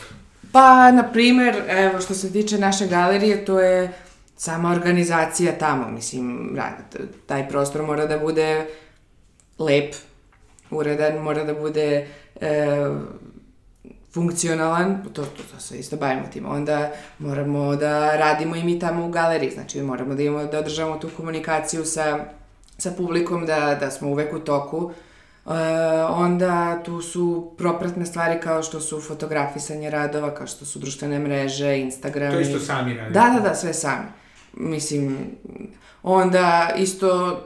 Pa, 0.52 0.90
na 0.90 1.12
primer, 1.12 1.62
evo, 1.68 2.00
što 2.00 2.14
se 2.14 2.32
tiče 2.32 2.58
naše 2.58 2.86
galerije, 2.86 3.44
to 3.44 3.60
je 3.60 3.92
sama 4.36 4.72
organizacija 4.72 5.58
tamo, 5.58 5.90
mislim, 5.90 6.58
taj 7.26 7.48
prostor 7.48 7.82
mora 7.82 8.06
da 8.06 8.18
bude 8.18 8.66
lep, 9.58 9.94
uredan, 10.70 11.18
mora 11.22 11.44
da 11.44 11.54
bude 11.54 12.06
e, 12.40 12.66
funkcionalan, 14.12 15.02
to, 15.12 15.22
to, 15.22 15.42
to 15.52 15.60
se 15.60 15.78
isto 15.78 15.96
bavimo 15.96 16.26
tim, 16.32 16.46
onda 16.46 16.92
moramo 17.18 17.76
da 17.76 18.16
radimo 18.16 18.56
i 18.56 18.64
mi 18.64 18.78
tamo 18.78 19.06
u 19.06 19.10
galeriji, 19.10 19.50
znači 19.50 19.82
moramo 19.82 20.14
da 20.14 20.22
imamo, 20.22 20.44
da 20.44 20.58
održavamo 20.58 20.98
tu 20.98 21.10
komunikaciju 21.16 21.84
sa 21.84 22.24
sa 22.78 22.90
publikom, 22.90 23.46
da, 23.46 23.76
da 23.80 23.90
smo 23.90 24.08
uvek 24.08 24.34
u 24.34 24.38
toku. 24.38 24.90
E, 25.46 25.50
onda 26.08 26.82
tu 26.84 27.02
su 27.02 27.54
propratne 27.58 28.06
stvari 28.06 28.40
kao 28.40 28.62
što 28.62 28.80
su 28.80 29.00
fotografisanje 29.00 29.90
radova, 29.90 30.34
kao 30.34 30.46
što 30.46 30.64
su 30.64 30.78
društvene 30.78 31.18
mreže, 31.18 31.78
Instagram. 31.78 32.32
To 32.32 32.40
isto 32.40 32.60
sami 32.60 32.94
radimo. 32.94 33.14
Da, 33.14 33.34
da, 33.34 33.48
da, 33.48 33.54
sve 33.54 33.74
sami. 33.74 34.06
Mislim, 34.52 35.18
onda 36.02 36.70
isto 36.76 37.40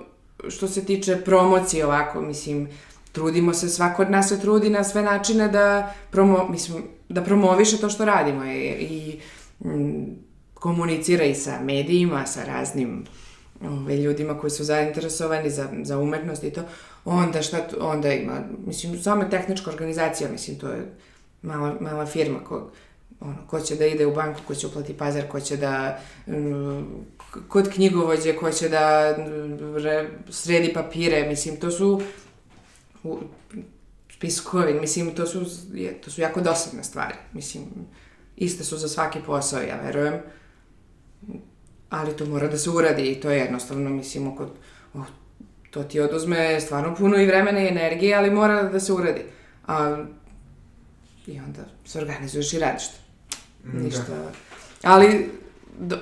što 0.49 0.69
se 0.69 0.85
tiče 0.85 1.17
promocije 1.17 1.87
ovako, 1.87 2.21
mislim, 2.21 2.69
trudimo 3.12 3.55
se, 3.55 3.69
svako 3.69 4.03
od 4.03 4.11
nas 4.11 4.29
se 4.29 4.41
trudi 4.41 4.71
na 4.71 4.85
sve 4.85 5.03
načine 5.03 5.49
da, 5.49 5.95
promo, 6.11 6.49
mislim, 6.49 6.85
da 7.09 7.25
promoviše 7.25 7.77
to 7.77 7.91
što 7.91 8.05
radimo 8.05 8.45
i, 8.45 8.67
i 8.67 9.21
m, 9.64 10.07
komunicira 10.55 11.25
i 11.25 11.35
sa 11.35 11.61
medijima, 11.61 12.27
sa 12.27 12.45
raznim 12.45 13.05
ove, 13.62 13.97
ljudima 13.97 14.38
koji 14.38 14.51
su 14.51 14.64
zainteresovani 14.64 15.51
za, 15.51 15.68
za 15.83 15.99
umetnost 15.99 16.44
i 16.44 16.51
to, 16.51 16.62
onda 17.05 17.42
šta, 17.42 17.59
onda 17.81 18.12
ima, 18.12 18.40
mislim, 18.66 19.03
samo 19.03 19.25
tehnička 19.25 19.71
organizacija, 19.71 20.31
mislim, 20.31 20.59
to 20.59 20.68
je 20.68 20.94
mala, 21.42 21.77
mala 21.81 22.07
firma 22.07 22.44
ko, 22.44 22.71
ono, 23.21 23.37
ko 23.47 23.61
će 23.61 23.77
da 23.77 23.87
ide 23.87 24.07
u 24.07 24.14
banku, 24.14 24.40
ko 24.47 24.55
će 24.55 24.66
uplati 24.66 24.94
pazar, 24.94 25.29
ko 25.29 25.40
će 25.40 25.57
da 25.57 26.01
kod 27.49 27.71
knjigovođe, 27.75 28.37
ko 28.37 28.51
će 28.51 28.68
da 28.68 29.16
re, 29.77 30.09
sredi 30.31 30.73
papire, 30.73 31.29
mislim, 31.29 31.57
to 31.57 31.71
su 31.71 32.03
u, 33.05 33.18
spiskovi, 34.18 34.81
mislim, 34.81 35.14
to 35.14 35.27
su, 35.27 35.47
je, 35.75 36.01
to 36.01 36.11
su 36.11 36.21
jako 36.21 36.40
dosadne 36.40 36.85
stvari, 36.85 37.14
mislim, 37.33 37.64
iste 38.37 38.64
su 38.64 38.77
za 38.77 38.88
svaki 38.88 39.18
posao, 39.27 39.61
ja 39.62 39.81
verujem, 39.85 40.14
ali 41.90 42.16
to 42.16 42.27
mora 42.27 42.48
da 42.48 42.59
se 42.59 42.70
uradi 42.70 43.03
i 43.03 43.20
to 43.20 43.31
je 43.31 43.38
jednostavno, 43.38 43.90
mislim, 43.90 44.29
oko, 44.29 44.48
oh, 44.94 45.07
to 45.70 45.83
ti 45.83 46.01
oduzme 46.01 46.61
stvarno 46.61 46.94
puno 46.94 47.16
i 47.16 47.27
vremena 47.27 47.61
i 47.61 47.68
energije, 47.68 48.14
ali 48.14 48.31
mora 48.31 48.62
da 48.62 48.81
se 48.81 48.92
uradi. 48.92 49.22
A, 49.66 50.05
I 51.27 51.40
onda 51.40 51.61
se 51.85 51.98
organizuješ 51.98 52.53
i 52.53 52.59
radiš 52.59 52.88
to. 52.88 52.98
Mm, 53.64 53.85
Ništa. 53.85 54.03
Da. 54.09 54.33
Ali, 54.83 55.31
do, 55.79 55.98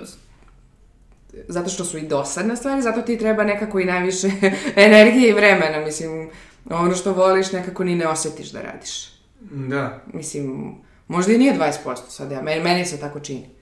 zato 1.48 1.70
što 1.70 1.84
su 1.84 1.98
i 1.98 2.08
dosadne 2.08 2.56
stvari, 2.56 2.82
zato 2.82 3.02
ti 3.02 3.18
treba 3.18 3.44
nekako 3.44 3.80
i 3.80 3.84
najviše 3.84 4.30
energije 4.86 5.28
i 5.28 5.32
vremena, 5.32 5.80
mislim, 5.80 6.30
ono 6.70 6.94
što 6.94 7.12
voliš 7.12 7.52
nekako 7.52 7.84
ni 7.84 7.94
ne 7.94 8.08
osetiš 8.08 8.50
da 8.50 8.62
radiš. 8.62 9.08
Da. 9.40 10.02
Mislim, 10.12 10.74
možda 11.08 11.32
i 11.32 11.38
nije 11.38 11.58
20% 11.84 11.96
sad, 12.08 12.30
ja, 12.30 12.42
meni, 12.42 12.64
meni 12.64 12.86
se 12.86 13.00
tako 13.00 13.20
čini. 13.20 13.55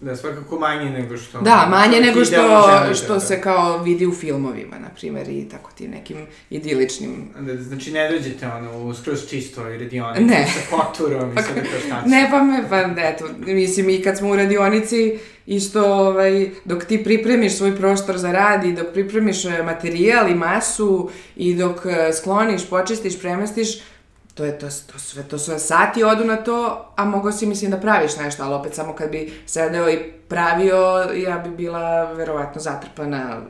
Da, 0.00 0.16
svakako 0.16 0.58
manje 0.58 0.90
nego 0.90 1.16
što... 1.16 1.40
Da, 1.40 1.66
manje 1.70 2.00
nego 2.00 2.24
što, 2.24 2.94
što 2.94 3.14
da. 3.14 3.20
se 3.20 3.40
kao 3.40 3.82
vidi 3.82 4.06
u 4.06 4.12
filmovima, 4.12 4.78
na 4.78 4.88
primjer, 4.96 5.28
i 5.28 5.48
tako 5.48 5.70
ti 5.72 5.88
nekim 5.88 6.16
idiličnim... 6.50 7.28
Da, 7.40 7.62
znači 7.62 7.92
ne 7.92 8.10
dođete 8.10 8.48
ono 8.48 8.78
u 8.78 8.94
skroz 8.94 9.28
čistoj 9.28 9.78
radionici 9.78 10.24
ne. 10.24 10.46
sa 10.46 10.76
poturom 10.76 11.32
i 11.32 11.34
pa, 11.34 11.42
sve 11.42 11.54
to 11.54 12.08
Ne, 12.08 12.28
pa 12.30 12.42
me, 12.42 12.64
pa 12.68 13.02
eto, 13.02 13.28
mislim 13.38 13.90
i 13.90 14.02
kad 14.02 14.18
smo 14.18 14.30
u 14.30 14.36
radionici, 14.36 15.18
isto 15.46 15.84
ovaj, 15.84 16.50
dok 16.64 16.84
ti 16.84 17.04
pripremiš 17.04 17.56
svoj 17.56 17.76
prostor 17.76 18.18
za 18.18 18.32
rad 18.32 18.64
i 18.64 18.72
dok 18.72 18.86
pripremiš 18.92 19.44
e, 19.44 19.62
materijal 19.62 20.30
i 20.30 20.34
masu 20.34 21.10
i 21.36 21.54
dok 21.54 21.86
e, 21.86 22.12
skloniš, 22.12 22.68
počistiš, 22.70 23.20
premestiš, 23.20 23.68
to 24.38 24.44
je 24.44 24.58
to, 24.58 24.66
to 24.92 24.98
sve, 24.98 25.22
to 25.22 25.38
sve 25.38 25.58
sati 25.58 26.04
odu 26.04 26.24
na 26.24 26.36
to, 26.36 26.92
a 26.96 27.04
mogao 27.04 27.32
si, 27.32 27.46
mislim, 27.46 27.70
da 27.70 27.80
praviš 27.80 28.16
nešto, 28.16 28.42
ali 28.42 28.54
opet 28.54 28.74
samo 28.74 28.94
kad 28.94 29.10
bi 29.10 29.32
sedeo 29.46 29.90
i 29.90 30.12
pravio, 30.28 30.76
ja 31.26 31.38
bi 31.38 31.50
bila 31.50 32.12
verovatno 32.12 32.60
zatrpana, 32.60 33.40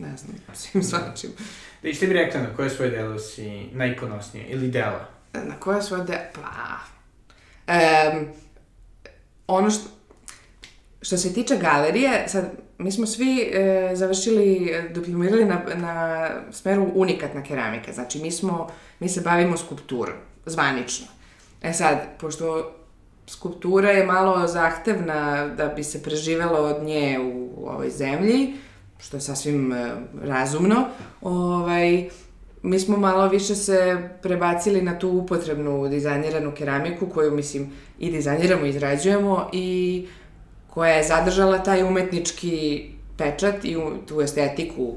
ne 0.00 0.16
znam, 0.16 0.36
svim 0.54 0.82
svačim. 0.82 1.30
Da, 1.82 1.88
i 1.88 1.94
što 1.94 2.06
bi 2.06 2.12
rekla 2.12 2.40
na 2.40 2.56
koje 2.56 2.70
svoje 2.70 2.90
delo 2.90 3.18
si 3.18 3.66
najponosnije, 3.72 4.46
ili 4.48 4.68
dela? 4.68 5.08
Na 5.32 5.60
koje 5.60 5.82
svoje 5.82 6.04
delo? 6.04 6.20
Pa... 6.32 6.78
Um, 7.68 8.28
ono 9.46 9.70
što, 9.70 9.88
što 11.02 11.16
se 11.16 11.34
tiče 11.34 11.56
galerije, 11.56 12.28
sad, 12.28 12.44
mi 12.78 12.92
smo 12.92 13.06
svi 13.06 13.50
e, 13.52 13.90
završili, 13.94 14.74
diplomirali 14.94 15.44
na, 15.44 15.62
na 15.74 16.30
smeru 16.50 16.86
unikatna 16.94 17.42
keramika. 17.42 17.92
Znači, 17.92 18.18
mi 18.18 18.30
smo, 18.30 18.68
mi 19.00 19.08
se 19.08 19.20
bavimo 19.20 19.56
skulpturom, 19.56 20.14
zvanično. 20.48 21.06
E 21.62 21.72
sad, 21.72 21.98
pošto 22.20 22.72
skulptura 23.26 23.90
je 23.90 24.06
malo 24.06 24.46
zahtevna 24.46 25.46
da 25.46 25.66
bi 25.66 25.84
se 25.84 26.02
preživelo 26.02 26.58
od 26.58 26.82
nje 26.82 27.18
u 27.22 27.66
ovoj 27.68 27.90
zemlji, 27.90 28.54
što 28.98 29.16
je 29.16 29.20
sasvim 29.20 29.72
e, 29.72 29.92
razumno, 30.22 30.84
ovaj, 31.20 32.08
mi 32.62 32.80
smo 32.80 32.96
malo 32.96 33.28
više 33.28 33.54
se 33.54 34.08
prebacili 34.22 34.82
na 34.82 34.98
tu 34.98 35.08
upotrebnu 35.08 35.88
dizajniranu 35.88 36.52
keramiku 36.54 37.06
koju, 37.06 37.32
mislim, 37.32 37.72
i 37.98 38.10
dizajniramo 38.10 38.66
i 38.66 38.68
izrađujemo 38.68 39.50
i 39.52 40.06
koja 40.70 40.94
je 40.94 41.04
zadržala 41.04 41.58
taj 41.58 41.82
umetnički 41.82 42.88
pečat 43.16 43.64
i 43.64 43.76
tu 44.06 44.20
estetiku 44.20 44.94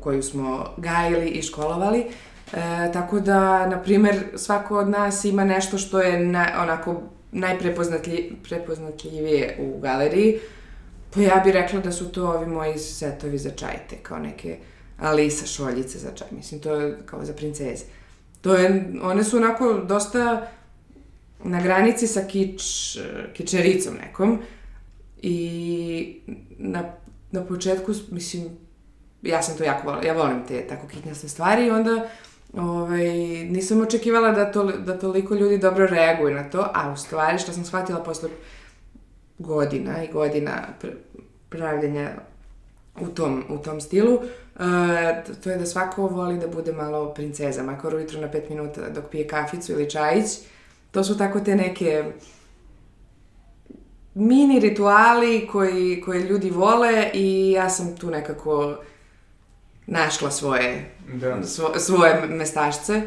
koju 0.00 0.22
smo 0.22 0.66
gajili 0.76 1.28
i 1.28 1.42
školovali. 1.42 2.06
E, 2.52 2.92
tako 2.92 3.20
da, 3.20 3.66
na 3.66 3.82
primer, 3.82 4.24
svako 4.36 4.78
od 4.78 4.88
nas 4.88 5.24
ima 5.24 5.44
nešto 5.44 5.78
što 5.78 6.00
je 6.00 6.26
na, 6.26 6.48
onako 6.62 7.02
najprepoznatljivije 7.32 9.56
u 9.60 9.80
galeriji. 9.80 10.38
Pa 11.14 11.20
ja 11.20 11.42
bih 11.44 11.54
rekla 11.54 11.80
da 11.80 11.92
su 11.92 12.12
to 12.12 12.30
ovi 12.30 12.46
moji 12.46 12.78
setovi 12.78 13.38
za 13.38 13.50
čajte, 13.50 13.96
kao 14.02 14.18
neke 14.18 14.58
Alisa 14.98 15.46
šoljice 15.46 15.98
za 15.98 16.10
čaj. 16.14 16.28
Mislim, 16.30 16.60
to 16.60 16.74
je 16.74 16.98
kao 17.06 17.24
za 17.24 17.32
princeze. 17.32 17.84
To 18.40 18.54
je, 18.54 18.92
one 19.02 19.24
su 19.24 19.36
onako 19.36 19.72
dosta 19.72 20.48
na 21.44 21.62
granici 21.62 22.06
sa 22.06 22.20
kič, 22.20 22.62
kičericom 23.32 23.94
nekom 23.94 24.38
i 25.22 26.20
na, 26.58 26.92
na 27.30 27.44
početku, 27.44 27.92
mislim, 28.10 28.48
ja 29.22 29.42
sam 29.42 29.56
to 29.56 29.64
jako 29.64 29.86
volila, 29.86 30.04
ja 30.04 30.12
volim 30.12 30.46
te 30.48 30.66
tako 30.66 30.86
kitnjaste 30.86 31.28
stvari 31.28 31.66
i 31.66 31.70
onda 31.70 32.08
ovaj, 32.52 33.08
nisam 33.44 33.80
očekivala 33.80 34.30
da, 34.30 34.52
to, 34.52 34.64
da 34.64 34.98
toliko 34.98 35.34
ljudi 35.34 35.58
dobro 35.58 35.86
reaguju 35.86 36.34
na 36.34 36.50
to, 36.50 36.66
a 36.74 36.92
u 36.92 36.96
stvari 36.96 37.38
što 37.38 37.52
sam 37.52 37.64
shvatila 37.64 38.02
posle 38.02 38.28
godina 39.38 40.04
i 40.04 40.12
godina 40.12 40.66
pravljenja 41.48 42.10
u 43.00 43.06
tom, 43.06 43.44
u 43.48 43.58
tom 43.58 43.80
stilu, 43.80 44.14
uh, 44.14 44.22
to 45.44 45.50
je 45.50 45.58
da 45.58 45.66
svako 45.66 46.06
voli 46.06 46.38
da 46.38 46.48
bude 46.48 46.72
malo 46.72 47.14
princeza, 47.14 47.62
makar 47.62 47.94
ujutro 47.94 48.20
na 48.20 48.30
pet 48.30 48.48
minuta 48.50 48.88
dok 48.88 49.04
pije 49.10 49.28
kaficu 49.28 49.72
ili 49.72 49.90
čajić, 49.90 50.26
to 50.90 51.04
su 51.04 51.18
tako 51.18 51.40
te 51.40 51.56
neke 51.56 52.04
mini 54.14 54.60
rituali 54.60 55.48
koji, 55.52 56.00
koje 56.00 56.20
ljudi 56.20 56.50
vole 56.50 57.10
i 57.14 57.50
ja 57.50 57.70
sam 57.70 57.96
tu 57.96 58.10
nekako 58.10 58.76
našla 59.88 60.30
svoje, 60.30 60.90
da. 61.12 61.42
svo, 61.44 61.72
svoje 61.78 62.26
mestašce. 62.28 63.02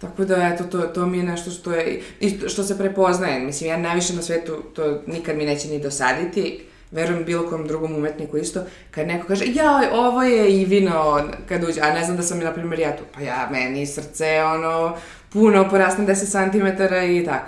Tako 0.00 0.24
da, 0.24 0.50
eto, 0.54 0.64
to, 0.64 0.80
to 0.80 1.06
mi 1.06 1.18
je 1.18 1.24
nešto 1.24 1.50
što 1.50 1.72
je, 1.72 2.02
i 2.20 2.48
što 2.48 2.62
se 2.62 2.78
prepoznaje. 2.78 3.40
Mislim, 3.40 3.70
ja 3.70 3.76
najviše 3.76 4.12
na 4.12 4.22
svetu, 4.22 4.62
to 4.74 5.02
nikad 5.06 5.36
mi 5.36 5.46
neće 5.46 5.68
ni 5.68 5.80
dosaditi, 5.80 6.64
verujem 6.90 7.24
bilo 7.24 7.50
kom 7.50 7.66
drugom 7.66 7.94
umetniku 7.96 8.36
isto, 8.36 8.60
kad 8.90 9.06
neko 9.06 9.26
kaže, 9.26 9.44
ja, 9.54 9.90
ovo 9.92 10.22
je 10.22 10.60
i 10.60 10.64
vino, 10.64 11.20
kad 11.48 11.64
uđe, 11.64 11.80
a 11.80 11.94
ne 11.94 12.04
znam 12.04 12.16
da 12.16 12.22
sam, 12.22 12.38
na 12.38 12.52
primjer, 12.52 12.80
ja 12.80 12.96
tu, 12.96 13.02
pa 13.14 13.20
ja, 13.20 13.48
meni 13.52 13.86
srce, 13.86 14.42
ono, 14.44 14.96
puno 15.32 15.70
porasne 15.70 16.06
10 16.06 16.50
cm 16.50 16.84
i 17.20 17.24
tako. 17.24 17.46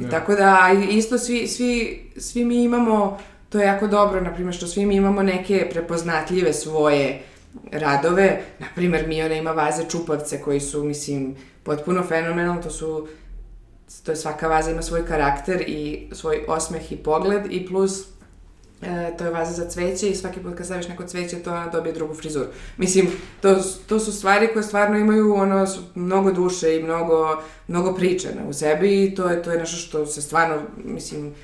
I 0.00 0.10
tako 0.10 0.34
da, 0.34 0.70
isto 0.90 1.18
svi, 1.18 1.48
svi, 1.48 2.02
svi 2.16 2.44
mi 2.44 2.62
imamo, 2.62 3.18
to 3.48 3.58
je 3.58 3.66
jako 3.66 3.86
dobro, 3.86 4.20
na 4.20 4.34
primjer, 4.34 4.54
što 4.54 4.66
svi 4.66 4.86
mi 4.86 4.94
imamo 4.94 5.22
neke 5.22 5.68
prepoznatljive 5.70 6.52
svoje 6.52 7.22
radove, 7.72 8.42
na 8.58 8.66
primjer, 8.74 9.08
Miona 9.08 9.34
ima 9.34 9.50
vaze 9.50 9.84
čupavce 9.88 10.40
koji 10.40 10.60
su, 10.60 10.84
mislim, 10.84 11.36
potpuno 11.62 12.02
fenomenalno, 12.02 12.62
to 12.62 12.70
su, 12.70 13.08
to 14.04 14.12
je 14.12 14.16
svaka 14.16 14.48
vaza 14.48 14.70
ima 14.70 14.82
svoj 14.82 15.06
karakter 15.06 15.64
i 15.66 16.08
svoj 16.12 16.44
osmeh 16.48 16.92
i 16.92 16.96
pogled 16.96 17.42
i 17.50 17.66
plus 17.66 18.12
E, 18.82 19.16
to 19.18 19.24
je 19.24 19.30
vaza 19.30 19.52
za 19.52 19.70
cveće 19.70 20.10
i 20.10 20.14
svaki 20.14 20.40
put 20.40 20.54
kad 20.56 20.66
staviš 20.66 20.88
neko 20.88 21.06
cveće, 21.06 21.36
to 21.36 21.50
ona 21.50 21.68
dobije 21.68 21.92
drugu 21.92 22.14
frizuru. 22.14 22.46
Mislim, 22.76 23.08
to, 23.40 23.56
to 23.86 23.98
su 23.98 24.12
stvari 24.12 24.48
koje 24.52 24.62
stvarno 24.62 24.98
imaju 24.98 25.34
ono, 25.34 25.66
mnogo 25.94 26.32
duše 26.32 26.76
i 26.76 26.82
mnogo, 26.82 27.42
mnogo 27.68 27.94
priče 27.94 28.28
u 28.48 28.52
sebi 28.52 29.04
i 29.04 29.14
to 29.14 29.28
je, 29.28 29.42
to 29.42 29.50
je 29.52 29.58
nešto 29.58 29.76
što 29.76 30.06
se 30.06 30.22
stvarno, 30.22 30.62
mislim, 30.84 31.34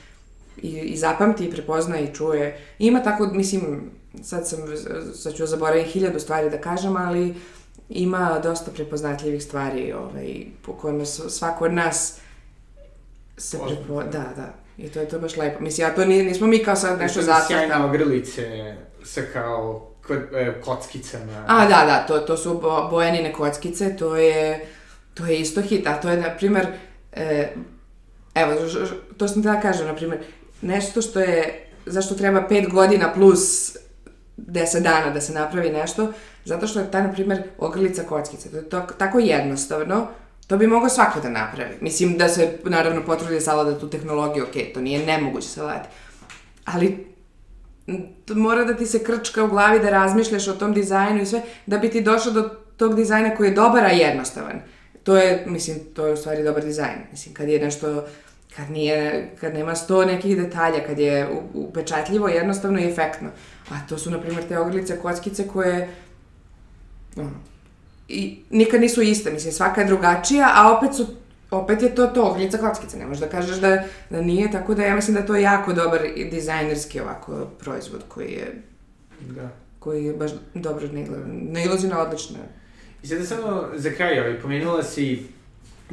i, 0.63 0.69
i 0.69 0.97
zapamti 0.97 1.45
i 1.45 1.51
prepozna 1.51 2.01
i 2.01 2.15
čuje. 2.15 2.61
Ima 2.79 3.03
tako, 3.03 3.27
mislim, 3.27 3.91
sad 4.23 4.49
sam, 4.49 4.59
sad 5.15 5.35
ću 5.35 5.47
zaboraviti 5.47 5.91
hiljadu 5.91 6.21
stvari 6.21 6.51
da 6.51 6.61
kažem, 6.61 6.97
ali 6.97 7.35
ima 7.89 8.41
dosta 8.43 8.71
prepoznatljivih 8.71 9.43
stvari 9.43 9.93
ovaj, 9.93 10.47
po 10.63 10.73
kojima 10.73 11.05
svako 11.05 11.65
od 11.65 11.73
nas 11.73 12.21
se 13.37 13.59
prepo... 13.67 14.03
Da, 14.03 14.33
da. 14.37 14.55
I 14.79 14.89
to 14.89 15.01
je 15.01 15.09
to 15.09 15.19
baš 15.19 15.37
lepo. 15.37 15.61
Mislim, 15.61 15.89
ja 15.89 15.95
to 15.95 16.05
nije, 16.05 16.25
nismo 16.25 16.47
mi 16.47 16.65
kao 16.65 16.77
sad 16.77 16.99
nešto 16.99 17.23
zacrtali. 17.23 17.69
Sjajne 17.69 17.85
ogrlice 17.85 18.77
sa 19.05 19.21
kao 19.33 19.89
e, 20.35 20.61
kockicama. 20.61 21.45
A, 21.49 21.67
da, 21.69 21.85
da, 21.87 22.05
to, 22.07 22.19
to 22.19 22.37
su 22.37 22.59
bo, 22.59 22.89
bojanine 22.91 23.33
kockice, 23.33 23.97
to 23.97 24.17
je, 24.17 24.67
to 25.15 25.27
je 25.27 25.41
isto 25.41 25.63
hit, 25.63 25.87
a 25.87 26.01
to 26.01 26.09
je, 26.09 26.17
na 26.17 26.37
primer, 26.37 26.67
e, 27.13 27.53
evo, 28.35 28.53
to 29.17 29.29
sam 29.29 29.43
da 29.43 29.61
kažem, 29.61 29.87
na 29.87 29.95
primer, 29.95 30.19
nešto 30.63 31.03
što 31.03 31.21
je, 31.21 31.67
zašto 31.87 32.15
treba 32.15 32.49
5 32.51 32.73
godina 32.73 33.13
plus 33.13 33.77
10 34.47 34.83
dana 34.83 35.11
da 35.11 35.21
se 35.21 35.33
napravi 35.33 35.71
nešto, 35.71 36.13
zato 36.45 36.67
što 36.67 36.81
je 36.81 36.91
ta, 36.91 37.03
na 37.03 37.13
primer, 37.13 37.43
ogrlica 37.59 38.03
kockice. 38.03 38.51
To 38.51 38.57
je 38.57 38.69
to, 38.69 38.81
tako 38.81 39.19
jednostavno, 39.19 40.07
To 40.49 40.57
bi 40.57 40.67
mogao 40.67 40.89
svako 40.89 41.21
da 41.21 41.31
napravi. 41.31 41.75
Mislim 41.81 42.17
da 42.19 42.29
se, 42.29 42.59
naravno, 42.65 43.05
potrudi 43.05 43.41
savlada 43.41 43.79
tu 43.79 43.91
tehnologiju, 43.91 44.45
ok, 44.45 44.75
to 44.75 44.81
nije 44.81 45.07
nemoguće 45.07 45.49
savladati. 45.49 45.89
Ali 46.65 47.07
to 48.25 48.35
mora 48.35 48.65
da 48.65 48.77
ti 48.77 48.87
se 48.87 49.05
krčka 49.05 49.45
u 49.45 49.49
glavi 49.49 49.81
da 49.81 49.91
razmišljaš 49.91 50.49
o 50.49 50.53
tom 50.53 50.73
dizajnu 50.75 51.23
i 51.23 51.27
sve, 51.27 51.43
da 51.67 51.79
bi 51.79 51.91
ti 51.91 52.01
došao 52.01 52.33
do 52.33 52.51
tog 52.77 52.95
dizajna 52.95 53.35
koji 53.35 53.49
je 53.49 53.55
dobar, 53.55 53.85
a 53.85 53.91
jednostavan. 53.91 54.61
To 55.03 55.17
je, 55.17 55.45
mislim, 55.47 55.79
to 55.95 56.07
je 56.07 56.13
u 56.13 56.17
stvari 56.17 56.43
dobar 56.43 56.65
dizajn. 56.65 56.99
Mislim, 57.11 57.35
kad 57.35 57.49
je 57.49 57.59
nešto, 57.59 58.05
kad 58.57 58.71
nije, 58.71 59.31
kad 59.41 59.55
nema 59.55 59.75
sto 59.75 60.05
nekih 60.05 60.37
detalja, 60.37 60.87
kad 60.87 60.99
je 60.99 61.29
upečatljivo, 61.55 62.29
jednostavno 62.29 62.81
i 62.81 62.91
efektno. 62.91 63.29
A 63.71 63.87
to 63.89 63.99
su, 63.99 64.11
na 64.11 64.21
primjer, 64.21 64.49
te 64.49 64.59
ogrlice, 64.59 64.99
kockice 64.99 65.49
koje, 65.49 65.89
ono, 67.17 67.31
i 68.09 68.39
nikad 68.51 68.81
nisu 68.81 69.03
iste, 69.03 69.31
mislim, 69.31 69.53
svaka 69.53 69.81
je 69.81 69.87
drugačija, 69.87 70.53
a 70.55 70.77
opet 70.77 70.95
su 70.95 71.07
opet 71.51 71.83
je 71.83 71.95
to 71.95 72.07
to, 72.07 72.23
ognjica 72.23 72.59
kockica, 72.59 72.99
ne 72.99 73.07
možeš 73.07 73.21
da 73.21 73.29
kažeš 73.29 73.57
da, 73.57 73.85
da 74.11 74.21
nije, 74.21 74.51
tako 74.51 74.75
da 74.75 74.83
ja 74.83 74.95
mislim 74.95 75.17
da 75.17 75.27
to 75.27 75.37
je 75.37 75.43
jako 75.43 75.73
dobar 75.73 76.01
i 76.17 76.25
dizajnerski 76.25 77.01
ovako 77.01 77.47
proizvod 77.61 78.05
koji 78.09 78.33
je, 78.33 78.63
da. 79.21 79.51
koji 79.79 80.05
je 80.05 80.13
baš 80.13 80.31
dobro 80.55 80.89
nailazi 81.27 81.89
na 81.89 82.01
odlične. 82.01 82.39
I 83.03 83.07
sada 83.07 83.25
samo 83.25 83.69
za 83.75 83.91
kraj, 83.91 84.21
ovaj, 84.21 84.41
pomenula 84.41 84.83
si 84.83 85.23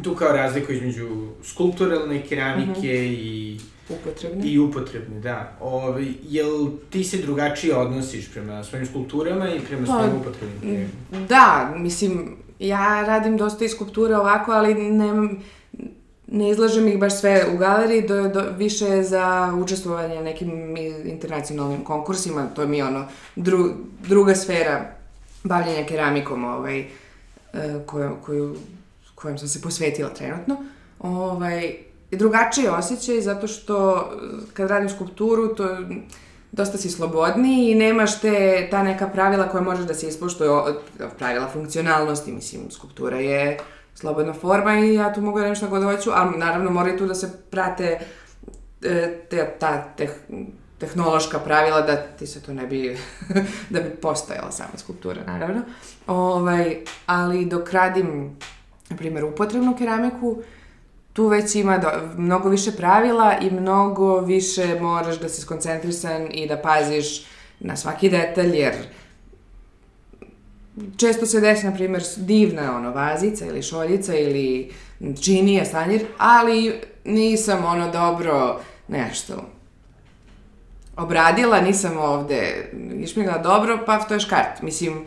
tu 0.04 0.16
kao 0.16 0.32
razliku 0.32 0.72
između 0.72 1.28
skulpturalne 1.44 2.24
keramike 2.28 2.72
mm 2.72 2.82
-hmm. 2.82 3.18
i 3.20 3.60
Upotrebne. 3.90 4.46
I 4.46 4.60
upotrebne, 4.60 5.20
da. 5.20 5.58
Ove, 5.60 6.06
jel 6.24 6.68
ti 6.90 7.04
se 7.04 7.18
drugačije 7.18 7.76
odnosiš 7.76 8.32
prema 8.32 8.64
svojim 8.64 8.86
skulpturama 8.86 9.50
i 9.50 9.60
prema 9.60 9.86
pa, 9.88 9.94
svojim 9.94 10.16
upotrebnim? 10.16 10.92
Da, 11.30 11.74
mislim, 11.78 12.36
ja 12.60 13.04
radim 13.08 13.38
dosta 13.38 13.66
i 13.66 13.70
skulpture 13.70 14.18
ovako, 14.18 14.52
ali 14.52 14.74
ne, 14.74 15.30
ne 16.28 16.50
izlažem 16.50 16.88
ih 16.88 17.00
baš 17.00 17.20
sve 17.20 17.46
u 17.54 17.58
galeriji, 17.58 18.08
do, 18.08 18.28
do, 18.28 18.44
više 18.58 19.04
za 19.04 19.54
učestvovanje 19.62 20.22
nekim 20.22 20.78
internacionalnim 21.06 21.84
konkursima, 21.84 22.48
to 22.56 22.68
mi 22.68 22.78
je 22.78 22.86
ono 22.86 23.08
dru, 23.36 23.70
druga 24.08 24.36
sfera 24.36 24.92
bavljenja 25.44 25.86
keramikom 25.86 26.44
ovaj, 26.44 26.80
e, 26.80 26.88
koju, 27.86 28.12
koju, 28.26 28.56
kojem 29.16 29.38
sam 29.38 29.48
se 29.48 29.62
posvetila 29.62 30.10
trenutno. 30.10 30.58
Ovaj, 31.00 31.76
drugačiji 32.16 32.68
osjećaj 32.68 33.22
zato 33.22 33.48
što 33.48 34.10
kad 34.54 34.70
radim 34.70 34.90
skulpturu 34.90 35.56
to 35.56 35.78
dosta 36.52 36.78
si 36.78 36.90
slobodniji 36.90 37.72
i 37.72 37.76
nemaš 37.76 38.22
te, 38.22 38.68
ta 38.72 38.84
neka 38.84 39.08
pravila 39.08 39.50
koja 39.50 39.64
možeš 39.64 39.86
da 39.86 39.94
se 39.94 40.08
ispoštuje, 40.08 40.50
pravila 41.18 41.48
funkcionalnosti, 41.48 42.32
mislim, 42.32 42.72
skulptura 42.72 43.18
je 43.18 43.58
slobodna 43.96 44.34
forma 44.34 44.80
i 44.80 44.94
ja 44.94 45.14
tu 45.14 45.22
mogu 45.22 45.40
da 45.40 45.44
radim 45.44 45.56
šta 45.56 45.68
god 45.68 45.84
hoću, 45.84 46.12
ali 46.14 46.38
naravno 46.38 46.72
mora 46.72 46.98
tu 46.98 47.06
da 47.06 47.16
se 47.16 47.32
prate 47.52 48.00
e, 48.84 49.20
te, 49.30 49.56
ta 49.60 49.84
teh, 49.98 50.10
tehnološka 50.78 51.40
pravila 51.40 51.82
da 51.82 51.96
ti 51.98 52.28
se 52.28 52.42
to 52.42 52.54
ne 52.54 52.68
bi, 52.68 52.98
da 53.74 53.80
bi 53.80 53.90
postojala 53.90 54.52
sama 54.52 54.78
skulptura, 54.78 55.22
naravno. 55.28 55.62
Ovaj, 56.08 56.78
ali 57.06 57.46
dok 57.46 57.72
radim, 57.72 58.38
na 58.90 58.98
primjer, 58.98 59.24
upotrebnu 59.24 59.76
keramiku, 59.78 60.38
tu 61.16 61.28
već 61.28 61.56
ima 61.56 61.78
do, 61.78 61.88
mnogo 62.18 62.50
više 62.50 62.72
pravila 62.72 63.38
i 63.42 63.52
mnogo 63.52 64.20
više 64.20 64.80
moraš 64.82 65.20
da 65.20 65.30
si 65.30 65.42
skoncentrisan 65.42 66.28
i 66.32 66.48
da 66.48 66.58
paziš 66.58 67.26
na 67.60 67.76
svaki 67.76 68.10
detalj, 68.10 68.56
jer 68.56 68.74
često 70.98 71.26
se 71.26 71.40
desi, 71.40 71.66
na 71.66 71.74
primjer, 71.74 72.04
divna 72.18 72.78
ono, 72.78 72.92
vazica 72.92 73.46
ili 73.46 73.64
šoljica 73.64 74.16
ili 74.16 74.72
činija, 75.22 75.66
stanjir, 75.66 76.06
ali 76.18 76.82
nisam 77.06 77.66
ono 77.66 77.92
dobro 77.92 78.60
nešto 78.88 79.34
obradila, 80.98 81.62
nisam 81.62 81.98
ovde 81.98 82.72
išmigla 83.00 83.38
dobro, 83.38 83.80
pa 83.86 84.00
to 84.00 84.14
je 84.14 84.20
škart. 84.20 84.62
Mislim, 84.62 85.06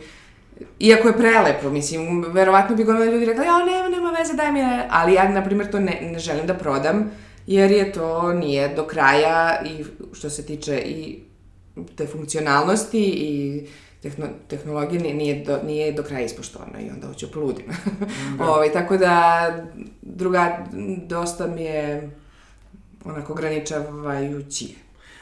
iako 0.79 1.07
je 1.07 1.17
prelepo, 1.17 1.69
mislim, 1.69 2.25
verovatno 2.33 2.75
bi 2.75 2.83
gomila 2.83 3.05
ljudi 3.05 3.25
rekla, 3.25 3.43
ja, 3.43 3.65
nema, 3.65 3.89
nema 3.89 4.11
veze, 4.19 4.33
daj 4.33 4.51
mi, 4.51 4.59
ali 4.89 5.13
ja, 5.13 5.29
na 5.29 5.43
primjer, 5.43 5.71
to 5.71 5.79
ne, 5.79 5.99
ne 6.01 6.19
želim 6.19 6.47
da 6.47 6.53
prodam, 6.53 7.11
jer 7.47 7.71
je 7.71 7.91
to 7.91 8.33
nije 8.33 8.75
do 8.75 8.83
kraja 8.83 9.61
i 9.65 9.85
što 10.13 10.29
se 10.29 10.45
tiče 10.45 10.77
i 10.85 11.19
te 11.95 12.07
funkcionalnosti 12.07 13.03
i 13.03 13.63
tehno, 14.01 14.25
tehnologije 14.47 15.13
nije 15.13 15.43
do, 15.45 15.59
nije 15.65 15.91
do 15.91 16.03
kraja 16.03 16.25
ispoštovana 16.25 16.79
i 16.79 16.89
onda 16.89 17.07
hoću 17.07 17.31
poludim. 17.31 17.65
da. 18.37 18.43
Ove, 18.43 18.51
ovaj, 18.55 18.71
tako 18.71 18.97
da 18.97 19.49
druga, 20.01 20.65
dosta 21.05 21.47
mi 21.47 21.61
je 21.61 22.09
onako 23.05 23.33
ograničavajući. 23.33 24.75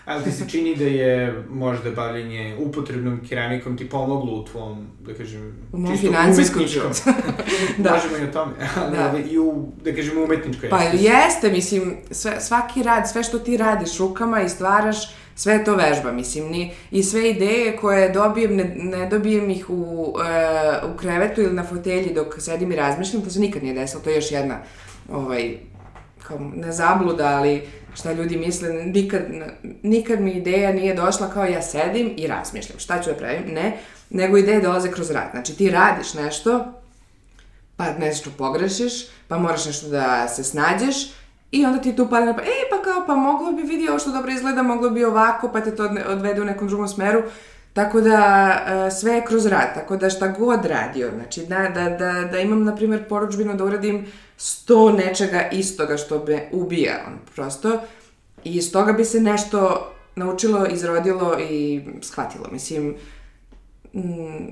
Ali 0.07 0.23
ti 0.23 0.31
se 0.31 0.49
čini 0.49 0.75
da 0.75 0.83
je 0.83 1.43
možda 1.49 1.91
bavljenje 1.91 2.55
upotrebnom 2.59 3.19
keramikom 3.29 3.77
ti 3.77 3.89
pomoglo 3.89 4.33
u 4.33 4.45
tvom, 4.45 4.87
da 5.05 5.13
kažem, 5.13 5.55
u 5.73 5.77
mom 5.77 5.97
financijskom 5.97 6.61
da. 7.77 7.91
Možemo 7.91 8.17
i 8.17 8.29
o 8.29 8.33
tome, 8.33 8.53
ali 8.81 8.97
da. 8.97 9.29
i 9.29 9.37
u, 9.37 9.71
da 9.83 9.95
kažem, 9.95 10.23
umetničkoj. 10.23 10.69
Pa 10.69 10.81
jeste, 10.81 11.51
mislim, 11.51 11.97
sve, 12.11 12.41
svaki 12.41 12.83
rad, 12.83 13.09
sve 13.09 13.23
što 13.23 13.39
ti 13.39 13.57
radiš 13.57 13.97
rukama 13.97 14.41
i 14.41 14.49
stvaraš, 14.49 14.97
sve 15.35 15.63
to 15.63 15.75
vežba, 15.75 16.11
mislim, 16.11 16.47
ni, 16.51 16.71
i 16.91 17.03
sve 17.03 17.29
ideje 17.29 17.77
koje 17.77 18.09
dobijem, 18.09 18.55
ne, 18.55 18.75
ne 18.75 19.09
dobijem 19.09 19.49
ih 19.49 19.69
u, 19.69 20.15
e, 20.25 20.87
u 20.93 20.97
krevetu 20.97 21.41
ili 21.41 21.53
na 21.53 21.63
fotelji 21.63 22.13
dok 22.13 22.41
sedim 22.41 22.71
i 22.71 22.75
razmišljam, 22.75 23.21
to 23.21 23.29
se 23.29 23.39
nikad 23.39 23.63
nije 23.63 23.75
desilo, 23.75 24.03
to 24.03 24.09
je 24.09 24.15
još 24.15 24.31
jedna, 24.31 24.57
ovaj, 25.11 25.57
kao, 26.23 26.39
ne 26.55 26.71
zabluda, 26.71 27.27
ali 27.27 27.61
šta 27.97 28.11
ljudi 28.11 28.37
misle, 28.37 28.69
nikad, 28.69 29.21
nikad 29.83 30.21
mi 30.21 30.31
ideja 30.31 30.73
nije 30.73 30.95
došla 30.95 31.29
kao 31.29 31.45
ja 31.45 31.61
sedim 31.61 32.13
i 32.17 32.27
razmišljam 32.27 32.79
šta 32.79 33.01
ću 33.01 33.09
da 33.09 33.15
pravim, 33.15 33.53
ne, 33.53 33.77
nego 34.09 34.37
ideje 34.37 34.61
dolaze 34.61 34.91
kroz 34.91 35.11
rad. 35.11 35.29
Znači 35.31 35.57
ti 35.57 35.69
radiš 35.69 36.13
nešto, 36.13 36.65
pa 37.77 37.93
nešto 37.99 38.29
pogrešiš, 38.37 38.93
pa 39.27 39.37
moraš 39.37 39.65
nešto 39.65 39.89
da 39.89 40.27
se 40.27 40.43
snađeš 40.43 40.95
i 41.51 41.65
onda 41.65 41.81
ti 41.81 41.95
tu 41.95 42.09
padne 42.09 42.35
pa, 42.35 42.41
ej 42.41 42.69
pa 42.71 42.81
kao 42.83 43.03
pa 43.07 43.15
moglo 43.15 43.51
bi 43.51 43.61
vidi 43.61 43.89
ovo 43.89 43.99
što 43.99 44.11
dobro 44.11 44.31
izgleda, 44.31 44.63
moglo 44.63 44.89
bi 44.89 45.05
ovako, 45.05 45.49
pa 45.53 45.61
te 45.61 45.75
to 45.75 45.89
odvede 46.07 46.41
u 46.41 46.45
nekom 46.45 46.67
drugom 46.67 46.87
smeru. 46.87 47.23
Tako 47.77 48.01
da 48.01 48.51
e, 48.87 48.91
sve 48.91 49.13
je 49.13 49.25
kroz 49.25 49.45
rad, 49.45 49.73
tako 49.73 49.97
da 49.97 50.09
šta 50.09 50.27
god 50.27 50.65
radio, 50.65 51.11
znači 51.15 51.45
da, 51.45 51.69
da, 51.73 51.89
da, 51.89 52.29
da 52.31 52.39
imam, 52.39 52.63
na 52.63 52.75
primjer, 52.75 53.07
poručbinu 53.09 53.53
da 53.53 53.63
uradim 53.63 54.05
sto 54.37 54.91
nečega 54.91 55.49
istoga 55.51 55.97
što 55.97 56.25
me 56.27 56.49
ubija, 56.51 57.03
on 57.07 57.13
prosto, 57.35 57.79
i 58.43 58.55
iz 58.55 58.71
toga 58.71 58.93
bi 58.93 59.05
se 59.05 59.19
nešto 59.19 59.91
naučilo, 60.15 60.65
izrodilo 60.65 61.37
i 61.49 61.81
shvatilo. 62.01 62.47
Mislim, 62.51 62.95
mm, 63.93 64.47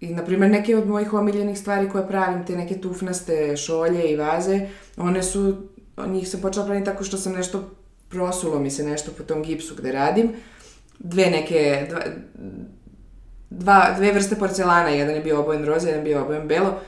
i, 0.00 0.14
na 0.14 0.24
primjer, 0.24 0.50
neke 0.50 0.76
od 0.76 0.88
mojih 0.88 1.12
omiljenih 1.12 1.58
stvari 1.58 1.88
koje 1.88 2.08
pravim, 2.08 2.46
te 2.46 2.56
neke 2.56 2.80
tufnaste 2.80 3.56
šolje 3.56 4.10
i 4.10 4.16
vaze, 4.16 4.68
one 4.96 5.22
su, 5.22 5.56
njih 6.06 6.28
sam 6.28 6.40
počela 6.40 6.66
praviti 6.66 6.84
tako 6.84 7.04
što 7.04 7.16
sam 7.16 7.32
nešto, 7.32 7.70
prosulo 8.08 8.60
mi 8.60 8.70
se 8.70 8.84
nešto 8.84 9.12
po 9.18 9.22
tom 9.22 9.42
gipsu 9.42 9.74
gde 9.74 9.92
radim, 9.92 10.32
dve 11.04 11.26
neke, 11.30 11.86
dva, 11.90 12.00
dva, 13.50 13.94
dve 13.96 14.12
vrste 14.12 14.36
porcelana, 14.36 14.88
jedan 14.88 15.14
je 15.14 15.20
bio 15.20 15.40
obojen 15.40 15.64
roze, 15.64 15.88
jedan 15.88 16.00
je 16.00 16.10
bio 16.10 16.22
obojen 16.22 16.48
belo, 16.48 16.80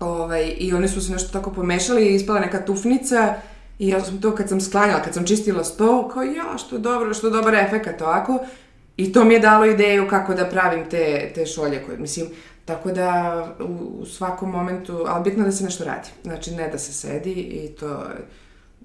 ovaj, 0.00 0.52
i 0.58 0.72
oni 0.72 0.88
su 0.88 1.00
se 1.00 1.12
nešto 1.12 1.32
tako 1.32 1.50
pomešali 1.50 2.06
i 2.06 2.14
ispala 2.14 2.40
neka 2.40 2.64
tufnica, 2.64 3.34
I 3.78 3.88
ja 3.88 4.00
sam 4.00 4.20
to 4.20 4.34
kad 4.34 4.48
sam 4.48 4.60
sklanjala, 4.60 5.02
kad 5.02 5.14
sam 5.14 5.26
čistila 5.26 5.64
sto, 5.64 6.08
kao 6.08 6.22
ja, 6.22 6.58
što 6.58 6.78
dobro, 6.78 7.14
što 7.14 7.30
dobar 7.30 7.54
efekat 7.54 8.02
ovako. 8.02 8.38
I 8.96 9.12
to 9.12 9.24
mi 9.24 9.34
je 9.34 9.40
dalo 9.40 9.66
ideju 9.66 10.08
kako 10.08 10.34
da 10.34 10.48
pravim 10.48 10.84
te, 10.90 11.32
te 11.34 11.46
šolje 11.46 11.82
koje, 11.86 11.98
mislim, 11.98 12.26
tako 12.64 12.90
da 12.90 13.42
u, 13.60 14.00
u 14.00 14.06
svakom 14.06 14.50
momentu, 14.50 15.04
ali 15.06 15.24
bitno 15.24 15.44
da 15.44 15.52
se 15.52 15.64
nešto 15.64 15.84
radi. 15.84 16.08
Znači, 16.22 16.54
ne 16.54 16.68
da 16.68 16.78
se 16.78 16.92
sedi 16.92 17.32
i 17.32 17.68
to 17.68 18.04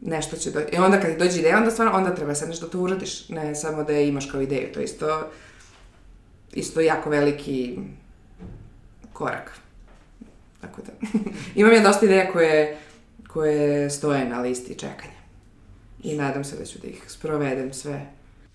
nešto 0.02 0.38
će 0.38 0.52
doći. 0.52 0.76
I 0.76 0.78
onda 0.78 1.00
kad 1.00 1.12
ti 1.12 1.18
dođe 1.20 1.40
ideja, 1.40 1.58
onda 1.58 1.72
stvarno, 1.72 1.98
onda 1.98 2.16
treba 2.16 2.36
sad 2.36 2.50
nešto 2.50 2.66
da 2.66 2.72
to 2.72 2.80
uradiš, 2.80 3.30
ne 3.30 3.56
samo 3.56 3.84
da 3.84 3.94
je 3.94 4.08
imaš 4.08 4.26
kao 4.32 4.42
ideju. 4.42 4.74
To 4.74 4.80
je 4.80 4.84
isto, 4.84 5.30
isto 6.54 6.82
jako 6.82 7.10
veliki 7.10 7.78
korak. 9.14 9.52
Tako 10.62 10.82
da, 10.82 11.08
imam 11.56 11.74
ja 11.74 11.82
dosta 11.82 12.06
ideja 12.06 12.32
koje 12.32 12.78
koje 13.28 13.90
stoje 13.90 14.26
na 14.26 14.42
listi 14.42 14.76
čekanja. 14.76 15.22
I 16.04 16.16
nadam 16.16 16.44
se 16.44 16.58
da 16.58 16.66
ću 16.66 16.80
da 16.80 16.88
ih 16.88 17.04
sprovedem 17.08 17.74
sve 17.74 18.06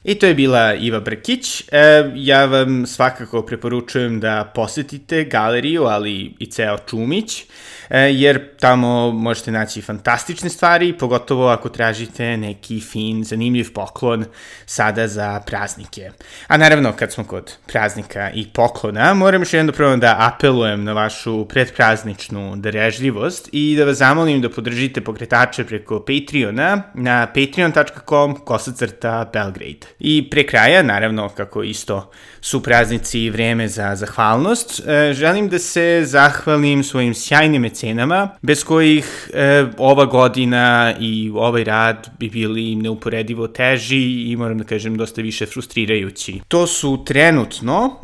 I 0.04 0.14
to 0.14 0.26
je 0.26 0.34
bila 0.34 0.74
Iva 0.74 1.00
Brkić. 1.00 1.60
E, 1.60 2.12
ja 2.14 2.44
vam 2.44 2.86
svakako 2.86 3.42
preporučujem 3.42 4.20
da 4.20 4.52
posetite 4.54 5.24
galeriju, 5.24 5.84
ali 5.84 6.34
i 6.38 6.46
ceo 6.46 6.78
Čumić, 6.78 7.44
jer 7.90 8.56
tamo 8.60 9.12
možete 9.12 9.52
naći 9.52 9.82
fantastične 9.82 10.50
stvari, 10.50 10.92
pogotovo 10.92 11.48
ako 11.48 11.68
tražite 11.68 12.36
neki 12.36 12.80
fin, 12.80 13.24
zanimljiv 13.24 13.72
poklon 13.72 14.24
sada 14.66 15.08
za 15.08 15.40
praznike. 15.46 16.10
A 16.46 16.56
naravno, 16.56 16.92
kad 16.92 17.12
smo 17.12 17.24
kod 17.24 17.56
praznika 17.66 18.30
i 18.30 18.46
poklona, 18.52 19.14
moram 19.14 19.40
još 19.40 19.52
jedno 19.52 19.72
prvo 19.72 19.96
da 19.96 20.16
apelujem 20.18 20.84
na 20.84 20.92
vašu 20.92 21.44
predprazničnu 21.48 22.56
darežljivost 22.56 23.48
i 23.52 23.76
da 23.78 23.84
vas 23.84 23.96
zamolim 23.96 24.40
da 24.40 24.50
podržite 24.50 25.00
pokretače 25.00 25.64
preko 25.64 26.04
Patreona 26.04 26.82
na 26.94 27.26
patreon.com 27.26 28.36
kosacrta 28.44 29.30
Belgrade. 29.32 29.86
I 29.98 30.30
pre 30.30 30.46
kraja, 30.46 30.82
naravno, 30.82 31.28
kako 31.28 31.62
isto 31.62 32.10
su 32.46 32.62
praznici 32.62 33.20
i 33.20 33.30
vreme 33.30 33.68
za 33.68 33.96
zahvalnost, 33.96 34.82
e, 34.86 35.12
želim 35.14 35.48
da 35.48 35.58
se 35.58 36.02
zahvalim 36.04 36.84
svojim 36.84 37.14
sjajnim 37.14 37.62
mecenama, 37.62 38.28
bez 38.42 38.64
kojih 38.64 39.30
e, 39.34 39.64
ova 39.78 40.04
godina 40.04 40.94
i 41.00 41.30
ovaj 41.34 41.64
rad 41.64 42.10
bi 42.18 42.28
bili 42.30 42.76
neuporedivo 42.76 43.48
teži 43.48 44.30
i 44.30 44.36
moram 44.36 44.58
da 44.58 44.64
kažem 44.64 44.96
dosta 44.96 45.22
više 45.22 45.46
frustrirajući. 45.46 46.40
To 46.48 46.66
su 46.66 47.04
trenutno, 47.06 48.00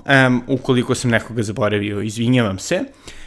ukoliko 0.47 0.95
sam 0.95 1.11
nekoga 1.11 1.43
zaboravio, 1.43 2.01
izvinjavam 2.01 2.59
se, 2.59 2.81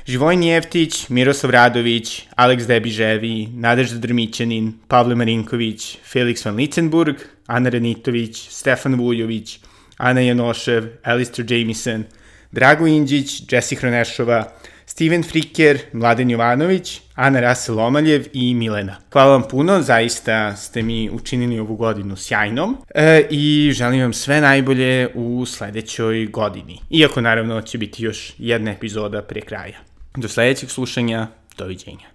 Živojn 0.05 0.43
Jeftić, 0.43 1.09
Miroslav 1.09 1.51
Radović, 1.51 2.24
Aleks 2.36 2.68
Debiževi, 2.68 3.47
Nadežda 3.53 3.97
Drmićanin, 3.97 4.74
Pavle 4.88 5.16
Marinković, 5.16 5.97
Felix 6.13 6.45
van 6.45 6.55
Litzenburg, 6.55 7.16
Ana 7.47 7.70
Renitović, 7.70 8.47
Stefan 8.49 8.95
Vujović, 8.95 9.59
Ana 9.97 10.21
Janošev, 10.21 10.83
Alistair 11.03 11.51
Jamison, 11.51 12.03
Drago 12.51 12.87
Inđić, 12.87 13.51
Jesse 13.51 13.75
Hronešova, 13.75 14.51
Steven 14.85 15.23
Friker, 15.23 15.79
Mladen 15.93 16.31
Jovanović, 16.31 17.01
Ana 17.15 17.39
Rasel 17.39 17.79
Omaljev 17.79 18.25
i 18.33 18.53
Milena. 18.55 18.95
Hvala 19.11 19.31
vam 19.31 19.43
puno, 19.49 19.81
zaista 19.81 20.55
ste 20.55 20.81
mi 20.81 21.09
učinili 21.09 21.59
ovu 21.59 21.75
godinu 21.75 22.15
sjajnom 22.15 22.77
e, 22.95 23.27
i 23.29 23.71
želim 23.73 24.01
vam 24.01 24.13
sve 24.13 24.41
najbolje 24.41 25.09
u 25.13 25.45
sledećoj 25.45 26.25
godini. 26.25 26.79
Iako 26.89 27.21
naravno 27.21 27.61
će 27.61 27.77
biti 27.77 28.03
još 28.03 28.33
jedna 28.37 28.71
epizoda 28.71 29.21
pre 29.21 29.41
kraja. 29.41 29.79
Do 30.17 30.27
sledećeg 30.27 30.69
slušanja, 30.69 31.27
doviđenja. 31.57 32.14